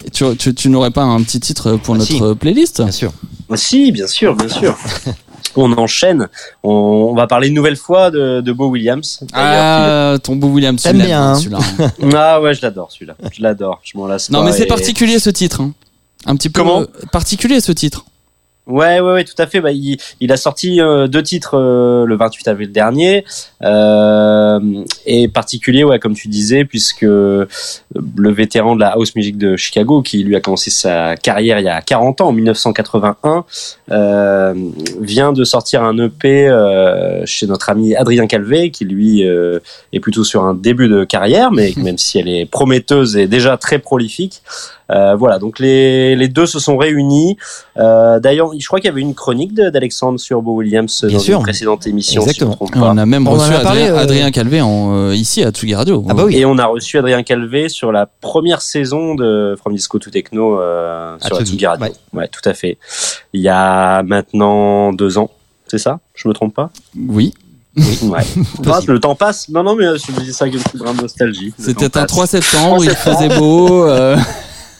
Et 0.06 0.10
Tu, 0.12 0.24
tu, 0.38 0.54
tu 0.54 0.70
n'aurais 0.70 0.92
pas 0.92 1.02
un 1.04 1.22
petit 1.24 1.40
titre 1.40 1.78
pour 1.78 1.96
Ah, 1.96 1.98
notre 1.98 2.12
si. 2.12 2.36
playlist? 2.40 2.82
Bien 2.82 2.92
sûr. 2.92 3.12
Ah, 3.50 3.58
Si, 3.58 3.92
bien 3.92 4.08
sûr, 4.08 4.36
bien 4.36 4.48
sûr. 4.50 4.78
On 5.56 5.72
enchaîne. 5.74 6.30
On, 6.64 7.10
on 7.12 7.16
va 7.16 7.28
parler 7.28 7.48
une 7.50 7.54
nouvelle 7.54 7.76
fois 7.76 8.10
de, 8.10 8.42
de 8.42 8.52
Beau 8.54 8.68
Williams. 8.70 9.20
Ah, 9.34 10.16
ton 10.24 10.36
beau 10.36 10.48
William, 10.48 10.76
tu 10.78 10.92
bien, 10.94 11.32
hein. 11.32 11.36
celui-là. 11.36 11.60
qui- 12.00 12.06
Ah 12.16 12.42
ouais, 12.42 12.56
je 12.56 12.62
l'adore 12.64 12.92
celui-là. 12.92 13.16
Je 13.32 13.42
l'adore. 13.44 13.80
Je 13.84 13.96
m'en 13.98 14.08
lasse 14.08 14.32
Non, 14.32 14.40
pas 14.40 14.46
mais 14.46 14.52
c'est 14.52 14.66
particulier 14.66 15.20
ce 15.20 15.30
titre. 15.30 15.62
hein. 15.62 15.74
Un 16.26 16.36
petit 16.38 16.50
peu 16.50 16.62
Comment? 16.62 16.84
particulier 17.12 17.60
ce 17.62 17.72
titre. 17.72 18.06
Ouais, 18.66 19.02
ouais, 19.02 19.12
ouais, 19.12 19.24
tout 19.26 19.40
à 19.40 19.46
fait. 19.46 19.60
Bah, 19.60 19.72
il, 19.74 19.98
il 20.22 20.32
a 20.32 20.38
sorti 20.38 20.80
euh, 20.80 21.08
deux 21.08 21.22
titres 21.22 21.58
euh, 21.58 22.06
le 22.06 22.16
28 22.16 22.48
avril 22.48 22.72
dernier, 22.72 23.26
euh, 23.62 24.60
et 25.06 25.28
particulier, 25.28 25.84
ouais, 25.84 26.00
comme 26.00 26.14
tu 26.14 26.30
disais, 26.30 26.64
puisque 26.64 27.04
euh, 27.04 27.46
le 28.16 28.32
vétéran 28.32 28.76
de 28.76 28.80
la 28.80 28.90
house 28.90 29.16
music 29.16 29.38
de 29.38 29.58
Chicago, 29.58 30.02
qui 30.02 30.24
lui 30.24 30.38
a 30.38 30.40
commencé 30.40 30.70
sa 30.70 31.18
carrière 31.18 31.60
il 31.60 31.66
y 31.66 31.70
a 31.70 31.82
40 31.82 32.22
ans, 32.22 32.30
en 32.30 32.32
1981, 32.32 33.44
euh, 33.92 34.54
vient 35.02 35.34
de 35.34 35.44
sortir 35.44 35.84
un 35.84 35.98
EP 35.98 36.48
euh, 36.48 37.26
chez 37.26 37.48
notre 37.48 37.70
ami 37.70 37.96
Adrien 37.96 38.28
Calvé, 38.28 38.72
qui 38.72 38.86
lui 38.86 39.28
euh, 39.28 39.60
est 39.92 40.00
plutôt 40.00 40.24
sur 40.24 40.46
un 40.46 40.54
début 40.54 40.88
de 40.88 41.04
carrière, 41.04 41.52
mais 41.52 41.74
même 41.78 41.98
si 41.98 42.18
elle 42.18 42.30
est 42.30 42.46
prometteuse 42.46 43.18
et 43.18 43.28
déjà 43.28 43.58
très 43.58 43.80
prolifique. 43.80 44.42
Euh, 44.92 45.16
voilà, 45.16 45.40
donc 45.40 45.60
les, 45.60 46.16
les 46.16 46.28
deux 46.28 46.46
se 46.46 46.60
sont 46.60 46.78
réunis. 46.78 47.38
Euh, 47.78 48.20
D'ailleurs, 48.20 48.53
je 48.60 48.68
crois 48.68 48.80
qu'il 48.80 48.88
y 48.88 48.92
avait 48.92 49.02
une 49.02 49.14
chronique 49.16 49.54
d'Alexandre 49.54 50.20
sur 50.20 50.42
Beau 50.42 50.54
Williams 50.56 51.04
Bien 51.06 51.18
dans 51.18 51.24
sûr. 51.24 51.38
une 51.38 51.44
précédente 51.44 51.86
émission, 51.88 52.22
Exactement. 52.22 52.58
si 52.62 52.72
On 52.78 52.98
a 52.98 53.06
même 53.06 53.28
On 53.28 53.32
reçu 53.32 53.54
a 53.54 53.60
parlé, 53.60 53.82
Adrien, 53.84 53.96
euh, 53.96 54.04
Adrien 54.04 54.32
Calvé 54.32 54.62
en, 54.62 54.96
euh, 54.96 55.16
ici 55.16 55.44
à 55.44 55.52
Tsugi 55.52 55.76
Radio. 55.76 56.06
Ah 56.10 56.14
bah 56.14 56.26
oui. 56.26 56.36
Et 56.38 56.46
on 56.46 56.58
a 56.58 56.66
reçu 56.66 56.98
Adrien 56.98 57.24
Calvé 57.24 57.70
sur 57.70 57.92
la 57.92 58.06
première 58.06 58.62
saison 58.62 59.16
de 59.16 59.56
From 59.60 59.74
Disco 59.76 60.00
to 60.00 60.10
Techno 60.10 60.60
euh, 60.60 61.18
sur 61.22 61.38
la 61.40 61.46
Tsugi, 61.46 61.66
Radio. 61.66 61.86
ouais. 61.86 61.94
Ouais. 62.14 62.28
tout 62.28 62.48
à 62.48 62.54
fait. 62.54 62.78
Il 63.34 63.42
y 63.42 63.50
a 63.50 64.04
maintenant 64.04 64.94
deux 64.94 65.18
ans, 65.18 65.30
c'est 65.68 65.78
ça? 65.80 66.00
Je 66.16 66.28
me 66.28 66.34
trompe 66.34 66.54
pas? 66.54 66.70
Oui, 67.08 67.34
Ouais. 68.04 68.22
Ah, 68.68 68.80
le 68.88 69.00
temps 69.00 69.16
passe. 69.16 69.50
Non, 69.50 69.64
non, 69.64 69.76
mais 69.76 69.86
euh, 69.86 69.98
je 69.98 70.12
me 70.12 70.20
dis 70.24 70.32
ça 70.32 70.46
avec 70.46 70.54
une 70.56 70.62
petite 70.62 70.80
grande 70.80 71.02
nostalgie. 71.02 71.54
C'était 71.58 71.86
un 71.86 71.90
passe. 71.90 72.08
3 72.08 72.28
septembre, 72.28 72.84
il 72.84 72.92
faisait 72.92 73.30
beau. 73.36 73.86
euh, 73.88 74.16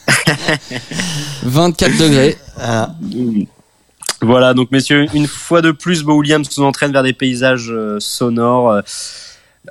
24 1.44 1.98
degrés. 1.98 2.36
Voilà. 2.56 2.94
Voilà, 4.24 4.54
donc 4.54 4.70
messieurs, 4.70 5.06
une 5.12 5.26
fois 5.26 5.60
de 5.60 5.70
plus, 5.70 6.02
Beau 6.02 6.14
Williams 6.14 6.48
nous 6.56 6.64
entraîne 6.64 6.92
vers 6.92 7.02
des 7.02 7.12
paysages 7.12 7.70
euh, 7.70 8.00
sonores 8.00 8.70
euh, 8.70 8.80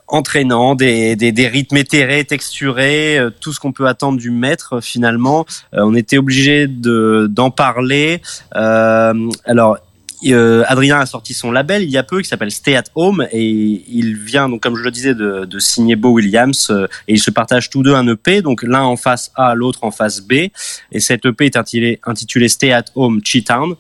entraînants, 0.07 0.75
des, 0.75 1.15
des, 1.15 1.47
rythmes 1.47 1.77
éthérés, 1.77 2.23
texturés, 2.23 3.17
euh, 3.17 3.31
tout 3.31 3.51
ce 3.51 3.59
qu'on 3.59 3.71
peut 3.71 3.87
attendre 3.87 4.19
du 4.19 4.29
maître 4.29 4.79
finalement. 4.79 5.47
On 5.71 5.95
était 5.95 6.19
obligé 6.19 6.67
de 6.67 7.27
d'en 7.29 7.49
parler. 7.49 8.21
Alors. 8.51 9.77
Adrien 10.25 11.01
a 11.01 11.05
sorti 11.05 11.33
son 11.33 11.51
label 11.51 11.83
il 11.83 11.89
y 11.89 11.97
a 11.97 12.03
peu 12.03 12.21
qui 12.21 12.29
s'appelle 12.29 12.49
Stay 12.49 12.77
at 12.77 12.85
Home 12.95 13.27
et 13.33 13.83
il 13.89 14.15
vient 14.15 14.47
donc 14.47 14.61
comme 14.61 14.77
je 14.77 14.81
le 14.81 14.89
disais 14.89 15.13
de, 15.13 15.59
signer 15.59 15.97
Beau 15.97 16.11
Williams 16.11 16.71
et 17.09 17.15
ils 17.15 17.19
se 17.19 17.29
partagent 17.29 17.69
tous 17.69 17.83
deux 17.83 17.93
un 17.93 18.07
EP 18.07 18.41
donc 18.41 18.63
l'un 18.63 18.83
en 18.83 18.95
face 18.95 19.33
A 19.35 19.53
l'autre 19.53 19.79
en 19.81 19.91
face 19.91 20.21
B 20.21 20.31
et 20.93 20.99
cet 20.99 21.25
EP 21.25 21.47
est 21.47 21.57
intitulé, 21.57 21.99
intitulé 22.05 22.47
Stay 22.47 22.71
at 22.71 22.85
Home 22.95 23.19
Cheetown 23.21 23.71
euh, 23.71 23.75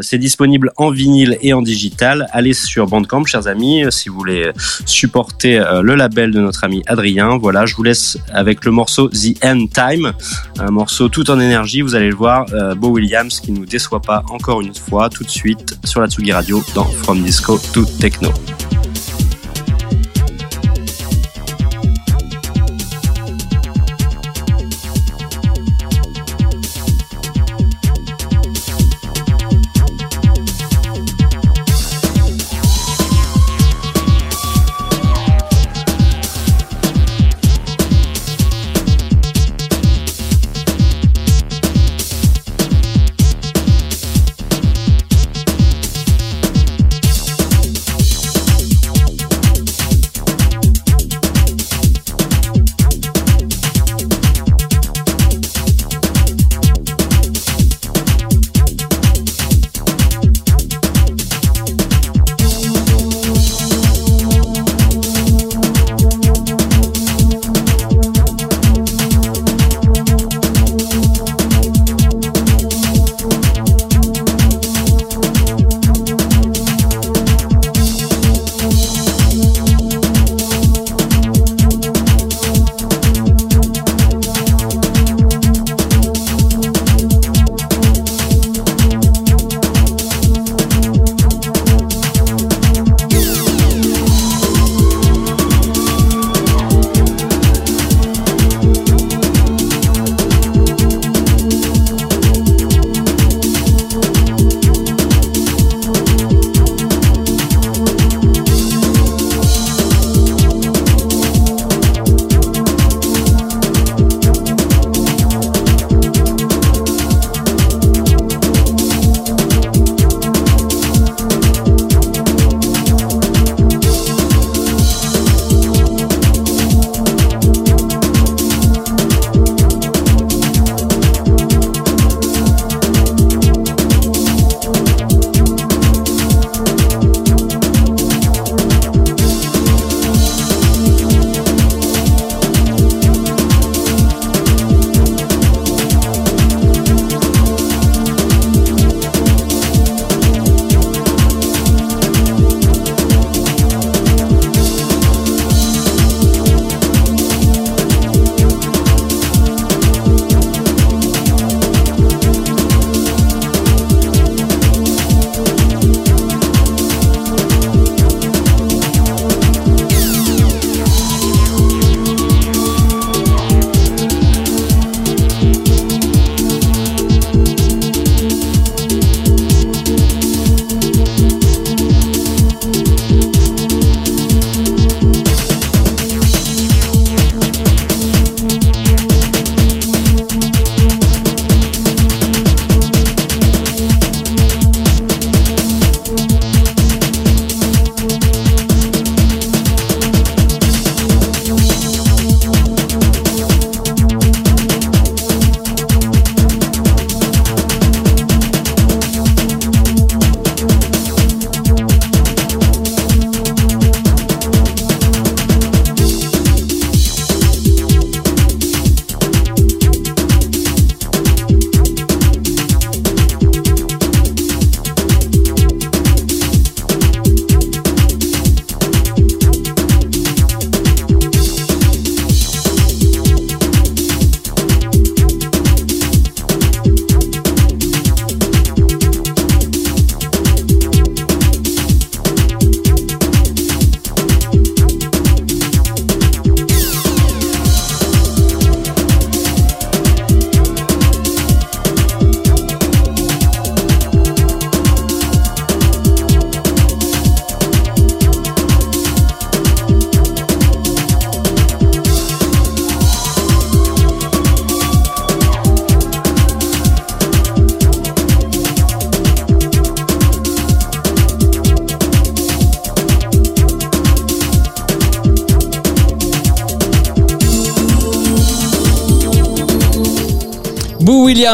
C'est 0.00 0.18
disponible 0.18 0.72
en 0.76 0.90
vinyle 0.90 1.38
et 1.42 1.52
en 1.52 1.62
digital. 1.62 2.26
Allez 2.32 2.54
sur 2.54 2.86
Bandcamp, 2.86 3.24
chers 3.24 3.46
amis, 3.46 3.84
euh, 3.84 3.90
si 3.90 4.08
vous 4.08 4.16
voulez 4.16 4.50
supporter 4.84 5.58
euh, 5.58 5.80
le 5.80 5.94
label 5.94 6.32
de 6.32 6.40
notre 6.40 6.64
ami 6.64 6.82
Adrien. 6.86 7.38
Voilà, 7.38 7.66
je 7.66 7.76
vous 7.76 7.84
laisse 7.84 8.18
avec 8.32 8.64
le 8.64 8.72
morceau 8.72 9.08
The 9.08 9.44
End 9.44 9.66
Time, 9.72 10.12
un 10.58 10.70
morceau 10.70 11.08
tout 11.08 11.30
en 11.30 11.38
énergie. 11.38 11.82
Vous 11.82 11.94
allez 11.94 12.10
le 12.10 12.16
voir, 12.16 12.46
euh, 12.52 12.74
Beau 12.74 12.88
Williams 12.88 13.40
qui 13.40 13.52
nous 13.52 13.64
déçoit 13.64 14.00
pas 14.00 14.24
encore 14.30 14.60
une 14.60 14.74
fois, 14.74 15.08
tout 15.08 15.24
de 15.24 15.30
suite 15.30 15.78
sur 15.84 16.00
la 16.00 16.08
Tsugi 16.08 16.32
Radio 16.32 16.62
dans 16.74 16.84
From 16.84 17.22
Disco 17.22 17.58
to 17.72 17.84
Techno. 18.00 18.32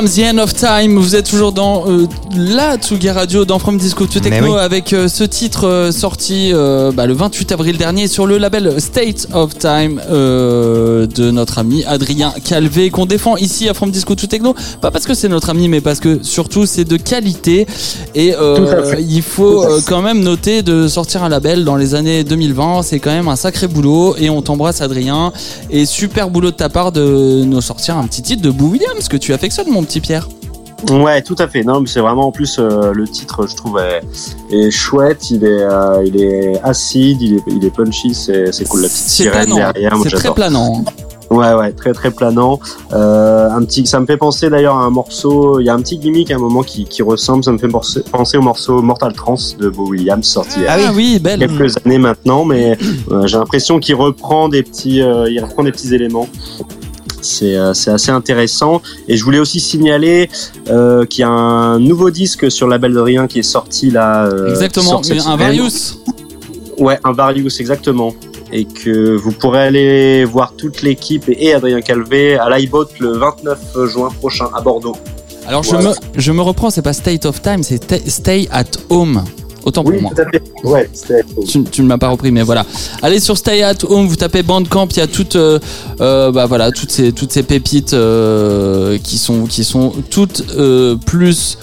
The 0.06 0.18
End 0.20 0.38
of 0.38 0.54
Time. 0.54 0.98
Vous 0.98 1.14
êtes 1.14 1.28
toujours 1.28 1.52
dans 1.52 1.88
euh, 1.88 2.06
la 2.36 2.76
Tsugi 2.76 3.10
Radio, 3.10 3.44
dans 3.44 3.58
From 3.58 3.76
Disco 3.76 4.06
to 4.06 4.20
Techno, 4.20 4.54
oui. 4.54 4.60
avec 4.60 4.92
euh, 4.92 5.08
ce 5.08 5.24
titre 5.24 5.66
euh, 5.66 5.92
sorti 5.92 6.50
euh, 6.52 6.90
bah, 6.92 7.06
le 7.06 7.14
28 7.14 7.52
avril 7.52 7.76
dernier 7.76 8.08
sur 8.08 8.26
le 8.26 8.38
label 8.38 8.80
State 8.80 9.28
of 9.32 9.56
Time 9.58 10.00
euh, 10.10 11.06
de 11.06 11.30
notre 11.30 11.58
ami 11.58 11.84
Adrien 11.84 12.32
Calvé, 12.44 12.90
qu'on 12.90 13.06
défend 13.06 13.36
ici 13.36 13.68
à 13.68 13.74
From 13.74 13.90
Disco 13.90 14.14
to 14.14 14.26
Techno. 14.26 14.54
Pas 14.80 14.90
parce 14.90 15.04
que 15.04 15.14
c'est 15.14 15.28
notre 15.28 15.50
ami, 15.50 15.68
mais 15.68 15.80
parce 15.80 16.00
que 16.00 16.22
surtout 16.22 16.66
c'est 16.66 16.84
de 16.84 16.96
qualité. 16.96 17.66
Et 18.14 18.34
euh, 18.34 18.94
il 18.98 19.22
faut 19.22 19.64
euh, 19.64 19.80
quand 19.86 20.02
même 20.02 20.20
noter 20.20 20.62
de 20.62 20.88
sortir 20.88 21.22
un 21.24 21.28
label 21.28 21.64
dans 21.64 21.76
les 21.76 21.94
années 21.94 22.24
2020. 22.24 22.82
C'est 22.82 23.00
quand 23.00 23.12
même 23.12 23.28
un 23.28 23.36
sacré 23.36 23.68
boulot. 23.68 24.16
Et 24.18 24.30
on 24.30 24.42
t'embrasse, 24.42 24.80
Adrien. 24.80 25.32
Et 25.70 25.86
super 25.86 26.30
boulot 26.30 26.50
de 26.50 26.56
ta 26.56 26.68
part 26.68 26.92
de 26.92 27.42
nous 27.44 27.60
sortir 27.60 27.96
un 27.96 28.06
petit 28.06 28.22
titre 28.22 28.42
de 28.42 28.50
Boo 28.50 28.68
Williams 28.70 29.08
que 29.08 29.16
tu 29.16 29.32
affectionnes, 29.32 29.70
mon 29.70 29.82
petit 29.82 30.00
Pierre. 30.00 30.28
Ouais, 30.90 31.22
tout 31.22 31.36
à 31.38 31.46
fait. 31.48 31.62
Non, 31.62 31.80
mais 31.80 31.86
c'est 31.86 32.00
vraiment 32.00 32.26
en 32.28 32.32
plus 32.32 32.58
euh, 32.58 32.92
le 32.92 33.06
titre, 33.06 33.46
je 33.46 33.54
trouve, 33.54 33.78
est, 33.78 34.02
est 34.54 34.70
chouette. 34.70 35.30
Il 35.30 35.44
est, 35.44 35.62
euh, 35.62 36.02
il 36.04 36.20
est 36.20 36.60
acide, 36.62 37.22
il 37.22 37.34
est, 37.36 37.42
il 37.48 37.64
est 37.64 37.70
punchy. 37.74 38.14
C'est, 38.14 38.52
c'est 38.52 38.66
cool 38.68 38.82
la 38.82 38.88
petite 38.88 38.98
C'est 39.04 39.22
sirène 39.24 39.46
planant. 39.46 39.56
derrière. 39.72 39.92
C'est 40.02 40.10
très 40.16 40.34
planant. 40.34 40.84
Ouais, 41.30 41.54
ouais, 41.54 41.72
très 41.72 41.92
très 41.94 42.10
planant. 42.10 42.60
Euh, 42.92 43.48
un 43.48 43.64
petit, 43.64 43.86
ça 43.86 43.98
me 44.00 44.06
fait 44.06 44.18
penser 44.18 44.50
d'ailleurs 44.50 44.76
à 44.76 44.80
un 44.82 44.90
morceau. 44.90 45.60
Il 45.60 45.66
y 45.66 45.70
a 45.70 45.74
un 45.74 45.80
petit 45.80 45.96
gimmick 45.98 46.30
à 46.30 46.34
un 46.34 46.38
moment 46.38 46.62
qui, 46.62 46.84
qui 46.84 47.02
ressemble. 47.02 47.42
Ça 47.44 47.52
me 47.52 47.58
fait 47.58 47.68
penser, 47.68 48.36
au 48.36 48.42
morceau 48.42 48.82
Mortal 48.82 49.14
Trance 49.14 49.56
de 49.56 49.70
Bo 49.70 49.86
Williams 49.88 50.26
sorti 50.26 50.58
il 50.58 50.62
y 50.64 50.66
a 50.66 50.72
Ah 50.88 50.92
oui, 50.94 51.18
belle. 51.20 51.38
quelques 51.38 51.76
années 51.86 51.96
maintenant, 51.98 52.44
mais 52.44 52.76
j'ai 53.24 53.38
l'impression 53.38 53.78
qu'il 53.78 53.94
reprend 53.94 54.48
des 54.50 54.62
petits, 54.62 54.96
il 54.98 55.40
reprend 55.42 55.62
des 55.62 55.72
petits 55.72 55.94
éléments. 55.94 56.28
C'est 57.22 57.56
euh, 57.56 57.72
c'est 57.72 57.90
assez 57.90 58.10
intéressant. 58.10 58.82
Et 59.08 59.16
je 59.16 59.24
voulais 59.24 59.38
aussi 59.38 59.60
signaler 59.60 60.28
euh, 60.68 61.06
qu'il 61.06 61.20
y 61.22 61.24
a 61.24 61.28
un 61.30 61.78
nouveau 61.78 62.10
disque 62.10 62.50
sur 62.50 62.66
le 62.66 62.72
label 62.72 62.92
de 62.92 62.98
Rien 63.00 63.26
qui 63.26 63.38
est 63.38 63.42
sorti 63.44 63.90
là. 63.90 64.24
euh, 64.26 64.50
Exactement. 64.50 65.02
sort 65.02 65.28
un. 65.28 65.36
Varius. 65.36 65.98
Ouais, 66.78 66.98
un 67.04 67.12
Varius, 67.12 67.60
exactement. 67.60 68.12
Et 68.50 68.64
que 68.66 69.14
vous 69.16 69.32
pourrez 69.32 69.60
aller 69.62 70.24
voir 70.24 70.54
toute 70.56 70.82
l'équipe 70.82 71.24
et, 71.28 71.54
Adrien 71.54 71.80
Calvé 71.80 72.36
à 72.36 72.50
l'iBot 72.50 72.86
le 73.00 73.12
29 73.16 73.58
juin 73.86 74.10
prochain 74.10 74.48
à 74.54 74.60
Bordeaux. 74.60 74.96
Alors 75.46 75.62
je, 75.62 75.74
me, 75.76 75.92
je 76.16 76.32
me 76.32 76.42
reprends, 76.42 76.70
c'est 76.70 76.82
pas 76.82 76.92
State 76.92 77.24
of 77.24 77.40
Time, 77.42 77.62
c'est 77.62 77.86
ta- 77.86 77.98
Stay 78.10 78.48
at 78.52 78.64
Home. 78.90 79.24
Autant 79.64 79.84
pour 79.84 79.92
moi. 80.00 80.10
tout 80.14 80.22
à 80.22 80.24
fait. 80.30 80.42
Ouais. 80.64 80.90
Tu, 81.48 81.62
tu 81.64 81.82
ne 81.82 81.86
m'as 81.86 81.98
pas 81.98 82.08
repris, 82.08 82.30
mais 82.30 82.42
voilà. 82.42 82.66
Allez 83.02 83.20
sur 83.20 83.36
Stay 83.36 83.62
at 83.62 83.74
Home, 83.88 84.06
vous 84.06 84.16
tapez 84.16 84.42
Bandcamp, 84.42 84.88
il 84.90 84.96
y 84.98 85.00
a 85.00 85.06
toutes, 85.06 85.36
euh, 85.36 85.58
euh, 86.00 86.32
bah 86.32 86.46
voilà, 86.46 86.70
toutes 86.72 86.90
ces, 86.90 87.12
toutes 87.12 87.32
ces 87.32 87.42
pépites 87.42 87.94
euh, 87.94 88.98
qui 89.02 89.18
sont, 89.18 89.46
qui 89.46 89.64
sont 89.64 89.92
toutes 90.10 90.44
euh, 90.56 90.96
plus 90.96 91.58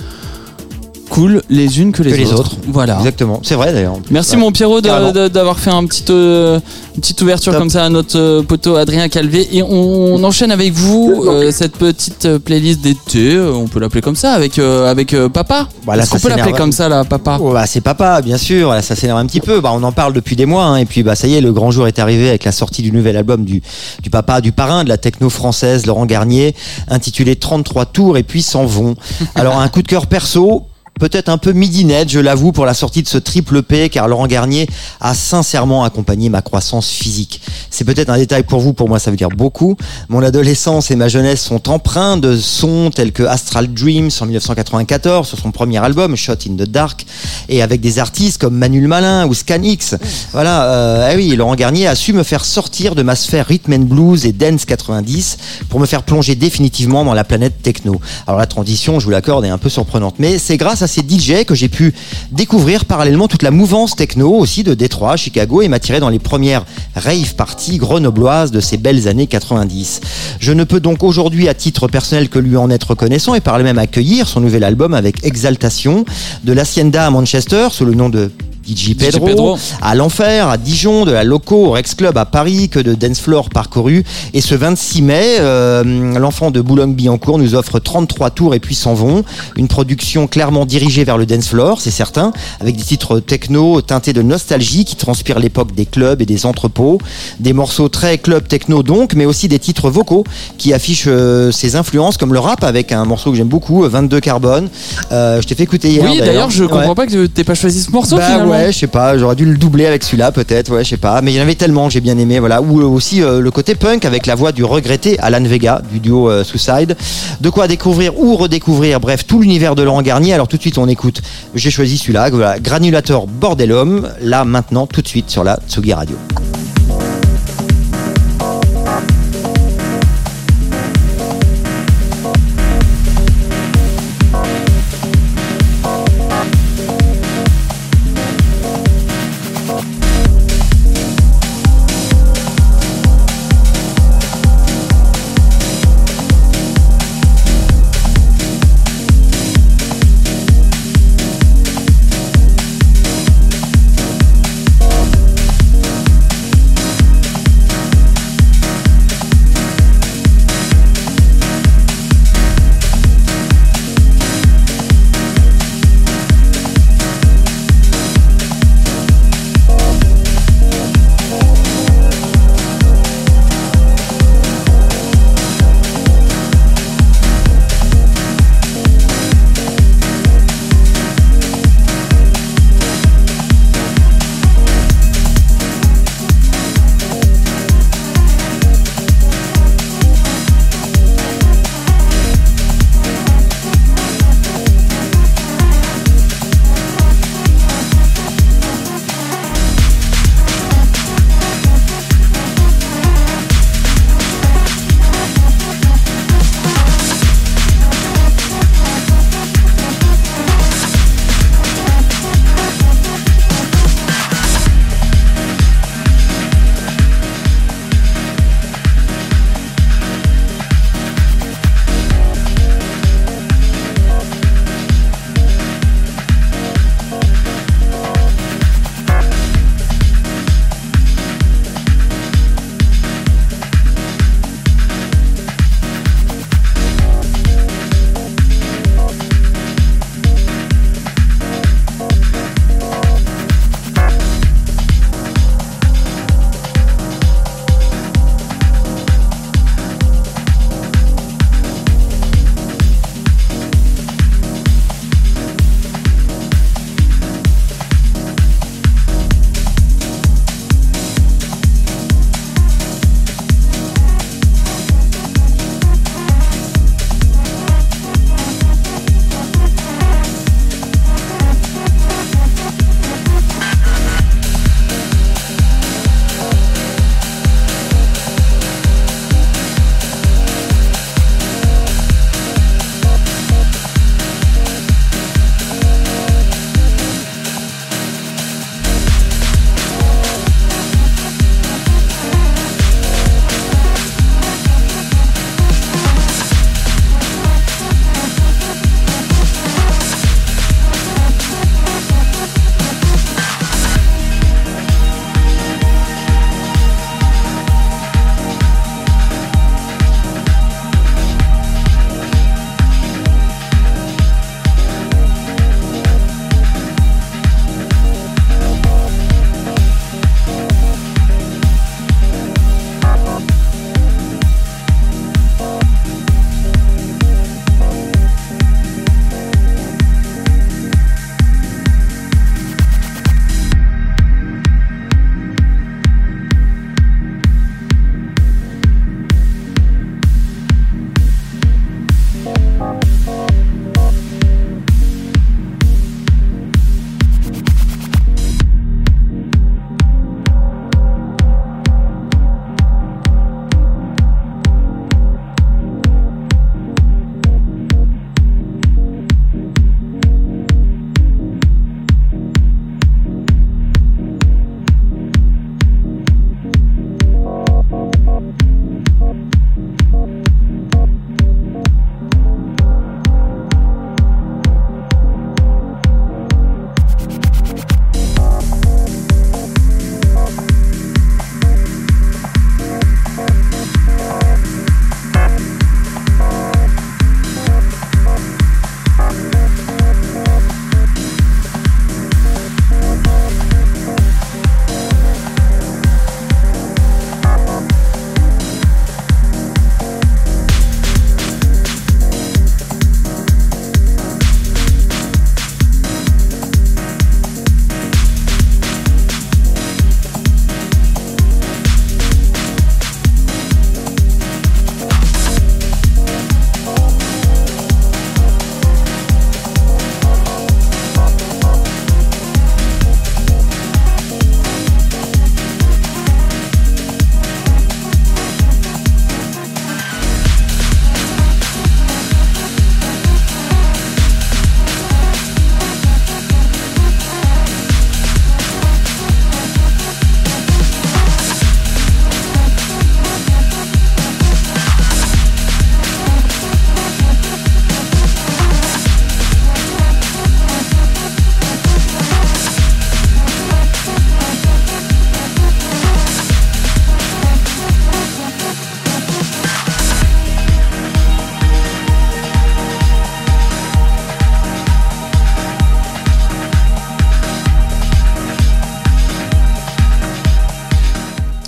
cool 1.10 1.42
les 1.50 1.80
unes 1.82 1.92
que 1.92 2.04
les, 2.04 2.12
Que 2.12 2.16
les 2.18 2.34
autres. 2.34 2.56
Voilà. 2.68 2.98
Exactement. 2.98 3.40
C'est 3.44 3.56
vrai 3.56 3.74
d'ailleurs. 3.74 3.98
Merci 4.12 4.36
Ouais. 4.36 4.42
mon 4.42 4.52
Pierrot 4.52 4.82
d'avoir 4.82 5.60
fait 5.60 5.72
un 5.72 5.86
petit, 5.86 6.04
euh, 6.10 6.60
une 6.96 7.02
petite 7.02 7.22
ouverture 7.22 7.52
Top. 7.52 7.60
comme 7.62 7.70
ça 7.70 7.86
à 7.86 7.90
notre 7.90 8.18
euh, 8.18 8.42
poteau 8.44 8.76
Adrien 8.76 9.10
Calvé 9.10 9.48
et 9.52 9.64
on, 9.64 9.70
on 10.16 10.24
enchaîne 10.24 10.52
avec 10.52 10.74
vous 10.74 11.24
euh, 11.28 11.52
cette 11.52 11.74
petite 11.78 12.38
playlist 12.40 12.82
d'été, 12.82 13.40
on 13.40 13.68
peut 13.68 13.80
l'appeler 13.80 14.02
comme 14.02 14.16
ça 14.16 14.34
avec 14.34 14.60
euh, 14.60 14.90
avec 14.90 15.16
papa. 15.34 15.68
Voilà, 15.84 16.04
Est-ce 16.04 16.12
qu'on 16.12 16.18
ça 16.20 16.30
peut 16.30 16.36
l'appeler 16.36 16.54
comme 16.56 16.72
ça 16.72 16.88
là, 16.90 17.04
papa? 17.04 17.38
Oh, 17.42 17.54
bah, 17.54 17.66
c'est 17.66 17.82
papa, 17.82 18.22
bien 18.22 18.38
sûr. 18.38 18.68
Voilà, 18.68 18.82
ça 18.82 18.96
s'énerve 18.96 19.18
un 19.20 19.26
petit 19.26 19.42
peu. 19.42 19.60
Bah, 19.62 19.72
on 19.74 19.82
en 19.84 19.92
parle 19.92 20.14
depuis 20.14 20.36
des 20.36 20.46
mois. 20.46 20.64
hein, 20.66 20.76
et 20.78 20.86
puis, 20.86 21.04
bah, 21.04 21.16
ça 21.16 21.28
y 21.28 21.36
est, 21.36 21.42
le 21.42 21.52
grand 21.52 21.72
jour 21.72 21.88
est 21.88 22.00
arrivé 22.00 22.30
avec 22.30 22.44
la 22.44 22.52
sortie 22.52 22.82
du 22.82 22.92
nouvel 22.92 23.18
album 23.18 23.44
du, 23.46 23.62
du 24.04 24.10
papa, 24.10 24.42
du 24.42 24.52
parrain 24.52 24.84
de 24.84 24.90
la 24.90 24.98
techno 24.98 25.30
française, 25.30 25.86
Laurent 25.86 26.06
Garnier, 26.06 26.56
intitulé 26.88 27.36
33 27.36 27.86
tours 27.88 28.18
et 28.18 28.24
puis 28.24 28.42
s'en 28.42 28.66
vont. 28.66 28.96
Alors, 29.36 29.58
un 29.60 29.68
coup 29.70 29.82
de 29.82 29.88
cœur 29.88 30.08
perso. 30.08 30.66
Peut-être 31.00 31.30
un 31.30 31.38
peu 31.38 31.54
midinette, 31.54 32.10
je 32.10 32.20
l'avoue, 32.20 32.52
pour 32.52 32.66
la 32.66 32.74
sortie 32.74 33.02
de 33.02 33.08
ce 33.08 33.18
triple 33.18 33.64
P, 33.64 33.88
car 33.88 34.10
Laurent 34.10 34.28
Garnier 34.28 34.68
a 35.00 35.14
sincèrement 35.14 35.86
accompagné 35.86 36.28
ma 36.28 36.42
croissance 36.42 36.90
physique. 36.90 37.42
C'est 37.70 37.86
peut-être 37.86 38.10
un 38.10 38.18
détail 38.18 38.44
pour 38.44 38.60
vous, 38.60 38.74
pour 38.74 38.90
moi 38.90 39.00
ça 39.00 39.10
veut 39.10 39.16
dire 39.16 39.30
beaucoup. 39.30 39.78
Mon 40.10 40.22
adolescence 40.22 40.92
et 40.92 40.98
ma 40.98 41.08
jeunesse 41.08 41.42
sont 41.42 41.70
empreints 41.70 42.18
de 42.18 42.36
sons 42.36 42.92
tels 42.94 43.14
que 43.14 43.24
Astral 43.24 43.74
Dreams 43.74 44.10
en 44.20 44.26
1994 44.26 45.26
sur 45.26 45.40
son 45.40 45.52
premier 45.52 45.78
album 45.78 46.18
Shot 46.18 46.34
in 46.50 46.56
the 46.58 46.70
Dark 46.70 47.06
et 47.48 47.62
avec 47.62 47.80
des 47.80 48.00
artistes 48.00 48.42
comme 48.42 48.56
Manuel 48.56 48.90
Malin 48.90 49.26
ou 49.26 49.34
Scanix. 49.34 49.96
Voilà, 50.34 50.66
euh, 50.66 51.10
eh 51.14 51.16
oui, 51.16 51.34
Laurent 51.38 51.56
Garnier 51.56 51.88
a 51.88 51.96
su 51.96 52.12
me 52.12 52.24
faire 52.24 52.44
sortir 52.44 52.94
de 52.96 53.04
ma 53.04 53.16
sphère 53.16 53.48
rhythm 53.48 53.72
and 53.72 53.86
blues 53.86 54.26
et 54.26 54.34
dance 54.34 54.66
90 54.66 55.38
pour 55.70 55.80
me 55.80 55.86
faire 55.86 56.04
plonger 56.04 56.36
définitivement 56.36 57.06
dans 57.06 57.14
la 57.14 57.24
planète 57.24 57.62
techno. 57.62 58.02
Alors 58.28 58.38
la 58.38 58.48
transition, 58.48 59.00
je 59.00 59.06
vous 59.06 59.12
l'accorde, 59.12 59.46
est 59.46 59.50
un 59.50 59.58
peu 59.58 59.70
surprenante, 59.70 60.16
mais 60.20 60.38
c'est 60.38 60.58
grâce 60.58 60.82
à 60.82 60.89
ces 60.90 61.02
DJ 61.02 61.46
que 61.46 61.56
j'ai 61.56 61.70
pu 61.70 61.94
découvrir 62.32 62.84
parallèlement 62.84 63.28
toute 63.28 63.44
la 63.44 63.52
mouvance 63.52 63.96
techno 63.96 64.36
aussi 64.36 64.64
de 64.64 64.74
Détroit, 64.74 65.16
Chicago 65.16 65.62
et 65.62 65.70
m'attirer 65.70 66.00
dans 66.00 66.10
les 66.10 66.20
premières 66.20 66.66
rave 66.96 67.36
parties 67.36 67.78
grenobloises 67.78 68.52
de 68.52 68.60
ces 68.60 68.78
belles 68.78 69.08
années 69.08 69.28
90. 69.28 70.02
Je 70.40 70.52
ne 70.52 70.64
peux 70.64 70.80
donc 70.80 71.04
aujourd'hui 71.04 71.48
à 71.48 71.54
titre 71.54 71.88
personnel 71.88 72.30
que 72.30 72.40
lui 72.40 72.58
en 72.58 72.70
être 72.70 72.90
reconnaissant 72.90 73.36
et 73.36 73.40
par 73.40 73.58
le 73.58 73.64
même 73.64 73.78
accueillir 73.78 74.28
son 74.28 74.42
nouvel 74.42 74.64
album 74.64 74.94
avec 74.94 75.24
Exaltation 75.24 76.06
de 76.44 76.54
l'Hacienda 76.54 77.06
à 77.06 77.12
Manchester 77.12 77.68
sous 77.72 77.86
le 77.86 77.94
nom 77.94 78.10
de 78.10 78.32
DJ 78.76 78.96
Pedro, 78.96 79.26
Pedro. 79.26 79.58
à 79.82 79.96
l'Enfer, 79.96 80.48
à 80.50 80.58
Dijon, 80.58 81.06
de 81.06 81.12
la 81.12 81.24
Loco 81.24 81.68
au 81.68 81.72
Rex 81.72 81.96
Club 81.96 82.18
à 82.18 82.26
Paris, 82.26 82.70
que 82.70 82.80
de 82.80 82.94
dance 82.94 83.20
floor 83.20 83.50
parcouru. 83.50 84.04
Et 84.34 84.42
ce 84.42 84.56
26 84.56 85.02
mai, 85.02 85.38
euh, 85.40 85.84
l'enfant 86.20 86.52
de 86.52 86.62
Boulogne-Billancourt 86.62 87.38
nous 87.40 87.56
offre 87.56 87.80
33 87.80 88.30
tours 88.32 88.56
et 88.56 88.60
puis 88.60 88.76
s'en 88.76 88.94
vont. 88.94 89.24
Une 89.56 89.68
production 89.68 90.28
clairement 90.28 90.66
dirigée 90.66 91.04
vers 91.04 91.18
le 91.18 91.26
dance 91.26 91.48
floor, 91.48 91.82
c'est 91.82 91.92
certain, 91.92 92.32
avec 92.60 92.76
des 92.76 92.84
titres 92.84 93.20
techno 93.20 93.82
teintés 93.82 94.14
de 94.14 94.22
nostalgie 94.22 94.86
qui 94.86 94.96
transpirent 94.96 95.40
l'époque 95.40 95.74
des 95.74 95.86
clubs 95.86 96.22
et 96.22 96.26
des 96.26 96.46
entrepôts. 96.46 97.00
Des 97.40 97.54
morceaux 97.54 97.90
très 97.90 98.18
club 98.18 98.48
techno 98.48 98.84
donc, 98.84 99.14
mais 99.14 99.26
aussi 99.26 99.48
des 99.48 99.60
titres 99.60 99.90
vocaux 99.90 100.24
qui 100.58 100.74
affichent 100.74 101.06
euh, 101.08 101.52
ses 101.52 101.76
influences 101.76 102.18
comme 102.18 102.34
le 102.34 102.40
rap 102.40 102.64
avec 102.64 102.92
un 102.92 103.06
morceau 103.06 103.32
que 103.32 103.38
j'aime 103.38 103.48
beaucoup, 103.48 103.82
22 103.84 104.20
Carbone. 104.20 104.70
Euh, 105.12 105.42
je 105.42 105.48
t'ai 105.48 105.56
fait 105.56 105.64
écouter 105.64 105.90
hier. 105.90 106.06
Oui, 106.10 106.20
d'ailleurs, 106.20 106.50
je 106.50 106.64
Ouais. 106.64 106.70
comprends 106.70 106.96
pas 106.96 107.08
que 107.08 107.26
t'aies 107.26 107.44
pas 107.44 107.56
choisi 107.56 107.82
ce 107.82 107.90
morceau 107.92 108.18
Bah 108.18 108.26
finalement. 108.26 108.52
ouais, 108.52 108.59
je 108.68 108.78
sais 108.78 108.88
pas, 108.88 109.18
j'aurais 109.18 109.36
dû 109.36 109.46
le 109.46 109.58
doubler 109.58 109.86
avec 109.86 110.04
celui-là 110.04 110.32
peut-être, 110.32 110.72
ouais, 110.72 110.84
je 110.84 110.90
sais 110.90 110.98
pas. 110.98 111.22
Mais 111.22 111.32
il 111.32 111.36
y 111.36 111.40
en 111.40 111.44
avait 111.44 111.56
tellement 111.56 111.90
j'ai 111.90 112.02
bien 112.02 112.18
aimé, 112.18 112.40
voilà. 112.40 112.62
Ou 112.62 112.82
euh, 112.82 112.86
aussi 112.86 113.22
euh, 113.22 113.42
le 113.42 113.52
côté 113.52 113.76
punk 113.76 114.06
avec 114.06 114.26
la 114.26 114.36
voix 114.36 114.52
du 114.52 114.64
regretté 114.64 115.20
Alan 115.20 115.44
Vega 115.44 115.82
du 115.92 116.00
duo 116.00 116.30
euh, 116.30 116.44
Suicide. 116.44 116.96
De 117.42 117.50
quoi 117.50 117.68
découvrir 117.68 118.18
ou 118.20 118.36
redécouvrir, 118.36 119.00
bref, 119.00 119.26
tout 119.26 119.42
l'univers 119.42 119.76
de 119.76 119.84
Laurent 119.84 120.02
Garnier. 120.02 120.34
Alors 120.34 120.48
tout 120.48 120.58
de 120.58 120.62
suite 120.62 120.78
on 120.78 120.88
écoute, 120.88 121.22
j'ai 121.56 121.72
choisi 121.72 121.98
celui-là, 121.98 122.30
voilà, 122.30 122.60
Granulator 122.60 123.28
Bordelum, 123.28 124.10
là 124.22 124.46
maintenant 124.46 124.88
tout 124.88 125.02
de 125.02 125.08
suite 125.08 125.30
sur 125.30 125.44
la 125.44 125.60
Tsugi 125.68 125.94
Radio. 125.94 126.18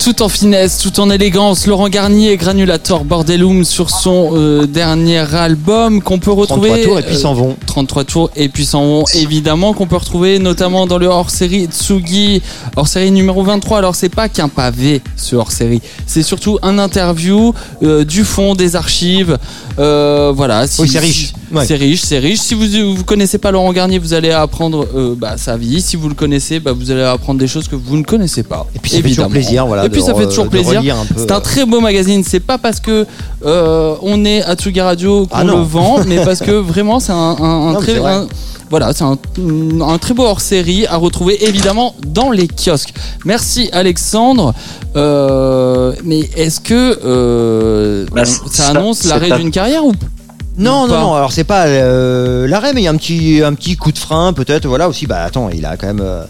Tout 0.02 0.20
en 0.22 0.28
finesse, 0.28 0.78
tout 0.78 0.98
en 1.00 1.10
élégance, 1.10 1.66
Laurent 1.68 1.88
Garnier, 1.88 2.36
Granulator 2.36 3.04
Bordelum 3.04 3.64
sur 3.64 3.88
son 3.90 4.30
euh, 4.34 4.66
dernier 4.66 5.18
album 5.34 6.02
qu'on 6.02 6.18
peut 6.18 6.32
retrouver. 6.32 6.70
33 6.70 6.84
tours 6.84 6.98
et 6.98 7.02
puis 7.02 7.14
euh, 7.14 7.18
s'en 7.18 7.34
vont. 7.34 7.56
33 7.66 8.04
tours 8.04 8.30
et 8.34 8.48
puis 8.48 8.64
s'en 8.64 8.84
vont 8.84 9.04
évidemment 9.14 9.74
qu'on 9.74 9.86
peut 9.86 9.96
retrouver 9.96 10.40
notamment 10.40 10.86
dans 10.88 10.98
le 10.98 11.06
hors-série 11.06 11.66
Tsugi, 11.66 12.42
hors-série 12.76 13.12
numéro 13.12 13.44
23. 13.44 13.78
Alors 13.78 13.94
c'est 13.94 14.08
pas 14.08 14.28
qu'un 14.28 14.48
pavé 14.48 15.02
ce 15.16 15.36
hors-série, 15.36 15.80
c'est 16.06 16.24
surtout 16.24 16.58
un 16.62 16.78
interview 16.80 17.54
euh, 17.84 18.04
du 18.04 18.24
fond 18.24 18.54
des 18.56 18.74
archives. 18.74 19.38
Euh, 19.78 20.32
voilà, 20.34 20.66
si- 20.66 20.82
Oui, 20.82 20.88
c'est 20.88 20.98
riche. 20.98 21.32
Ouais. 21.52 21.66
C'est 21.66 21.76
riche, 21.76 22.00
c'est 22.02 22.18
riche. 22.18 22.40
Si 22.40 22.54
vous 22.54 22.96
vous 22.96 23.04
connaissez 23.04 23.38
pas 23.38 23.50
Laurent 23.50 23.72
Garnier, 23.72 23.98
vous 23.98 24.14
allez 24.14 24.30
apprendre 24.30 24.86
euh, 24.96 25.14
bah, 25.16 25.34
sa 25.36 25.56
vie. 25.58 25.80
Si 25.82 25.96
vous 25.96 26.08
le 26.08 26.14
connaissez, 26.14 26.60
bah, 26.60 26.72
vous 26.72 26.90
allez 26.90 27.02
apprendre 27.02 27.38
des 27.38 27.46
choses 27.46 27.68
que 27.68 27.76
vous 27.76 27.96
ne 27.98 28.02
connaissez 28.04 28.42
pas. 28.42 28.66
Et 28.74 28.78
puis 28.78 28.90
ça 28.90 28.96
fait 28.96 29.02
toujours 29.02 29.26
évidemment. 29.26 29.30
plaisir, 29.30 29.66
voilà. 29.66 29.84
Et 29.84 29.90
puis 29.92 30.02
ça 30.02 30.14
fait 30.14 30.26
toujours 30.26 30.48
plaisir. 30.48 30.82
C'est 31.16 31.30
un 31.30 31.40
très 31.40 31.64
beau 31.66 31.80
magazine. 31.80 32.22
C'est 32.26 32.40
pas 32.40 32.58
parce 32.58 32.80
que 32.80 33.06
euh, 33.44 33.94
on 34.02 34.24
est 34.24 34.42
à 34.42 34.54
Tsugi 34.54 34.80
Radio 34.80 35.26
qu'on 35.26 35.36
Ah 35.36 35.44
le 35.44 35.52
vend, 35.52 36.00
mais 36.06 36.16
parce 36.24 36.40
que 36.40 36.50
vraiment 36.52 36.98
c'est 37.00 37.12
un, 37.12 37.16
un- 37.16 37.68
un 37.68 37.72
Non, 37.72 37.80
mais 37.80 37.86
très 37.86 38.00
voilà, 38.70 38.94
c'est 38.94 39.04
un, 39.04 39.18
un 39.82 39.98
très 39.98 40.14
beau 40.14 40.22
hors-série 40.24 40.86
à 40.86 40.96
retrouver 40.96 41.46
évidemment 41.46 41.94
dans 42.06 42.30
les 42.30 42.48
kiosques. 42.48 42.94
Merci 43.26 43.68
Alexandre. 43.72 44.54
Euh, 44.96 45.92
mais 46.04 46.20
est-ce 46.36 46.60
que 46.60 46.98
euh, 47.04 48.06
Bah, 48.12 48.24
ça 48.24 48.40
ça- 48.50 48.68
annonce 48.70 49.04
l'arrêt 49.04 49.30
d'une 49.38 49.50
carrière 49.50 49.84
ou 49.84 49.92
Non, 50.58 50.86
non, 50.86 51.00
non. 51.00 51.14
Alors 51.14 51.32
c'est 51.32 51.44
pas 51.44 51.66
euh, 51.66 52.46
l'arrêt, 52.46 52.72
mais 52.74 52.82
il 52.82 52.84
y 52.84 52.88
a 52.88 52.90
un 52.90 52.96
petit, 52.96 53.40
un 53.42 53.54
petit 53.54 53.76
coup 53.76 53.90
de 53.92 53.98
frein, 53.98 54.32
peut-être. 54.32 54.66
Voilà 54.66 54.88
aussi. 54.88 55.06
Bah 55.06 55.22
attends, 55.24 55.48
il 55.48 55.64
a 55.64 55.76
quand 55.78 55.86
même 55.86 56.00
euh, 56.02 56.24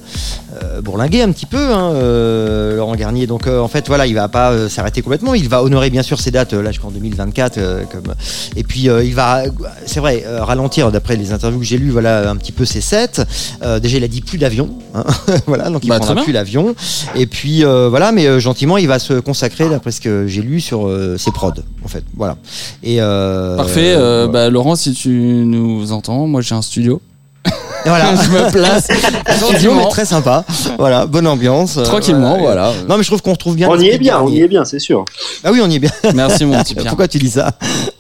euh, 0.63 0.81
bourlingué 0.81 1.23
un 1.23 1.33
petit 1.33 1.47
peu, 1.47 1.73
hein, 1.73 1.93
euh, 1.95 2.77
Laurent 2.77 2.95
Garnier. 2.95 3.27
Donc 3.27 3.47
euh, 3.49 3.59
en 3.59 3.67
fait, 3.69 3.89
voilà, 3.89 4.07
il 4.07 4.15
va 4.15 4.29
pas 4.29 4.69
s'arrêter 4.69 5.03
complètement. 5.03 5.35
Il 5.35 5.49
va 5.49 5.63
honorer 5.65 5.91
bien 5.91 6.03
sûr 6.03 6.21
ses 6.21 6.31
dates 6.31 6.53
là 6.53 6.71
jusqu'en 6.71 6.91
2024. 6.93 7.59
euh, 7.59 7.83
comme... 7.91 8.15
Et 8.55 8.63
puis 8.63 8.89
euh, 8.89 9.03
il 9.03 9.15
va, 9.15 9.43
c'est 9.87 9.99
vrai, 10.01 10.25
ralentir 10.27 10.93
d'après 10.93 11.17
les 11.17 11.33
interviews 11.33 11.59
que 11.59 11.67
j'ai 11.67 11.79
lues. 11.79 11.91
Voilà 11.91 12.31
un 12.31 12.37
petit 12.37 12.53
peu 12.53 12.65
ses 12.65 12.81
sets. 12.81 13.23
Euh, 13.63 13.81
déjà, 13.81 13.97
il 13.97 14.05
a 14.05 14.09
dit 14.09 14.21
plus 14.21 14.39
d'avion. 14.39 14.71
hein. 14.95 15.05
voilà, 15.47 15.69
donc 15.69 15.85
il 15.85 15.89
Bah, 15.89 15.99
prendra 15.99 16.23
plus 16.23 16.33
l'avion. 16.33 16.75
Et 17.17 17.27
puis 17.27 17.65
euh, 17.65 17.89
voilà, 17.89 18.13
mais 18.13 18.27
euh, 18.27 18.39
gentiment, 18.39 18.79
il 18.79 18.87
va 18.87 19.01
se 19.01 19.15
consacrer 19.15 19.69
d'après 19.69 19.91
ce 19.91 20.01
que 20.01 20.27
j'ai 20.29 20.43
lu 20.43 20.61
sur 20.61 20.87
euh, 20.87 21.17
ses 21.19 21.33
prods, 21.33 21.53
en 21.85 21.89
fait. 21.89 22.05
Voilà. 22.17 22.37
Et 22.85 23.01
euh, 23.01 23.57
Parfait. 23.57 23.95
Euh, 24.13 24.29
bah, 24.29 24.51
Laurent, 24.51 24.77
si 24.77 24.93
tu 24.93 25.11
nous 25.11 25.93
entends, 25.93 26.27
moi 26.27 26.41
j'ai 26.41 26.55
un 26.55 26.63
studio. 26.63 27.01
Voilà. 27.85 28.15
je 28.23 28.31
me 28.31 28.51
place 28.51 28.89
Studio, 29.37 29.75
mais 29.75 29.89
très 29.89 30.05
sympa. 30.05 30.45
Voilà, 30.79 31.07
bonne 31.07 31.27
ambiance. 31.27 31.77
euh, 31.79 31.83
tranquillement. 31.83 32.39
Voilà. 32.39 32.73
Non, 32.89 32.97
mais 32.97 33.03
je 33.03 33.09
trouve 33.09 33.23
qu'on 33.23 33.33
retrouve 33.33 33.57
bien. 33.57 33.69
On 33.71 33.79
y 33.79 33.89
est 33.89 33.99
bien, 33.99 34.21
on 34.21 34.29
y 34.29 34.41
est 34.41 34.49
bien, 34.49 34.65
c'est 34.65 34.79
sûr. 34.79 35.05
Ah 35.45 35.51
oui, 35.53 35.61
on 35.63 35.69
y 35.71 35.77
est 35.77 35.79
bien. 35.79 35.91
Merci 36.15 36.45
mon 36.45 36.61
petit 36.63 36.75
Pierre. 36.77 36.87
Pourquoi 36.89 37.09
tu 37.09 37.19
dis 37.19 37.31
ça 37.31 37.53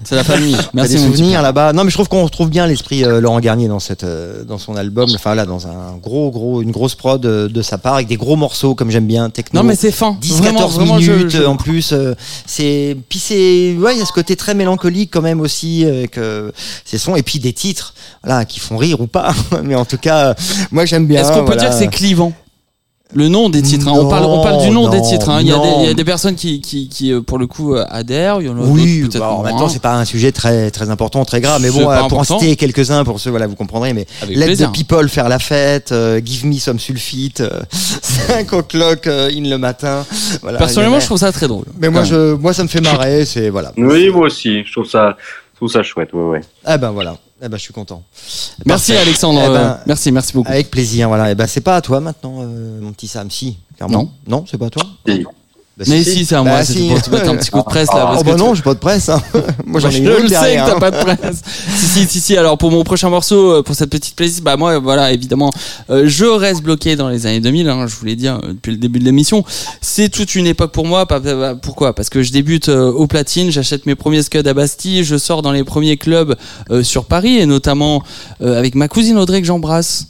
C'est 0.04 0.14
la 0.14 0.24
famille. 0.24 0.56
Merci 0.74 0.94
des 0.94 1.00
mon 1.00 1.06
petit 1.10 1.16
souvenirs 1.18 1.42
là-bas. 1.42 1.72
Non, 1.72 1.84
mais 1.84 1.90
je 1.90 1.96
trouve 1.96 2.08
qu'on 2.08 2.24
retrouve 2.24 2.48
bien 2.50 2.66
l'esprit 2.66 3.04
euh, 3.04 3.20
Laurent 3.20 3.40
Garnier 3.40 3.68
dans 3.68 3.80
cette, 3.80 4.04
euh, 4.04 4.44
dans 4.44 4.58
son 4.58 4.76
album. 4.76 5.08
Enfin 5.14 5.34
là, 5.34 5.46
dans 5.46 5.66
un 5.66 5.96
gros, 6.02 6.30
gros, 6.30 6.62
une 6.62 6.70
grosse 6.70 6.94
prod 6.94 7.24
euh, 7.26 7.48
de 7.48 7.62
sa 7.62 7.78
part 7.78 7.94
avec 7.94 8.06
des 8.06 8.16
gros 8.16 8.36
morceaux 8.36 8.74
comme 8.74 8.90
j'aime 8.90 9.06
bien, 9.06 9.30
techno. 9.30 9.60
Non 9.60 9.66
mais 9.66 9.74
c'est 9.76 9.90
fin. 9.92 10.16
10 10.20 10.38
Vraiment, 10.38 10.58
14 10.60 10.74
vraiment, 10.76 10.98
je- 10.98 11.12
minutes 11.12 11.30
je- 11.30 11.42
en 11.44 11.56
plus 11.56 11.92
euh, 11.92 12.14
c'est 12.46 12.96
puis 13.08 13.18
c'est 13.18 13.74
ouais 13.78 13.94
il 13.94 13.98
y 13.98 14.02
a 14.02 14.04
ce 14.06 14.12
côté 14.12 14.36
très 14.36 14.54
mélancolique 14.54 15.10
quand 15.12 15.22
même 15.22 15.40
aussi 15.40 15.84
avec 15.84 16.18
euh, 16.18 16.50
ces 16.84 16.98
sons 16.98 17.16
et 17.16 17.22
puis 17.22 17.38
des 17.38 17.52
titres 17.52 17.94
voilà 18.24 18.44
qui 18.44 18.60
font 18.60 18.76
rire 18.76 19.00
ou 19.00 19.06
pas 19.06 19.32
mais 19.72 19.78
en 19.80 19.84
tout 19.86 19.96
cas 19.98 20.28
euh, 20.28 20.34
moi 20.70 20.84
j'aime 20.84 21.06
bien 21.06 21.22
Est-ce 21.22 21.30
qu'on 21.32 21.40
peut 21.40 21.44
voilà. 21.46 21.62
dire 21.62 21.70
que 21.70 21.76
c'est 21.76 21.88
clivant 21.88 22.32
le 23.14 23.28
nom 23.28 23.50
des 23.50 23.60
titres, 23.60 23.88
hein? 23.88 23.92
on, 23.94 24.08
parle, 24.08 24.24
on 24.24 24.42
parle 24.42 24.62
du 24.62 24.70
nom 24.70 24.84
Non, 24.84 24.88
des 24.88 25.02
titres. 25.02 25.28
hein. 25.28 25.40
Il, 25.42 25.46
y 25.46 25.52
a 25.52 25.58
des, 25.58 25.68
il 25.80 25.84
y 25.86 25.90
a 25.90 25.92
des 25.92 26.02
personnes 26.04 26.34
qui, 26.34 26.62
qui, 26.62 26.88
qui 26.88 27.12
euh, 27.12 27.20
pour 27.20 27.36
le 27.38 27.46
coup, 27.46 27.74
euh, 27.74 27.84
adhèrent. 27.90 28.40
Il 28.40 28.46
y 28.46 28.48
en 28.48 28.56
a 28.56 28.62
oui, 28.64 29.02
peut-être 29.02 29.18
bah, 29.18 29.28
en 29.32 29.40
moins. 29.42 29.50
même 29.50 29.58
temps, 29.58 29.68
c'est 29.68 29.82
pas 29.82 29.96
un 29.96 30.06
sujet 30.06 30.32
très 30.32 30.70
très 30.70 30.88
important, 30.88 31.22
très 31.26 31.42
grave. 31.42 31.60
Mais 31.60 31.70
bon, 31.70 31.90
euh, 31.90 32.04
pour 32.08 32.20
en 32.20 32.24
citer 32.24 32.56
quelques-uns, 32.56 33.04
pour 33.04 33.20
ceux, 33.20 33.28
voilà, 33.28 33.46
vous 33.48 33.54
comprendrez. 33.54 33.92
Mais 33.92 34.06
Avec 34.22 34.34
Let 34.34 34.46
plaisir. 34.46 34.72
the 34.72 34.74
people 34.74 35.10
faire 35.10 35.28
la 35.28 35.38
fête, 35.38 35.92
euh, 35.92 36.22
Give 36.24 36.46
me 36.46 36.54
some 36.54 36.78
sulfite, 36.78 37.42
5 37.70 38.50
o'clock 38.54 39.06
euh, 39.06 39.28
in 39.30 39.42
le 39.46 39.58
matin. 39.58 40.06
Voilà, 40.40 40.56
Personnellement, 40.56 40.96
a- 40.96 41.00
je 41.00 41.04
trouve 41.04 41.18
ça 41.18 41.30
très 41.32 41.48
drôle. 41.48 41.66
Mais 41.78 41.90
moi, 41.90 42.04
je, 42.04 42.32
moi, 42.36 42.54
ça 42.54 42.62
me 42.62 42.68
fait 42.68 42.80
marrer. 42.80 43.26
C'est 43.26 43.50
voilà. 43.50 43.72
Oui, 43.76 44.08
moi 44.08 44.28
aussi. 44.28 44.64
Je 44.64 44.72
trouve 44.72 44.86
ça, 44.88 45.18
je 45.52 45.56
trouve 45.58 45.68
ça 45.70 45.82
chouette. 45.82 46.14
Ouais, 46.14 46.22
ouais. 46.24 46.40
Ah 46.64 46.78
ben 46.78 46.90
voilà. 46.92 47.18
Eh 47.44 47.48
ben, 47.48 47.56
je 47.56 47.62
suis 47.62 47.72
content. 47.72 48.04
Merci 48.64 48.92
Parfait. 48.92 49.02
Alexandre. 49.02 49.40
Eh 49.44 49.48
ben, 49.48 49.54
euh, 49.54 49.74
merci, 49.86 50.12
merci 50.12 50.32
beaucoup. 50.32 50.50
Avec 50.50 50.70
plaisir, 50.70 51.08
voilà. 51.08 51.32
Et 51.32 51.34
ben 51.34 51.48
c'est 51.48 51.60
pas 51.60 51.76
à 51.76 51.80
toi 51.80 51.98
maintenant, 52.00 52.36
euh, 52.40 52.80
mon 52.80 52.92
petit 52.92 53.08
Sam. 53.08 53.30
Si, 53.30 53.58
clairement. 53.76 54.04
Non. 54.26 54.38
Non, 54.38 54.44
c'est 54.48 54.58
pas 54.58 54.66
à 54.66 54.70
toi. 54.70 54.84
Bah, 55.84 55.94
Mais 55.94 56.04
si, 56.04 56.24
c'est 56.24 56.34
à 56.34 56.42
moi. 56.42 56.52
Bah, 56.58 56.64
c'est 56.64 56.72
si. 56.74 56.88
pour 56.88 57.02
te 57.02 57.10
mettre 57.10 57.28
un 57.30 57.36
petit 57.36 57.50
coup 57.50 57.58
de 57.58 57.64
presse 57.64 57.88
là. 57.88 58.00
Ah 58.02 58.06
parce 58.12 58.24
bah 58.24 58.32
que 58.32 58.38
non, 58.38 58.50
tu- 58.50 58.56
j'ai 58.56 58.62
pas 58.62 58.74
de 58.74 58.78
presse. 58.78 59.08
hein. 59.08 59.22
moi 59.66 59.80
j'en 59.80 59.88
Moi, 59.88 59.98
ai 59.98 60.04
je 60.04 60.10
le 60.10 60.28
sais 60.28 60.34
que 60.34 60.56
t'as 60.56 60.76
hein. 60.76 60.78
pas 60.80 60.90
de 60.90 60.96
presse. 60.96 61.42
si, 61.76 61.86
si, 61.86 62.06
si, 62.06 62.20
si. 62.20 62.36
Alors, 62.36 62.58
pour 62.58 62.70
mon 62.70 62.84
prochain 62.84 63.10
morceau, 63.10 63.52
euh, 63.58 63.62
pour 63.62 63.74
cette 63.74 63.90
petite 63.90 64.14
playlist, 64.16 64.42
bah, 64.42 64.56
moi, 64.56 64.78
voilà, 64.78 65.12
évidemment, 65.12 65.50
euh, 65.90 66.04
je 66.06 66.24
reste 66.24 66.62
bloqué 66.62 66.96
dans 66.96 67.08
les 67.08 67.26
années 67.26 67.40
2000, 67.40 67.68
hein, 67.68 67.86
je 67.86 67.94
vous 67.96 68.04
l'ai 68.06 68.16
dit 68.16 68.28
hein, 68.28 68.40
depuis 68.48 68.70
le 68.72 68.76
début 68.78 68.98
de 68.98 69.04
l'émission. 69.04 69.44
C'est 69.80 70.08
toute 70.08 70.34
une 70.34 70.46
époque 70.46 70.72
pour 70.72 70.86
moi. 70.86 71.06
Pourquoi? 71.62 71.94
Parce 71.94 72.08
que 72.08 72.22
je 72.22 72.32
débute 72.32 72.68
euh, 72.68 72.90
au 72.92 73.06
platine, 73.06 73.50
j'achète 73.50 73.86
mes 73.86 73.94
premiers 73.94 74.22
scuds 74.22 74.46
à 74.48 74.54
Bastille, 74.54 75.04
je 75.04 75.16
sors 75.18 75.42
dans 75.42 75.52
les 75.52 75.64
premiers 75.64 75.96
clubs 75.96 76.36
euh, 76.70 76.82
sur 76.82 77.04
Paris 77.04 77.38
et 77.38 77.46
notamment 77.46 78.02
euh, 78.42 78.58
avec 78.58 78.74
ma 78.74 78.88
cousine 78.88 79.18
Audrey 79.18 79.40
que 79.40 79.46
j'embrasse. 79.46 80.06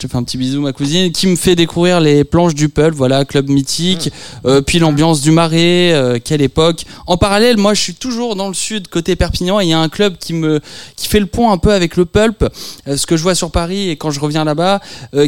Je 0.00 0.06
te 0.06 0.12
fais 0.12 0.16
un 0.16 0.22
petit 0.22 0.38
bisou, 0.38 0.60
ma 0.60 0.72
cousine, 0.72 1.10
qui 1.10 1.26
me 1.26 1.34
fait 1.34 1.56
découvrir 1.56 1.98
les 1.98 2.22
planches 2.22 2.54
du 2.54 2.68
Pulp, 2.68 2.94
voilà, 2.94 3.24
club 3.24 3.48
mythique, 3.48 4.12
euh, 4.46 4.60
puis 4.60 4.78
l'ambiance 4.78 5.22
du 5.22 5.32
Marais, 5.32 5.92
euh, 5.92 6.20
quelle 6.22 6.40
époque. 6.40 6.84
En 7.08 7.16
parallèle, 7.16 7.56
moi, 7.56 7.74
je 7.74 7.80
suis 7.80 7.94
toujours 7.94 8.36
dans 8.36 8.46
le 8.46 8.54
sud, 8.54 8.86
côté 8.86 9.16
Perpignan, 9.16 9.58
et 9.58 9.64
il 9.64 9.70
y 9.70 9.72
a 9.72 9.80
un 9.80 9.88
club 9.88 10.16
qui 10.16 10.34
me, 10.34 10.60
qui 10.94 11.08
fait 11.08 11.18
le 11.18 11.26
pont 11.26 11.50
un 11.50 11.58
peu 11.58 11.72
avec 11.72 11.96
le 11.96 12.04
Pulp, 12.04 12.44
euh, 12.86 12.96
ce 12.96 13.06
que 13.06 13.16
je 13.16 13.24
vois 13.24 13.34
sur 13.34 13.50
Paris 13.50 13.90
et 13.90 13.96
quand 13.96 14.12
je 14.12 14.20
reviens 14.20 14.44
là-bas, 14.44 14.80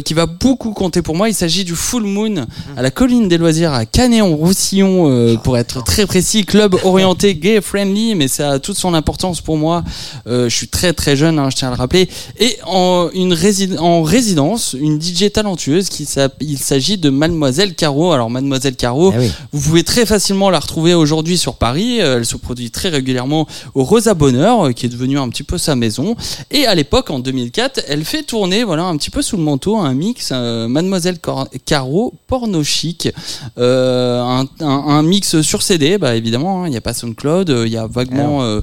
qui 0.05 0.13
va 0.13 0.25
beaucoup 0.25 0.71
compter 0.71 1.01
pour 1.01 1.17
moi. 1.17 1.27
Il 1.27 1.35
s'agit 1.35 1.65
du 1.65 1.75
Full 1.75 2.03
Moon 2.03 2.45
à 2.77 2.81
la 2.81 2.91
colline 2.91 3.27
des 3.27 3.37
loisirs 3.37 3.73
à 3.73 3.85
Canéon-Roussillon, 3.85 5.09
euh, 5.09 5.35
pour 5.35 5.57
être 5.57 5.83
très 5.83 6.05
précis, 6.05 6.45
club 6.45 6.77
orienté 6.85 7.35
gay 7.35 7.59
friendly, 7.59 8.15
mais 8.15 8.29
ça 8.29 8.51
a 8.51 8.59
toute 8.59 8.77
son 8.77 8.93
importance 8.93 9.41
pour 9.41 9.57
moi. 9.57 9.83
Je 10.25 10.47
suis 10.47 10.69
très 10.69 10.93
très 10.93 11.17
jeune, 11.17 11.39
hein, 11.39 11.49
je 11.49 11.57
tiens 11.57 11.67
à 11.67 11.71
le 11.71 11.77
rappeler, 11.77 12.07
et 12.39 12.57
en 12.65 13.09
une 13.13 13.35
en 13.77 14.03
résidence, 14.03 14.60
une 14.73 15.01
DJ 15.01 15.31
talentueuse 15.31 15.89
qui 15.89 16.07
il 16.39 16.57
s'agit 16.57 16.97
de 16.97 17.09
Mademoiselle 17.09 17.75
Caro. 17.75 18.11
Alors 18.11 18.29
Mademoiselle 18.29 18.75
Caro, 18.75 19.11
Eh 19.15 19.19
oui. 19.19 19.31
vous 19.51 19.61
pouvez 19.61 19.83
très 19.83 20.05
facilement 20.05 20.49
la 20.49 20.59
retrouver 20.59 20.93
aujourd'hui 20.93 21.37
sur 21.37 21.55
Paris. 21.55 22.01
Euh, 22.01 22.17
Elle 22.17 22.25
se 22.25 22.37
produit 22.37 22.71
très 22.71 22.89
régulièrement 22.89 23.47
au 23.75 23.83
Rosa 23.83 24.13
Bonheur, 24.13 24.67
euh, 24.67 24.71
qui 24.71 24.85
est 24.85 24.89
devenu 24.89 25.17
un 25.19 25.29
petit 25.29 25.43
peu 25.43 25.57
sa 25.57 25.75
maison. 25.75 26.15
Et 26.51 26.65
à 26.65 26.75
l'époque, 26.75 27.09
en 27.09 27.19
2004, 27.19 27.81
elle 27.87 28.05
fait 28.05 28.23
tourner, 28.23 28.63
voilà, 28.63 28.83
un 28.85 28.97
petit 28.97 29.09
peu 29.09 29.21
sous 29.21 29.37
le 29.37 29.43
manteau, 29.43 29.77
un 29.77 29.93
mix 29.93 30.29
euh, 30.31 30.67
Mademoiselle 30.67 31.19
Cor- 31.19 31.47
Caro 31.65 32.13
porno 32.27 32.63
chic, 32.63 33.09
euh, 33.57 34.21
un, 34.21 34.45
un- 34.59 34.65
un 34.65 35.01
mix 35.03 35.41
sur 35.41 35.61
CD, 35.61 35.97
bah 35.97 36.15
évidemment. 36.15 36.63
hein, 36.63 36.67
Il 36.67 36.71
n'y 36.71 36.77
a 36.77 36.81
pas 36.81 36.93
SoundCloud, 36.93 37.49
il 37.65 37.71
y 37.71 37.77
a 37.77 37.87
vaguement, 37.87 38.41
euh, 38.43 38.61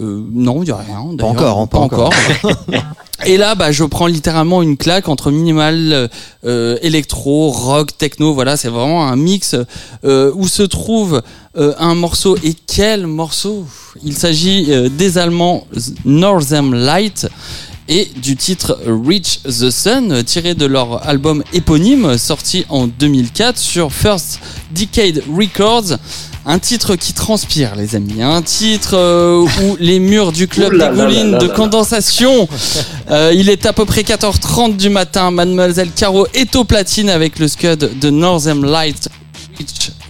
euh, 0.00 0.22
non, 0.32 0.62
il 0.62 0.66
n'y 0.66 0.70
a 0.72 0.76
rien. 0.76 1.04
d'ailleurs, 1.14 1.30
encore, 1.32 1.58
hein, 1.60 1.66
pas 1.66 1.78
encore. 1.78 2.10
Et 3.24 3.38
là, 3.38 3.54
bah, 3.54 3.72
je 3.72 3.82
prends 3.84 4.06
littéralement 4.06 4.62
une 4.62 4.76
claque 4.76 5.08
entre 5.08 5.30
minimal, 5.30 6.10
euh, 6.44 6.78
électro, 6.82 7.50
rock, 7.50 7.96
techno. 7.96 8.34
Voilà, 8.34 8.56
c'est 8.56 8.68
vraiment 8.68 9.08
un 9.08 9.16
mix 9.16 9.56
euh, 10.04 10.30
où 10.34 10.46
se 10.48 10.62
trouve 10.62 11.22
euh, 11.56 11.72
un 11.78 11.94
morceau. 11.94 12.36
Et 12.44 12.54
quel 12.66 13.06
morceau? 13.06 13.66
Il 14.04 14.16
s'agit 14.16 14.66
euh, 14.68 14.90
des 14.90 15.16
Allemands 15.16 15.66
Northern 16.04 16.74
Light 16.74 17.26
et 17.88 18.08
du 18.16 18.36
titre 18.36 18.78
Reach 18.84 19.40
the 19.44 19.70
Sun, 19.70 20.22
tiré 20.24 20.54
de 20.54 20.66
leur 20.66 21.06
album 21.08 21.42
éponyme, 21.52 22.18
sorti 22.18 22.66
en 22.68 22.86
2004 22.86 23.56
sur 23.56 23.92
First 23.92 24.40
Decade 24.72 25.22
Records. 25.34 25.96
Un 26.48 26.60
titre 26.60 26.94
qui 26.94 27.12
transpire, 27.12 27.74
les 27.74 27.96
amis. 27.96 28.22
Un 28.22 28.40
titre 28.40 28.96
euh, 28.96 29.44
où 29.62 29.76
les 29.80 29.98
murs 29.98 30.30
du 30.30 30.46
club 30.46 30.78
dégoulinent 30.78 31.38
de 31.38 31.48
condensation. 31.48 32.48
Euh, 33.08 33.32
il 33.32 33.50
est 33.50 33.66
à 33.66 33.72
peu 33.72 33.84
près 33.84 34.02
14h30 34.02 34.76
du 34.76 34.88
matin. 34.88 35.30
Mademoiselle 35.30 35.90
Caro 35.94 36.26
est 36.34 36.56
au 36.56 36.64
platine 36.64 37.08
avec 37.08 37.38
le 37.38 37.46
scud 37.46 37.78
de 38.00 38.10
Northern 38.10 38.68
Light 38.68 39.08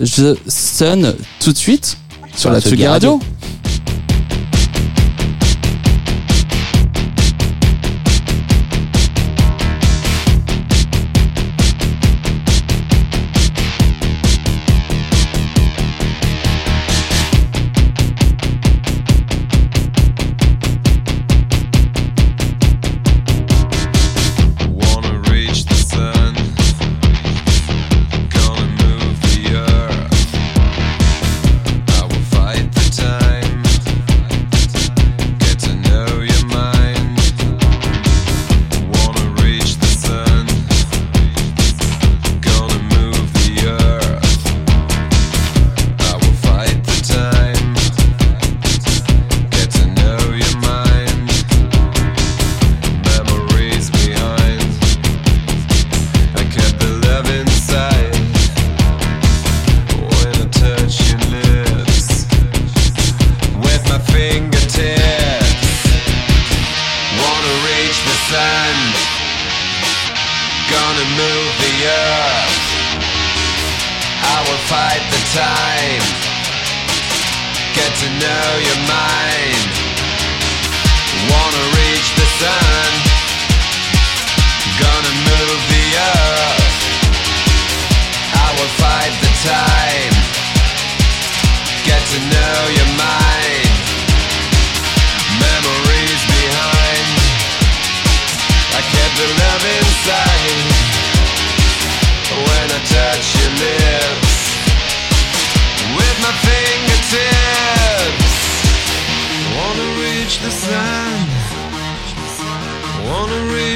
the 0.00 0.34
Sun 0.48 1.14
tout 1.38 1.52
de 1.52 1.58
suite 1.58 1.98
sur 2.34 2.50
la 2.50 2.62
Tsugi 2.62 2.86
Radio. 2.86 3.20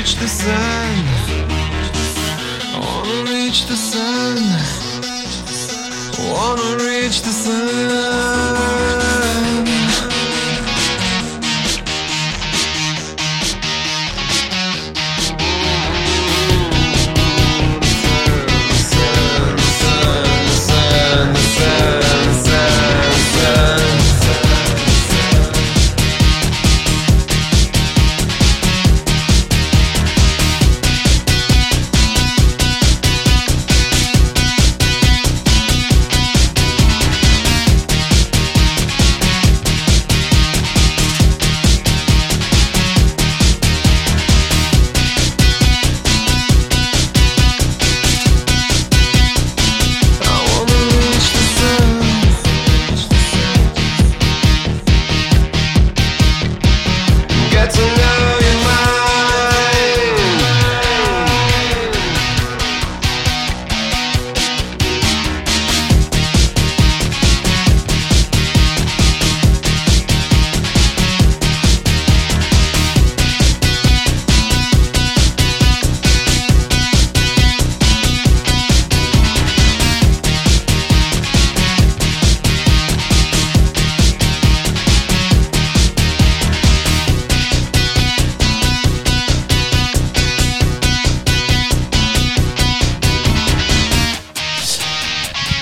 Reach 0.00 0.14
the 0.14 0.28
sun. 0.28 1.04
Wanna 2.80 3.30
reach 3.30 3.66
the 3.66 3.76
sun. 3.76 4.38
Wanna 6.18 6.82
reach 6.82 7.20
the 7.20 7.30
sun. 7.30 8.39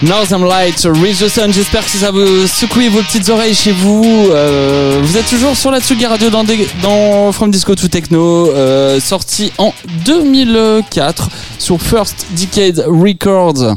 Northern 0.08 0.42
Lights, 0.48 0.86
Reach 0.86 1.18
the 1.18 1.28
Sun, 1.28 1.52
j'espère 1.52 1.84
que 1.84 1.90
ça 1.90 2.10
vous 2.10 2.46
secoue 2.46 2.80
vos 2.90 3.02
petites 3.02 3.28
oreilles 3.28 3.54
chez 3.54 3.72
vous. 3.72 4.04
Euh, 4.30 5.00
vous 5.02 5.16
êtes 5.18 5.26
toujours 5.28 5.54
sur 5.54 5.70
la 5.70 5.80
Tsugi 5.80 6.06
Radio 6.06 6.30
dans, 6.30 6.44
des- 6.44 6.66
dans 6.82 7.30
From 7.32 7.50
Disco 7.50 7.74
to 7.74 7.88
Techno, 7.88 8.50
euh, 8.50 9.00
sorti 9.00 9.52
en 9.58 9.72
2004 10.06 11.28
sur 11.58 11.80
First 11.80 12.26
Decade 12.30 12.84
Records. 12.88 13.76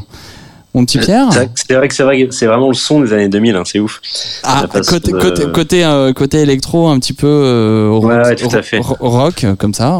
Mon 0.74 0.86
petit 0.86 0.99
Pierre 0.99 1.28
C'est 1.32 1.38
vrai 1.40 1.48
que- 1.48 1.88
C'est 1.98 2.03
vrai 2.03 2.26
que 2.28 2.34
c'est 2.34 2.45
vraiment 2.45 2.70
le 2.70 2.74
son 2.76 3.02
des 3.02 3.12
années 3.12 3.28
2000, 3.28 3.56
hein, 3.58 3.64
c'est 3.66 3.80
ouf. 3.80 3.99
Ah, 4.44 4.64
côté, 4.72 5.12
de- 5.12 5.18
côté, 5.20 5.44
côté, 5.53 5.84
euh, 5.84 6.14
côté 6.14 6.38
électro, 6.40 6.88
un 6.88 6.98
petit 6.99 7.14
peu 7.14 7.28
euh, 7.28 7.90
rock, 7.91 8.06
Ouais, 8.06 8.16
ouais, 8.24 8.36
tout 8.38 8.56
à 8.56 8.62
fait. 8.62 8.80
ro- 8.80 8.95
rock, 9.02 9.44
euh, 9.44 9.56
comme 9.56 9.74
ça. 9.74 9.99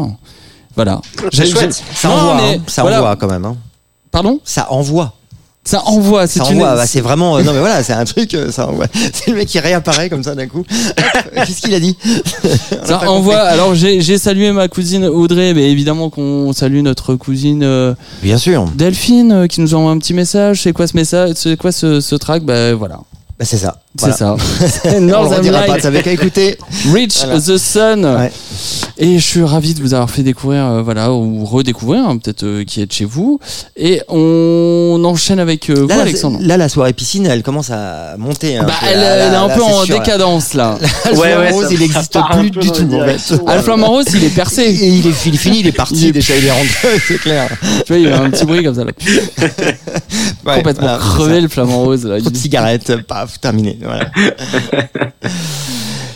Voilà. 0.76 1.00
C'est 1.30 1.44
chouette. 1.46 1.82
Ça 1.94 2.08
Non, 2.08 2.14
envoie, 2.14 2.34
mais 2.36 2.54
hein. 2.56 2.62
ça 2.68 2.80
voilà. 2.82 2.98
envoie 3.00 3.16
quand 3.16 3.28
même. 3.28 3.44
hein. 3.44 3.56
Pardon? 4.10 4.40
Ça 4.44 4.66
envoie. 4.72 5.12
Ça 5.64 5.80
envoie. 5.86 6.26
C'est 6.26 6.40
Ça 6.40 6.46
une. 6.50 6.56
envoie. 6.56 6.74
Bah, 6.74 6.86
c'est 6.86 7.00
vraiment. 7.00 7.36
euh, 7.36 7.42
non 7.44 7.52
mais 7.52 7.60
voilà, 7.60 7.82
c'est 7.84 7.92
un 7.92 8.04
truc. 8.04 8.34
euh, 8.34 8.50
Ça 8.50 8.66
envoie. 8.68 8.86
C'est 9.12 9.30
le 9.30 9.36
mec 9.36 9.46
qui 9.48 9.60
réapparaît 9.60 10.10
comme 10.10 10.24
ça 10.24 10.34
d'un 10.34 10.48
coup. 10.48 10.64
Qu'est-ce 11.36 11.60
qu'il 11.60 11.72
a 11.74 11.78
dit 11.80 11.96
Ça 12.84 13.08
envoie. 13.08 13.38
Alors 13.38 13.74
j'ai 13.74 14.00
j'ai 14.00 14.18
salué 14.18 14.50
ma 14.52 14.66
cousine 14.68 15.04
Audrey, 15.04 15.54
mais 15.54 15.70
évidemment 15.70 16.10
qu'on 16.10 16.52
salue 16.52 16.80
notre 16.82 17.14
cousine 17.14 17.62
euh, 17.62 17.94
Bien 18.22 18.38
sûr. 18.38 18.64
Delphine 18.74 19.32
euh, 19.32 19.46
qui 19.46 19.60
nous 19.60 19.74
envoie 19.74 19.92
un 19.92 19.98
petit 19.98 20.14
message. 20.14 20.62
C'est 20.62 20.72
quoi 20.72 20.86
ce 20.88 20.96
message 20.96 21.34
C'est 21.36 21.56
quoi 21.56 21.70
ce, 21.70 22.00
ce 22.00 22.14
track? 22.16 22.42
Bah 22.42 22.74
voilà, 22.74 22.96
Bah, 23.38 23.44
c'est 23.44 23.58
ça. 23.58 23.82
C'est 23.98 24.00
Voilà. 24.00 24.16
ça. 24.16 24.36
C'est 24.82 24.96
On 24.96 25.00
Northern 25.02 25.36
redira 25.40 25.60
pas. 25.62 25.66
Lights, 25.74 25.82
T'avais 25.82 26.02
qu'à 26.02 26.12
écouter. 26.12 26.56
Reach 26.92 27.24
Voilà. 27.24 27.40
the 27.40 27.56
Sun. 27.58 28.04
Ouais. 28.06 28.32
Et 28.98 29.18
je 29.18 29.24
suis 29.24 29.42
ravi 29.42 29.74
de 29.74 29.80
vous 29.80 29.92
avoir 29.94 30.08
fait 30.10 30.22
découvrir, 30.22 30.64
euh, 30.64 30.82
voilà, 30.82 31.12
ou 31.12 31.44
redécouvrir, 31.44 32.04
hein, 32.06 32.16
peut-être 32.18 32.44
euh, 32.44 32.64
qui 32.64 32.80
êtes 32.80 32.92
chez 32.92 33.04
vous. 33.04 33.38
Et 33.76 34.00
on 34.08 35.02
enchaîne 35.04 35.38
avec 35.40 35.68
euh, 35.70 35.74
vous, 35.82 35.88
Là, 35.88 35.96
la- 35.96 36.02
Alexandre. 36.02 36.38
là, 36.40 36.56
la 36.56 36.68
soirée 36.68 36.92
piscine, 36.92 37.26
elle 37.26 37.42
commence 37.42 37.70
à 37.70 38.16
monter. 38.18 38.58
Bah, 38.58 38.66
peu. 38.66 38.86
elle, 38.88 39.00
Là, 39.00 39.04
elle 39.16 39.28
est 39.28 39.30
là, 39.32 39.42
un 39.42 39.48
là, 39.48 39.54
peu 39.56 39.62
en 39.62 39.84
sûr, 39.84 39.98
décadence 39.98 40.54
là. 40.54 40.78
Le 41.12 41.18
Ouais, 41.18 41.36
ouais, 41.36 41.50
rose, 41.50 41.64
ça- 41.66 41.70
il 41.72 41.76
ça 41.78 41.82
n'existe 41.82 42.18
plus 42.32 42.50
du 42.50 42.58
tout. 42.58 42.64
la 42.66 42.70
en 42.70 42.74
fait. 42.74 42.84
direction. 42.84 43.44
Ah, 43.46 43.56
le 43.56 43.62
flamant 43.62 43.88
rose, 43.88 44.06
il 44.14 44.24
est 44.24 44.28
percé. 44.34 44.62
Et 44.62 44.88
il 44.88 45.06
est, 45.06 45.26
il 45.26 45.34
est 45.34 45.38
fini, 45.38 45.60
il 45.60 45.66
est 45.66 45.72
parti 45.72 45.94
Il 45.96 46.08
est- 46.08 46.12
déjà, 46.12 46.34
il 46.36 46.46
est 46.46 46.50
rentré, 46.50 46.88
c'est 47.06 47.18
clair. 47.18 47.48
tu 47.84 47.92
vois, 47.92 47.98
il 47.98 48.08
y 48.08 48.12
a 48.12 48.20
un 48.20 48.30
petit 48.30 48.44
bruit 48.44 48.62
comme 48.64 48.74
ça 48.74 48.84
là. 48.84 48.92
Ouais, 50.44 50.56
Complètement 50.56 50.96
crevé 50.98 51.40
le 51.40 51.48
flamant 51.48 51.82
rose 51.84 52.04
là. 52.04 52.20
Trop 52.20 52.30
de 52.30 52.36
cigarettes, 52.36 53.02
paf, 53.06 53.40
terminé. 53.40 53.78
Voilà. 53.82 54.06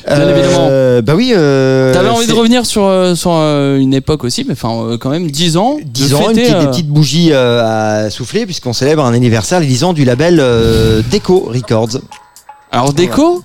Bien 0.09 0.29
évidemment. 0.29 0.69
Euh, 0.71 1.03
Bah 1.03 1.15
oui. 1.17 1.33
Euh, 1.35 1.93
T'avais 1.93 2.09
envie 2.09 2.27
de 2.29 2.33
revenir 2.33 2.65
sur, 2.65 2.85
euh, 2.85 3.15
sur 3.17 3.33
euh, 3.35 3.77
une 3.79 3.93
époque 3.93 4.23
aussi, 4.25 4.45
mais 4.47 4.53
enfin 4.53 4.71
euh, 4.85 4.99
quand 4.99 5.11
même 5.11 5.29
10 5.31 5.57
ans. 5.57 5.77
de 5.79 5.83
10 5.83 6.15
ans, 6.15 6.31
une 6.31 6.37
fêter, 6.37 6.43
petite- 6.43 6.55
euh, 6.55 6.61
des 6.61 6.67
petites 6.69 6.89
bougies 6.89 7.29
euh, 7.33 8.05
à 8.07 8.11
souffler, 8.11 8.47
puisqu'on 8.47 8.73
célèbre 8.73 9.05
un 9.05 9.13
anniversaire, 9.13 9.59
les 9.61 9.67
10 9.67 9.85
ans 9.85 9.93
du 9.93 10.05
label 10.05 10.39
euh, 10.41 11.03
Deco 11.11 11.51
Records. 11.53 11.99
Alors 12.71 12.93
déco, 12.93 13.43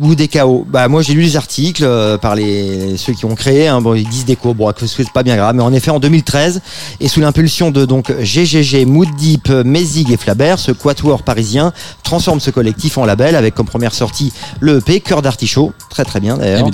ou 0.00 0.14
des 0.14 0.28
KO. 0.28 0.66
Bah 0.68 0.88
moi 0.88 1.02
j'ai 1.02 1.12
lu 1.14 1.20
les 1.22 1.36
articles 1.36 1.84
euh, 1.84 2.16
par 2.16 2.34
les 2.34 2.96
ceux 2.96 3.12
qui 3.12 3.24
ont 3.26 3.34
créé. 3.34 3.68
Hein, 3.68 3.80
bon 3.80 3.94
ils 3.94 4.08
disent 4.08 4.24
déco. 4.24 4.54
Bon 4.54 4.72
que 4.72 4.86
c'est 4.86 5.10
pas 5.12 5.22
bien 5.22 5.36
grave. 5.36 5.54
Mais 5.54 5.62
en 5.62 5.72
effet 5.72 5.90
en 5.90 6.00
2013 6.00 6.60
et 7.00 7.08
sous 7.08 7.20
l'impulsion 7.20 7.70
de 7.70 7.84
donc 7.84 8.12
GGG, 8.18 8.86
Mood 8.86 9.08
Deep, 9.16 9.48
Mézig 9.50 10.10
et 10.10 10.16
Flabert, 10.16 10.58
ce 10.58 10.72
quatuor 10.72 11.22
parisien 11.22 11.72
transforme 12.02 12.40
ce 12.40 12.50
collectif 12.50 12.98
en 12.98 13.04
label 13.04 13.36
avec 13.36 13.54
comme 13.54 13.66
première 13.66 13.94
sortie 13.94 14.32
le 14.60 14.78
EP 14.78 15.00
Cœur 15.00 15.22
d'artichaut. 15.22 15.72
Très 15.90 16.04
très 16.04 16.20
bien 16.20 16.36
d'ailleurs. 16.38 16.70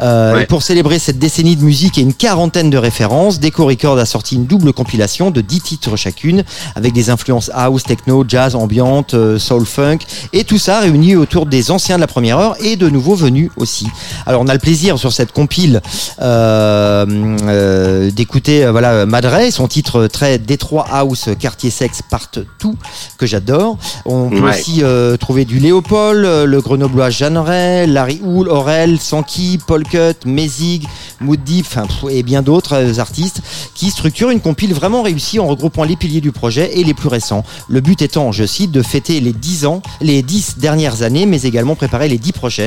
Euh, 0.00 0.30
Ouais. 0.30 0.46
Pour 0.46 0.62
célébrer 0.62 0.98
cette 0.98 1.18
décennie 1.18 1.56
de 1.56 1.62
musique 1.62 1.98
et 1.98 2.02
une 2.02 2.14
quarantaine 2.14 2.70
de 2.70 2.78
références, 2.78 3.40
Deco 3.40 3.66
Records 3.66 3.98
a 3.98 4.06
sorti 4.06 4.36
une 4.36 4.46
double 4.46 4.72
compilation 4.72 5.30
de 5.30 5.40
10 5.40 5.60
titres 5.60 5.96
chacune, 5.96 6.44
avec 6.76 6.92
des 6.92 7.10
influences 7.10 7.50
house, 7.52 7.82
techno, 7.82 8.24
jazz, 8.26 8.54
ambiante, 8.54 9.14
euh, 9.14 9.38
soul, 9.38 9.66
funk, 9.66 9.98
et 10.32 10.44
tout 10.44 10.58
ça 10.58 10.80
réuni 10.80 11.16
autour 11.16 11.46
des 11.46 11.70
anciens 11.70 11.96
de 11.96 12.00
la 12.00 12.06
première 12.06 12.38
heure 12.38 12.56
et 12.60 12.69
de 12.76 12.88
nouveaux 12.88 13.14
venus 13.14 13.50
aussi. 13.56 13.86
Alors 14.26 14.42
on 14.42 14.48
a 14.48 14.52
le 14.52 14.58
plaisir 14.58 14.98
sur 14.98 15.12
cette 15.12 15.32
compile 15.32 15.80
euh, 16.20 17.06
euh, 17.42 18.10
d'écouter 18.10 18.64
euh, 18.64 18.70
voilà 18.72 19.06
Madre, 19.06 19.50
son 19.50 19.68
titre 19.68 20.06
très 20.06 20.38
Détroit 20.38 20.86
House, 20.90 21.28
Quartier 21.38 21.70
Sexe, 21.70 22.02
Part 22.08 22.28
tout 22.58 22.76
que 23.18 23.26
j'adore. 23.26 23.78
On 24.04 24.28
peut 24.30 24.40
Ouais. 24.40 24.58
aussi 24.58 24.80
euh, 24.82 25.16
trouver 25.18 25.44
du 25.44 25.58
Léopold, 25.58 26.24
le 26.46 26.60
grenoblois 26.60 27.10
Jeanneret, 27.10 27.86
Larry 27.86 28.20
Houle, 28.24 28.48
Aurel, 28.48 28.98
Sankey, 28.98 29.58
Paul 29.66 29.82
Cut, 29.84 30.24
Mézig, 30.26 30.86
Mood 31.20 31.42
Deep, 31.44 31.66
et 32.10 32.22
bien 32.22 32.40
d'autres 32.42 32.98
artistes 33.00 33.42
qui 33.74 33.90
structurent 33.90 34.30
une 34.30 34.40
compile 34.40 34.72
vraiment 34.72 35.02
réussie 35.02 35.38
en 35.38 35.46
regroupant 35.46 35.84
les 35.84 35.96
piliers 35.96 36.20
du 36.22 36.32
projet 36.32 36.78
et 36.78 36.84
les 36.84 36.94
plus 36.94 37.08
récents. 37.08 37.44
Le 37.68 37.80
but 37.80 38.00
étant, 38.02 38.32
je 38.32 38.44
cite, 38.44 38.70
de 38.72 38.82
fêter 38.82 39.20
les 39.20 39.32
10 39.32 39.66
ans, 39.66 39.82
les 40.00 40.22
10 40.22 40.58
dernières 40.58 41.02
années, 41.02 41.26
mais 41.26 41.42
également 41.42 41.74
préparer 41.74 42.08
les 42.08 42.18
10 42.18 42.32
prochaines, 42.32 42.59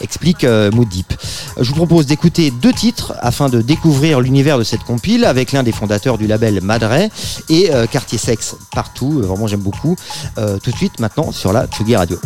explique 0.00 0.44
euh, 0.44 0.70
Mood 0.70 0.88
Deep. 0.88 1.12
Je 1.58 1.68
vous 1.68 1.74
propose 1.74 2.06
d'écouter 2.06 2.50
deux 2.50 2.72
titres 2.72 3.14
afin 3.20 3.48
de 3.48 3.60
découvrir 3.60 4.20
l'univers 4.20 4.58
de 4.58 4.64
cette 4.64 4.82
compile 4.82 5.24
avec 5.24 5.52
l'un 5.52 5.62
des 5.62 5.72
fondateurs 5.72 6.18
du 6.18 6.26
label 6.26 6.60
Madre 6.62 6.92
et 7.48 7.72
euh, 7.72 7.86
Quartier 7.86 8.18
Sexe 8.18 8.56
partout. 8.72 9.20
Euh, 9.20 9.26
Vraiment, 9.26 9.46
j'aime 9.46 9.60
beaucoup. 9.60 9.96
Tout 10.36 10.70
de 10.70 10.76
suite, 10.76 11.00
maintenant, 11.00 11.32
sur 11.32 11.52
la 11.52 11.66
Tsugi 11.66 11.96
Radio. 11.96 12.18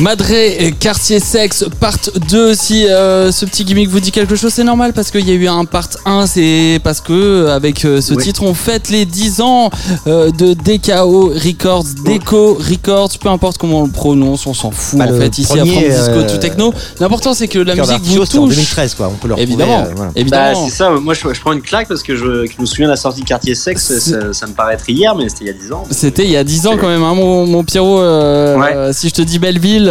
Madré 0.00 0.56
et 0.64 0.72
Quartier 0.72 1.20
Sexe, 1.20 1.66
part 1.78 1.96
2 2.30 2.54
si 2.54 2.86
euh, 2.88 3.30
ce 3.30 3.44
petit 3.44 3.64
gimmick 3.66 3.86
vous 3.90 4.00
dit 4.00 4.10
quelque 4.12 4.34
chose, 4.34 4.50
c'est 4.50 4.64
normal 4.64 4.94
parce 4.94 5.10
qu'il 5.10 5.28
y 5.28 5.30
a 5.30 5.34
eu 5.34 5.46
un 5.46 5.66
part 5.66 5.88
1, 6.06 6.26
c'est 6.26 6.80
parce 6.82 7.02
que 7.02 7.48
avec 7.48 7.84
euh, 7.84 8.00
ce 8.00 8.14
Oui. 8.14 8.22
titre 8.24 8.42
on 8.42 8.54
fête 8.54 8.88
les 8.88 9.04
10 9.04 9.42
ans 9.42 9.68
euh, 10.06 10.30
de 10.30 10.54
DKO 10.54 11.32
Records, 11.34 11.84
Deco 12.06 12.54
Records, 12.54 13.10
peu 13.20 13.28
importe 13.28 13.58
comment 13.58 13.80
on 13.80 13.84
le 13.84 13.90
prononce, 13.92 14.46
on 14.46 14.54
s'en 14.54 14.70
fout 14.70 14.98
Bah, 14.98 15.04
en 15.10 15.18
fait 15.18 15.36
ici 15.36 15.58
à 15.58 15.64
Disco 15.64 15.80
euh, 15.80 16.26
to 16.30 16.38
Techno. 16.38 16.72
L'important 16.98 17.34
c'est 17.34 17.48
que 17.48 17.58
la 17.58 17.74
musique 17.74 18.00
vous 18.02 18.24
c'était 18.24 18.38
en 18.38 18.46
touche. 18.46 18.54
2013 18.54 18.94
quoi. 18.94 19.08
On 19.12 19.16
peut 19.16 19.28
le 19.28 19.34
retrouver. 19.34 19.52
Évidemment, 19.52 19.80
euh, 19.80 19.92
voilà. 19.94 20.10
Bah, 20.12 20.20
évidemment. 20.20 20.66
c'est 20.66 20.74
ça, 20.76 20.90
moi 20.90 21.12
je, 21.12 21.20
je 21.34 21.40
prends 21.42 21.52
une 21.52 21.60
claque 21.62 21.88
parce 21.88 22.02
que 22.02 22.16
je, 22.16 22.46
que 22.46 22.52
je 22.56 22.60
me 22.60 22.64
souviens 22.64 22.86
de 22.86 22.92
la 22.92 22.96
sortie 22.96 23.20
de 23.20 23.26
Quartier 23.26 23.54
Sexe, 23.54 23.98
ça, 23.98 24.32
ça 24.32 24.46
me 24.46 24.52
paraît 24.54 24.74
être 24.74 24.88
hier, 24.88 25.14
mais 25.14 25.28
c'était 25.28 25.44
il 25.44 25.46
y 25.48 25.50
a 25.50 25.52
10 25.52 25.72
ans. 25.72 25.84
C'était 25.90 26.24
il 26.24 26.30
y 26.30 26.36
a 26.38 26.44
10 26.44 26.68
ans 26.68 26.76
quand 26.80 26.88
même, 26.88 27.02
hein, 27.02 27.12
mon, 27.14 27.46
mon 27.46 27.64
Pierrot. 27.64 28.00
euh, 28.00 28.56
Ouais. 28.56 28.74
euh, 28.74 28.92
si 28.94 29.08
je 29.10 29.14
te 29.14 29.22
dis 29.22 29.38
Belleville, 29.38 29.89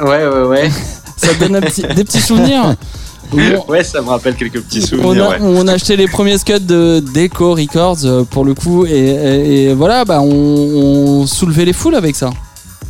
Ouais, 0.00 0.26
ouais, 0.26 0.42
ouais. 0.44 0.70
ça 1.16 1.28
te 1.34 1.40
donne 1.40 1.56
un 1.56 1.60
petit- 1.60 1.82
des 1.82 2.04
petits 2.04 2.20
souvenirs. 2.20 2.62
On- 2.64 2.76
Ouais, 3.68 3.84
ça 3.84 4.00
me 4.02 4.08
rappelle 4.08 4.34
quelques 4.34 4.60
petits 4.62 4.80
on 4.82 4.86
souvenirs. 4.86 5.24
a, 5.24 5.28
ouais. 5.30 5.36
on 5.40 5.68
a 5.68 5.72
acheté 5.74 5.96
les 5.96 6.08
premiers 6.08 6.36
scuds 6.38 6.58
de 6.60 7.00
Deco 7.14 7.54
Records 7.54 7.98
euh, 8.04 8.24
pour 8.24 8.44
le 8.44 8.54
coup 8.54 8.86
et, 8.86 8.90
et- 8.90 9.62
et 9.66 9.74
voilà 9.74 10.04
bah 10.04 10.20
on, 10.20 10.26
on 11.22 11.26
soulevait 11.26 11.64
les 11.64 11.72
foules 11.72 11.94
avec 11.94 12.16
ça. 12.16 12.30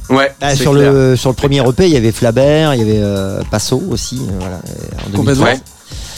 Ouais, 0.08 0.34
Ah, 0.40 0.56
sur, 0.56 0.72
clair. 0.72 0.92
le, 0.92 1.14
sur 1.14 1.28
le 1.30 1.36
premier 1.36 1.58
EP, 1.60 1.86
il 1.86 1.92
y 1.92 1.96
avait 1.96 2.10
Flabert, 2.10 2.74
il 2.74 2.78
y 2.78 2.82
avait 2.82 3.00
euh, 3.02 3.42
Passo 3.50 3.80
aussi. 3.90 4.16
euh, 4.18 4.32
Voilà, 4.40 4.56
en 4.56 5.16
Complètement. 5.16 5.44
2013. 5.44 5.60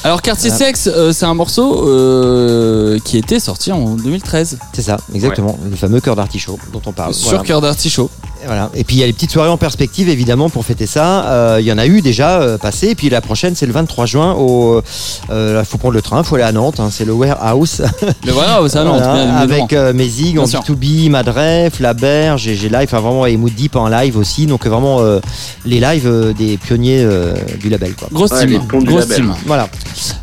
Alors 0.05 0.23
Quartier 0.23 0.51
Voilà. 0.51 0.65
Sex 0.67 0.89
euh, 0.93 1.13
c'est 1.13 1.27
un 1.27 1.35
morceau 1.35 1.89
euh, 1.89 2.99
qui 3.05 3.19
était 3.19 3.39
sorti 3.41 3.71
en 3.73 3.95
2013 3.97 4.59
C'est 4.73 4.83
ça, 4.83 4.99
exactement. 5.15 5.59
Le 5.69 5.77
fameux 5.77 6.01
cœur 6.01 6.15
d'artichaut 6.17 6.59
dont 6.73 6.81
on 6.87 6.93
parle. 6.93 7.13
sur 7.13 7.31
Voilà. 7.31 7.45
Cœur 7.45 7.61
d'Artichaut. 7.61 8.09
Et 8.43 8.47
voilà. 8.47 8.71
Et 8.75 8.85
puis 8.85 8.97
il 8.97 8.99
y 8.99 9.03
a 9.03 9.07
les 9.07 9.13
petites 9.13 9.31
soirées 9.31 9.49
en 9.51 9.57
perspective 9.57 10.09
évidemment 10.09 10.51
pour 10.51 10.65
fêter 10.65 10.87
ça. 10.87 11.25
Euh, 11.27 11.57
Il 11.61 11.67
y 11.67 11.73
en 11.73 11.79
a 11.79 11.87
eu 11.87 12.01
déjà 12.01 12.41
euh, 12.41 12.59
passé. 12.59 12.89
Et 12.89 12.95
puis 12.95 13.09
la 13.09 13.21
prochaine 13.21 13.55
c'est 13.55 13.67
le 13.67 13.73
23 13.73 14.07
juin. 14.07 14.33
Au, 14.33 14.83
euh, 15.31 15.63
faut 15.65 15.79
prendre 15.79 15.95
le 15.95 16.03
train, 16.03 16.23
faut 16.23 16.35
aller 16.35 16.45
à 16.45 16.53
Nantes. 16.53 16.81
hein, 16.81 16.89
c'est 16.91 17.05
le 17.05 17.13
Warehouse. 17.13 17.83
Non 18.27 18.33
Voilà, 18.33 18.61
bien 18.69 19.23
évidemment. 19.23 19.39
avec 19.39 19.73
euh, 19.73 19.93
Mézig 19.93 20.39
en 20.39 20.45
Bien 20.45 20.61
sûr. 20.63 20.75
B2B, 20.75 21.11
Madré, 21.11 21.71
Flabert, 21.73 22.39
GG 22.39 22.69
Live, 22.69 22.89
enfin 22.93 23.01
vraiment 23.01 23.27
et 23.27 23.37
Mood 23.37 23.55
Deep 23.55 23.77
en 23.77 23.89
live 23.89 24.17
aussi. 24.17 24.47
Donc 24.47 24.67
vraiment 24.67 25.01
euh, 25.01 25.21
les 25.65 25.81
lives 25.81 26.07
euh, 26.07 26.33
des 26.33 26.57
pionniers 26.57 27.03
euh, 27.03 27.35
du 27.61 27.69
label 27.69 27.95
quoi. 27.95 28.09
Grosse 28.13 28.31
Ouais, 28.33 28.47
les 28.47 28.59
team, 28.59 28.67
ponts 28.67 28.79
du 28.81 28.87
grosse 28.87 29.03
label. 29.09 29.17
team. 29.27 29.35
Voilà. 29.47 29.69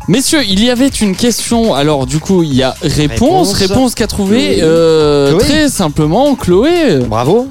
Messieurs, 0.08 0.40
il 0.46 0.62
y 0.64 0.70
avait 0.70 0.88
une 0.88 1.14
question. 1.14 1.72
Alors, 1.74 2.04
du 2.06 2.18
coup, 2.18 2.42
il 2.42 2.52
y 2.54 2.62
a 2.62 2.74
réponse. 2.82 3.52
Réponse. 3.52 3.54
Réponse 3.54 3.94
qu'a 3.94 4.06
trouvé 4.08 4.58
euh, 4.60 5.30
Chloé. 5.30 5.44
très 5.44 5.68
simplement 5.68 6.34
Chloé. 6.34 6.98
Bravo. 7.06 7.46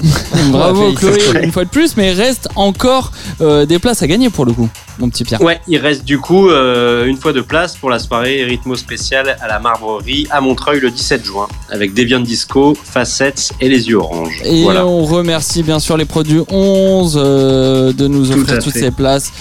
Bravo 0.51 0.57
Ouais, 0.59 0.93
Chloé, 0.95 1.43
une 1.43 1.51
fois 1.51 1.63
de 1.65 1.69
plus, 1.69 1.95
mais 1.97 2.11
il 2.11 2.15
reste 2.15 2.49
encore 2.55 3.11
euh, 3.41 3.65
des 3.65 3.79
places 3.79 4.01
à 4.01 4.07
gagner 4.07 4.29
pour 4.29 4.45
le 4.45 4.53
coup, 4.53 4.69
mon 4.99 5.09
petit 5.09 5.23
Pierre. 5.23 5.41
Ouais, 5.41 5.59
il 5.67 5.77
reste 5.77 6.05
du 6.05 6.19
coup 6.19 6.49
euh, 6.49 7.05
une 7.05 7.17
fois 7.17 7.33
de 7.33 7.41
place 7.41 7.75
pour 7.75 7.89
la 7.89 7.99
soirée 7.99 8.43
rythmo 8.43 8.75
spéciale 8.75 9.37
à 9.41 9.47
la 9.47 9.59
Marbrerie 9.59 10.27
à 10.31 10.41
Montreuil 10.41 10.79
le 10.79 10.91
17 10.91 11.23
juin 11.25 11.47
avec 11.69 11.93
Deviant 11.93 12.19
Disco, 12.19 12.75
Facettes 12.83 13.51
et 13.61 13.69
les 13.69 13.87
yeux 13.87 13.97
oranges. 13.97 14.41
Et 14.43 14.63
voilà. 14.63 14.85
on 14.85 15.05
remercie 15.05 15.63
bien 15.63 15.79
sûr 15.79 15.97
les 15.97 16.05
produits 16.05 16.41
11 16.49 17.19
euh, 17.21 17.93
de 17.93 18.07
nous 18.07 18.31
offrir 18.31 18.59
toutes 18.59 18.73
fait. 18.73 18.79
ces 18.79 18.91
places 18.91 19.31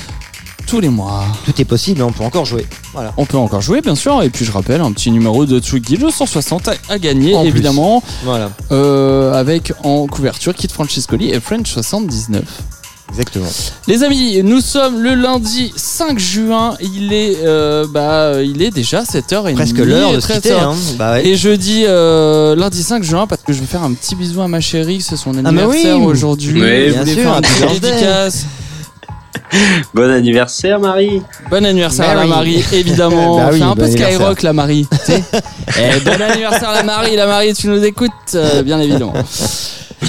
tous 0.69 0.81
les 0.81 0.89
mois. 0.90 1.24
Tout 1.47 1.61
est 1.61 1.65
possible, 1.65 2.03
on 2.03 2.12
peut 2.12 2.23
encore 2.24 2.45
jouer. 2.45 2.66
Voilà. 2.93 3.12
On 3.16 3.24
peut 3.24 3.39
encore 3.39 3.62
jouer 3.62 3.81
bien 3.81 3.95
sûr, 3.95 4.23
et 4.23 4.28
puis 4.31 4.45
je 4.45 4.53
rappelle 4.53 4.81
un 4.82 4.93
petit 4.93 5.11
numéro 5.11 5.47
de 5.47 5.59
Tsugi, 5.61 5.97
le 5.97 6.11
160 6.11 6.69
à, 6.69 6.73
à 6.90 6.99
gagner 6.99 7.35
En 7.35 7.40
plus. 7.40 7.49
évidemment, 7.49 8.03
Voilà. 8.24 8.51
euh, 8.70 9.32
avec 9.32 9.73
en 9.82 10.07
couverture 10.07 10.55
Kit 10.55 10.69
Francescoli 10.73 11.31
et 11.31 11.40
French 11.40 11.69
79. 11.73 12.43
Exactement. 13.11 13.47
Les 13.86 14.03
amis, 14.05 14.43
nous 14.43 14.61
sommes 14.61 15.01
le 15.01 15.15
lundi 15.15 15.73
5 15.74 16.19
juin. 16.19 16.74
Il 16.82 17.15
est, 17.15 17.39
euh, 17.43 17.86
bah, 17.90 18.43
il 18.43 18.61
est 18.61 18.70
déjà 18.70 19.03
7h30. 19.03 19.55
Presque 19.55 19.78
l'heure 19.78 20.12
de 20.12 20.20
se 20.20 20.31
quitter. 20.31 20.53
Hein. 20.53 20.74
Bah 20.99 21.12
ouais. 21.12 21.27
Et 21.27 21.35
jeudi, 21.35 21.85
euh, 21.86 22.55
lundi 22.55 22.82
5 22.82 23.03
juin, 23.03 23.27
parce 23.27 23.40
que 23.43 23.55
je 23.55 23.61
vais 23.61 23.66
faire 23.66 23.82
un 23.82 23.95
petit 23.95 24.15
bisou 24.15 24.43
à 24.43 24.49
ma 24.49 24.61
chérie, 24.61 25.01
c'est 25.01 25.16
son 25.16 25.32
Ah, 25.43 25.49
anniversaire 25.49 25.99
oui. 25.99 26.05
aujourd'hui. 26.05 26.61
Oui, 26.61 26.89
Je 26.89 26.93
bien 26.93 27.01
voulais 27.01 27.15
sûr, 27.15 27.23
faire 27.23 27.35
un 27.36 27.40
petit 27.40 27.81
dédicace. 27.81 28.45
Bon 29.94 30.10
anniversaire 30.10 30.78
Marie. 30.81 31.23
Bon 31.51 31.65
anniversaire 31.65 32.10
à 32.10 32.15
la. 32.15 32.27
Marie, 32.27 32.65
évidemment. 32.73 33.36
Bah 33.39 33.48
oui, 33.52 33.59
Fais 33.59 33.65
un 33.65 33.74
peu 33.74 33.86
bon 33.86 33.93
Skyrock, 33.93 34.43
la 34.43 34.52
Marie. 34.52 34.86
tu 34.90 35.12
sais. 35.12 35.23
Eh, 35.78 36.01
bon 36.01 36.20
anniversaire, 36.20 36.73
la 36.73 36.82
Marie. 36.82 37.15
La 37.15 37.27
Marie, 37.27 37.55
tu 37.55 37.69
nous 37.69 37.82
écoutes, 37.85 38.10
euh, 38.35 38.62
bien 38.62 38.81
évidemment. 38.81 39.12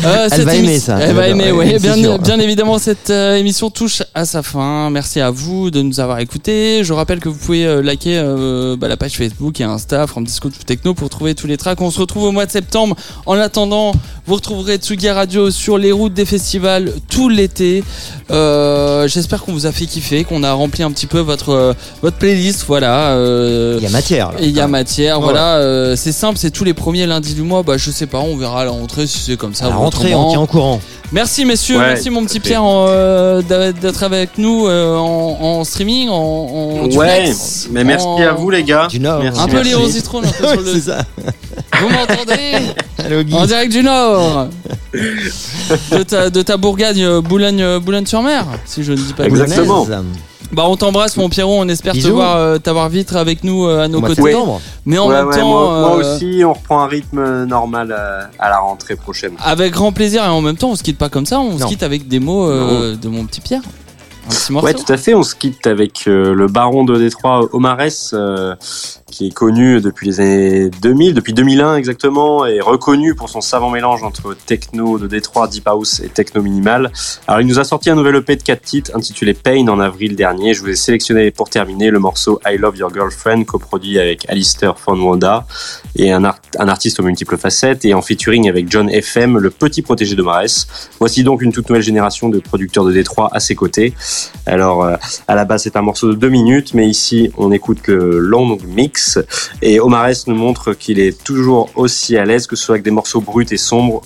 Euh, 0.06 0.30
Elle 0.32 0.42
va 0.44 0.56
aimer 0.56 0.80
ça. 0.80 1.00
Elle 1.00 1.16
va 1.16 1.28
aimer, 1.28 1.52
ouais, 1.52 1.74
oui. 1.74 1.80
Bien, 1.80 2.18
bien 2.20 2.40
évidemment, 2.40 2.78
cette 2.78 3.10
euh, 3.10 3.36
émission 3.36 3.70
touche 3.70 4.04
à 4.14 4.24
sa 4.26 4.44
fin. 4.44 4.90
Merci 4.92 5.20
à 5.20 5.32
vous 5.32 5.72
de 5.72 5.82
nous 5.82 6.00
avoir 6.00 6.20
écoutés. 6.20 6.84
Je 6.84 6.94
rappelle 6.94 7.20
que 7.20 7.28
vous 7.28 7.38
pouvez 7.38 7.66
euh, 7.66 7.82
liker 7.82 8.18
euh, 8.18 8.76
bah, 8.78 8.88
la 8.88 8.98
page 8.98 9.14
Facebook 9.18 9.60
et 9.60 9.64
Insta 9.64 10.06
From 10.08 10.24
Disco 10.26 10.50
to 10.50 10.64
Techno 10.66 10.94
pour 10.94 11.10
trouver 11.10 11.34
tous 11.36 11.48
les 11.48 11.58
tracks. 11.58 11.82
On 11.82 11.90
se 11.92 12.00
retrouve 12.00 12.24
au 12.24 12.32
mois 12.32 12.46
de 12.46 12.52
septembre. 12.52 12.96
En 13.26 13.34
attendant, 13.40 13.92
vous 14.28 14.36
retrouverez 14.36 14.78
Tsugi 14.78 15.10
Radio 15.10 15.50
sur 15.50 15.78
les 15.78 15.92
routes 15.92 16.14
des 16.14 16.26
festivals 16.26 16.94
tout 17.10 17.28
l'été. 17.30 17.84
Euh, 18.32 19.08
J'espère 19.08 19.44
qu'on 19.44 19.54
vous 19.54 19.66
a 19.66 19.72
fait 19.72 19.86
kiffer, 19.86 20.24
qu'on 20.24 20.44
a 20.44 20.52
rempli 20.54 20.84
un 20.84 20.92
petit 20.92 21.08
peu 21.08 21.20
votre 21.20 21.76
votre 22.02 22.18
playlist. 22.18 22.64
Voilà. 22.68 23.14
euh, 23.14 23.78
Il 23.80 23.84
y 23.84 23.88
a 23.88 23.90
matière. 23.90 24.32
il 24.40 24.52
y 24.52 24.60
a 24.60 24.68
matière, 24.68 25.18
Ouais. 25.18 25.24
voilà, 25.24 25.56
euh, 25.56 25.96
c'est 25.96 26.12
simple, 26.12 26.38
c'est 26.38 26.52
tous 26.52 26.64
les 26.64 26.74
premiers 26.76 27.06
lundis 27.08 27.34
du 27.34 27.42
mois. 27.42 27.64
Bah, 27.64 27.78
je 27.78 27.90
sais 27.92 28.06
pas, 28.08 28.20
on 28.20 28.38
verra 28.38 28.62
à 28.62 28.66
la 28.66 28.72
rentrée 28.72 29.08
si 29.08 29.18
c'est 29.20 29.38
comme 29.38 29.56
ça. 29.56 29.66
Rentrée, 29.80 30.16
on 30.16 30.30
tient 30.30 30.42
au 30.42 30.48
courant. 30.48 30.80
Merci 31.12 31.44
messieurs, 31.44 31.78
Ouais, 31.80 31.88
merci 31.88 32.12
mon 32.12 32.24
petit. 32.24 32.40
Pierre 32.40 32.62
euh, 32.64 33.42
d'être 33.42 34.04
avec 34.04 34.38
nous 34.38 34.68
euh, 34.68 34.96
en, 34.96 35.38
en 35.42 35.64
streaming, 35.64 36.08
en, 36.10 36.14
en 36.14 36.90
Ouais, 36.92 37.32
mais 37.72 37.84
merci 37.84 38.06
en- 38.06 38.20
à 38.22 38.32
vous 38.34 38.50
les 38.52 38.64
gars. 38.64 38.88
Du 38.88 39.00
Nord. 39.00 39.24
Merci, 39.24 39.40
Un 39.42 39.48
peu 39.48 39.54
merci. 39.56 39.70
Léo 39.72 39.88
Zitrone, 39.88 40.26
un 40.26 40.32
peu 40.32 40.48
sur 40.48 40.62
le- 40.62 40.74
c'est 40.74 40.82
ça. 40.82 41.00
Vous 41.82 41.90
m'entendez. 41.90 42.52
En 43.34 43.46
direct 43.48 43.72
du 43.72 43.82
Nord 43.82 44.50
de 44.94 46.04
ta, 46.04 46.30
de 46.30 46.42
ta 46.44 46.58
bourgade 46.58 46.98
euh, 46.98 47.22
Boulogne, 47.22 47.80
Boulogne-sur-Mer, 47.80 48.46
si 48.66 48.84
je 48.84 48.92
ne 48.92 48.98
dis 48.98 49.14
pas. 49.14 49.26
Exactement. 49.26 49.88
Bah 50.52 50.64
on 50.68 50.76
t'embrasse 50.76 51.16
mon 51.16 51.30
Pierrot, 51.30 51.60
on 51.60 51.68
espère 51.70 51.94
te 51.94 52.08
voir, 52.08 52.36
euh, 52.38 52.58
t'avoir 52.58 52.90
vite 52.90 53.14
avec 53.14 53.44
nous 53.44 53.66
euh, 53.66 53.84
à 53.84 53.88
nos 53.88 54.02
côtés. 54.02 54.36
Mais 54.86 54.98
en 54.98 55.08
Ouais, 55.08 55.16
même 55.16 55.28
ouais, 55.28 55.38
temps, 55.38 55.48
moi, 55.48 55.80
moi 55.82 56.04
euh, 56.04 56.16
aussi, 56.16 56.42
on 56.44 56.54
reprend 56.54 56.82
un 56.82 56.88
rythme 56.88 57.44
normal 57.46 57.96
euh, 57.96 58.24
à 58.40 58.50
la 58.50 58.58
rentrée 58.58 58.96
prochaine. 58.96 59.34
Avec 59.44 59.74
grand 59.74 59.92
plaisir 59.92 60.24
et 60.24 60.28
en 60.28 60.42
même 60.42 60.58
temps 60.58 60.72
on 60.72 60.76
se 60.76 60.82
quitte 60.82 60.98
pas 60.98 61.10
comme 61.10 61.28
ça, 61.28 61.40
on 61.40 61.58
se 61.60 61.66
quitte 61.66 61.84
avec 61.84 62.08
des 62.08 62.20
mots 62.20 62.50
euh, 62.50 62.96
de 62.96 63.10
mon 63.10 63.26
petit 63.26 63.42
Pierre. 63.42 63.62
Un 64.28 64.32
petit 64.32 64.52
morceau. 64.52 64.68
Ouais, 64.68 64.74
tout 64.74 64.92
à 64.92 64.98
fait. 64.98 65.14
On 65.16 65.24
se 65.24 65.34
quitte 65.34 65.66
avec 65.66 66.04
euh, 66.08 66.34
le 66.36 66.48
baron 66.48 66.84
de 66.84 66.98
Détroit, 66.98 67.48
Omarès, 67.52 68.12
euh, 68.14 68.56
qui 69.10 69.28
est 69.28 69.34
connu 69.34 69.82
depuis 69.82 70.08
les 70.08 70.20
années 70.20 70.70
2000, 70.82 71.14
depuis 71.14 71.34
2001 71.34 71.76
exactement, 71.76 72.46
et 72.46 72.60
reconnu 72.60 73.16
pour 73.16 73.30
son 73.30 73.42
savant 73.42 73.70
mélange 73.70 74.04
entre 74.04 74.36
techno 74.46 74.98
de 74.98 75.08
Détroit, 75.08 75.48
deep 75.48 75.68
house 75.68 76.00
et 76.00 76.10
techno 76.10 76.42
minimal. 76.42 76.92
Alors, 77.28 77.42
il 77.42 77.48
nous 77.48 77.60
a 77.60 77.64
sorti 77.64 77.90
un 77.90 77.96
nouvel 77.96 78.16
EP 78.16 78.36
de 78.36 78.44
4 78.44 78.62
titres 78.62 78.92
intitulé 78.96 79.34
Pain 79.34 79.68
en 79.68 79.80
avril 79.80 80.16
dernier. 80.16 80.54
Je 80.54 80.62
vous 80.62 80.70
ai 80.70 80.76
sélectionné 80.76 81.32
pour 81.32 81.50
terminer 81.50 81.90
le 81.90 82.00
morceau 82.00 82.40
I 82.46 82.58
Love 82.58 82.78
Your 82.78 82.94
Girlfriend, 82.94 83.44
coproduit 83.44 84.00
avec 84.00 84.30
Alistair 84.30 84.78
Fonwanda 84.78 85.46
et 85.96 86.12
un, 86.12 86.24
un 86.24 86.68
artiste 86.68 87.00
aux 87.00 87.04
multiples 87.04 87.38
facettes 87.38 87.86
et 87.86 87.94
en 87.94 88.02
featuring 88.02 88.48
avec 88.50 88.70
John 88.72 88.90
FM, 88.90 89.38
le 89.38 89.50
petit 89.50 89.82
protégé 89.82 90.16
d'Omarès. 90.16 90.68
Voici 91.00 91.24
donc 91.24 91.42
une 91.42 91.52
toute 91.52 91.70
nouvelle 91.70 91.84
génération 91.84 92.30
de 92.30 92.40
producteurs 92.40 92.86
de 92.86 92.92
Détroit 92.92 93.30
à 93.32 93.40
ses 93.40 93.56
côtés. 93.56 93.94
Alors, 94.46 94.84
euh, 94.84 94.96
à 95.28 95.36
la 95.36 95.46
base, 95.46 95.64
c'est 95.64 95.76
un 95.76 95.82
morceau 95.82 96.10
de 96.10 96.16
deux 96.16 96.30
minutes, 96.30 96.74
mais 96.74 96.88
ici, 96.88 97.32
on 97.38 97.52
écoute 97.52 97.88
le 97.88 98.20
long 98.20 98.58
mix. 98.68 98.99
Et 99.62 99.80
Omarès 99.80 100.28
nous 100.28 100.36
montre 100.36 100.74
qu'il 100.74 101.00
est 101.00 101.24
toujours 101.24 101.70
aussi 101.76 102.18
à 102.18 102.26
l'aise, 102.26 102.48
que 102.48 102.56
ce 102.56 102.64
soit 102.66 102.76
avec 102.76 102.84
des 102.84 102.92
morceaux 102.92 103.22
bruts 103.22 103.46
et 103.52 103.58
sombres, 103.58 104.02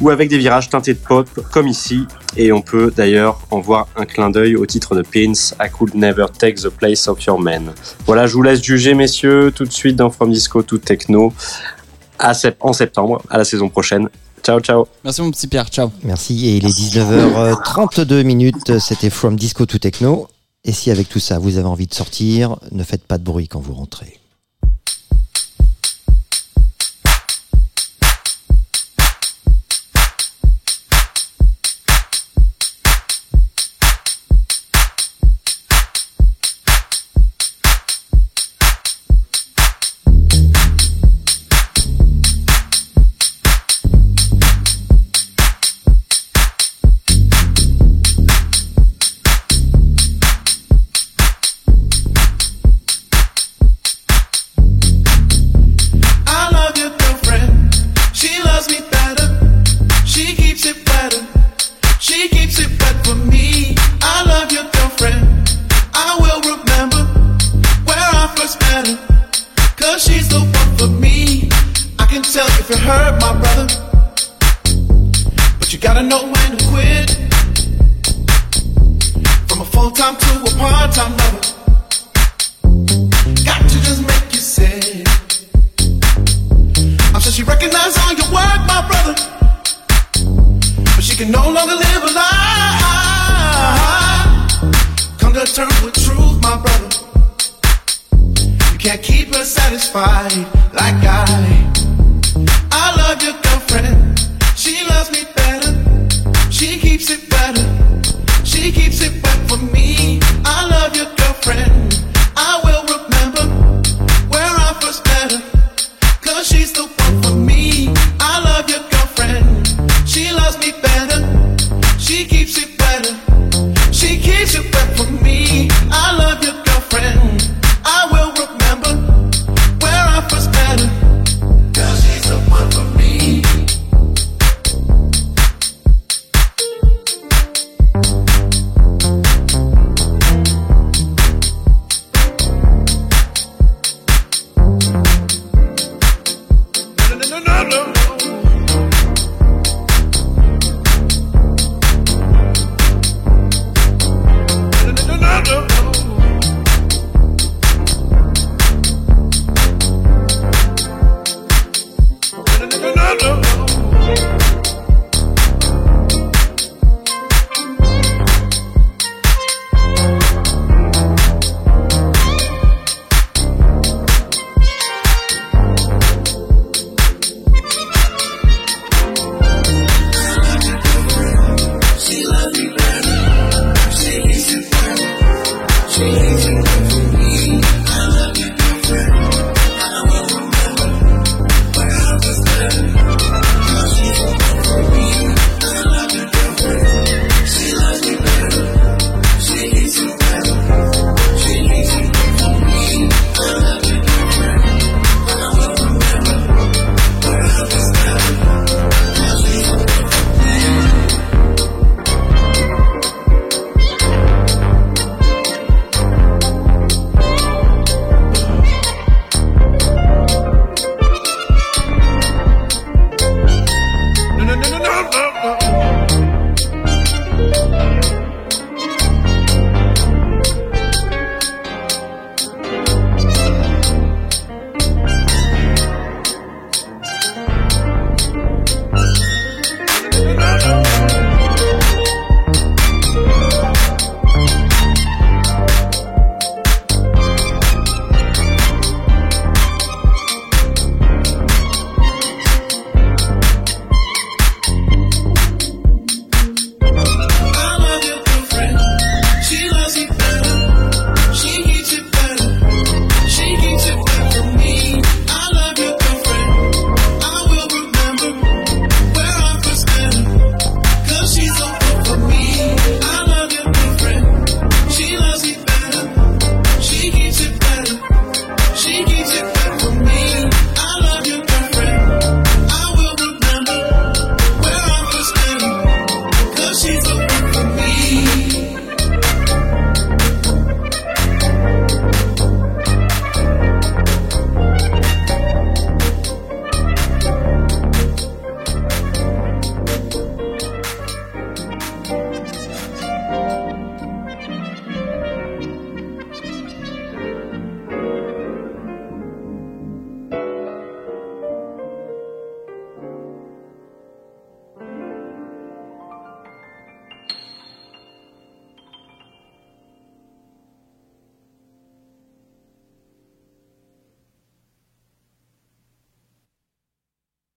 ou 0.00 0.10
avec 0.10 0.28
des 0.28 0.38
virages 0.38 0.68
teintés 0.70 0.94
de 0.94 0.98
pop, 0.98 1.28
comme 1.52 1.68
ici. 1.68 2.06
Et 2.36 2.50
on 2.52 2.62
peut 2.62 2.92
d'ailleurs 2.96 3.40
en 3.50 3.60
voir 3.60 3.88
un 3.96 4.04
clin 4.06 4.30
d'œil 4.30 4.56
au 4.56 4.64
titre 4.66 4.94
de 4.94 5.02
Pins, 5.02 5.32
I 5.60 5.70
Could 5.70 5.94
Never 5.94 6.26
Take 6.38 6.54
the 6.54 6.68
Place 6.70 7.06
of 7.08 7.22
Your 7.24 7.38
Man. 7.38 7.72
Voilà, 8.06 8.26
je 8.26 8.34
vous 8.34 8.42
laisse 8.42 8.62
juger, 8.62 8.94
messieurs, 8.94 9.52
tout 9.54 9.64
de 9.64 9.72
suite 9.72 9.96
dans 9.96 10.10
From 10.10 10.32
Disco 10.32 10.62
to 10.62 10.78
Techno, 10.78 11.32
à 12.18 12.32
sep- 12.34 12.56
en 12.60 12.72
septembre, 12.72 13.22
à 13.30 13.36
la 13.38 13.44
saison 13.44 13.68
prochaine. 13.68 14.08
Ciao, 14.42 14.58
ciao. 14.60 14.86
Merci 15.04 15.22
mon 15.22 15.30
petit 15.30 15.46
Pierre, 15.46 15.68
ciao. 15.68 15.92
Merci. 16.02 16.48
Et 16.48 16.56
il 16.56 16.66
est 16.66 16.70
19h32 16.76 18.24
minutes. 18.24 18.78
C'était 18.80 19.08
From 19.10 19.36
Disco 19.36 19.66
to 19.66 19.78
Techno. 19.78 20.26
Et 20.64 20.72
si 20.72 20.90
avec 20.90 21.08
tout 21.08 21.18
ça, 21.18 21.38
vous 21.38 21.58
avez 21.58 21.66
envie 21.66 21.86
de 21.86 21.94
sortir, 21.94 22.56
ne 22.70 22.84
faites 22.84 23.04
pas 23.04 23.18
de 23.18 23.24
bruit 23.24 23.48
quand 23.48 23.60
vous 23.60 23.74
rentrez. 23.74 24.21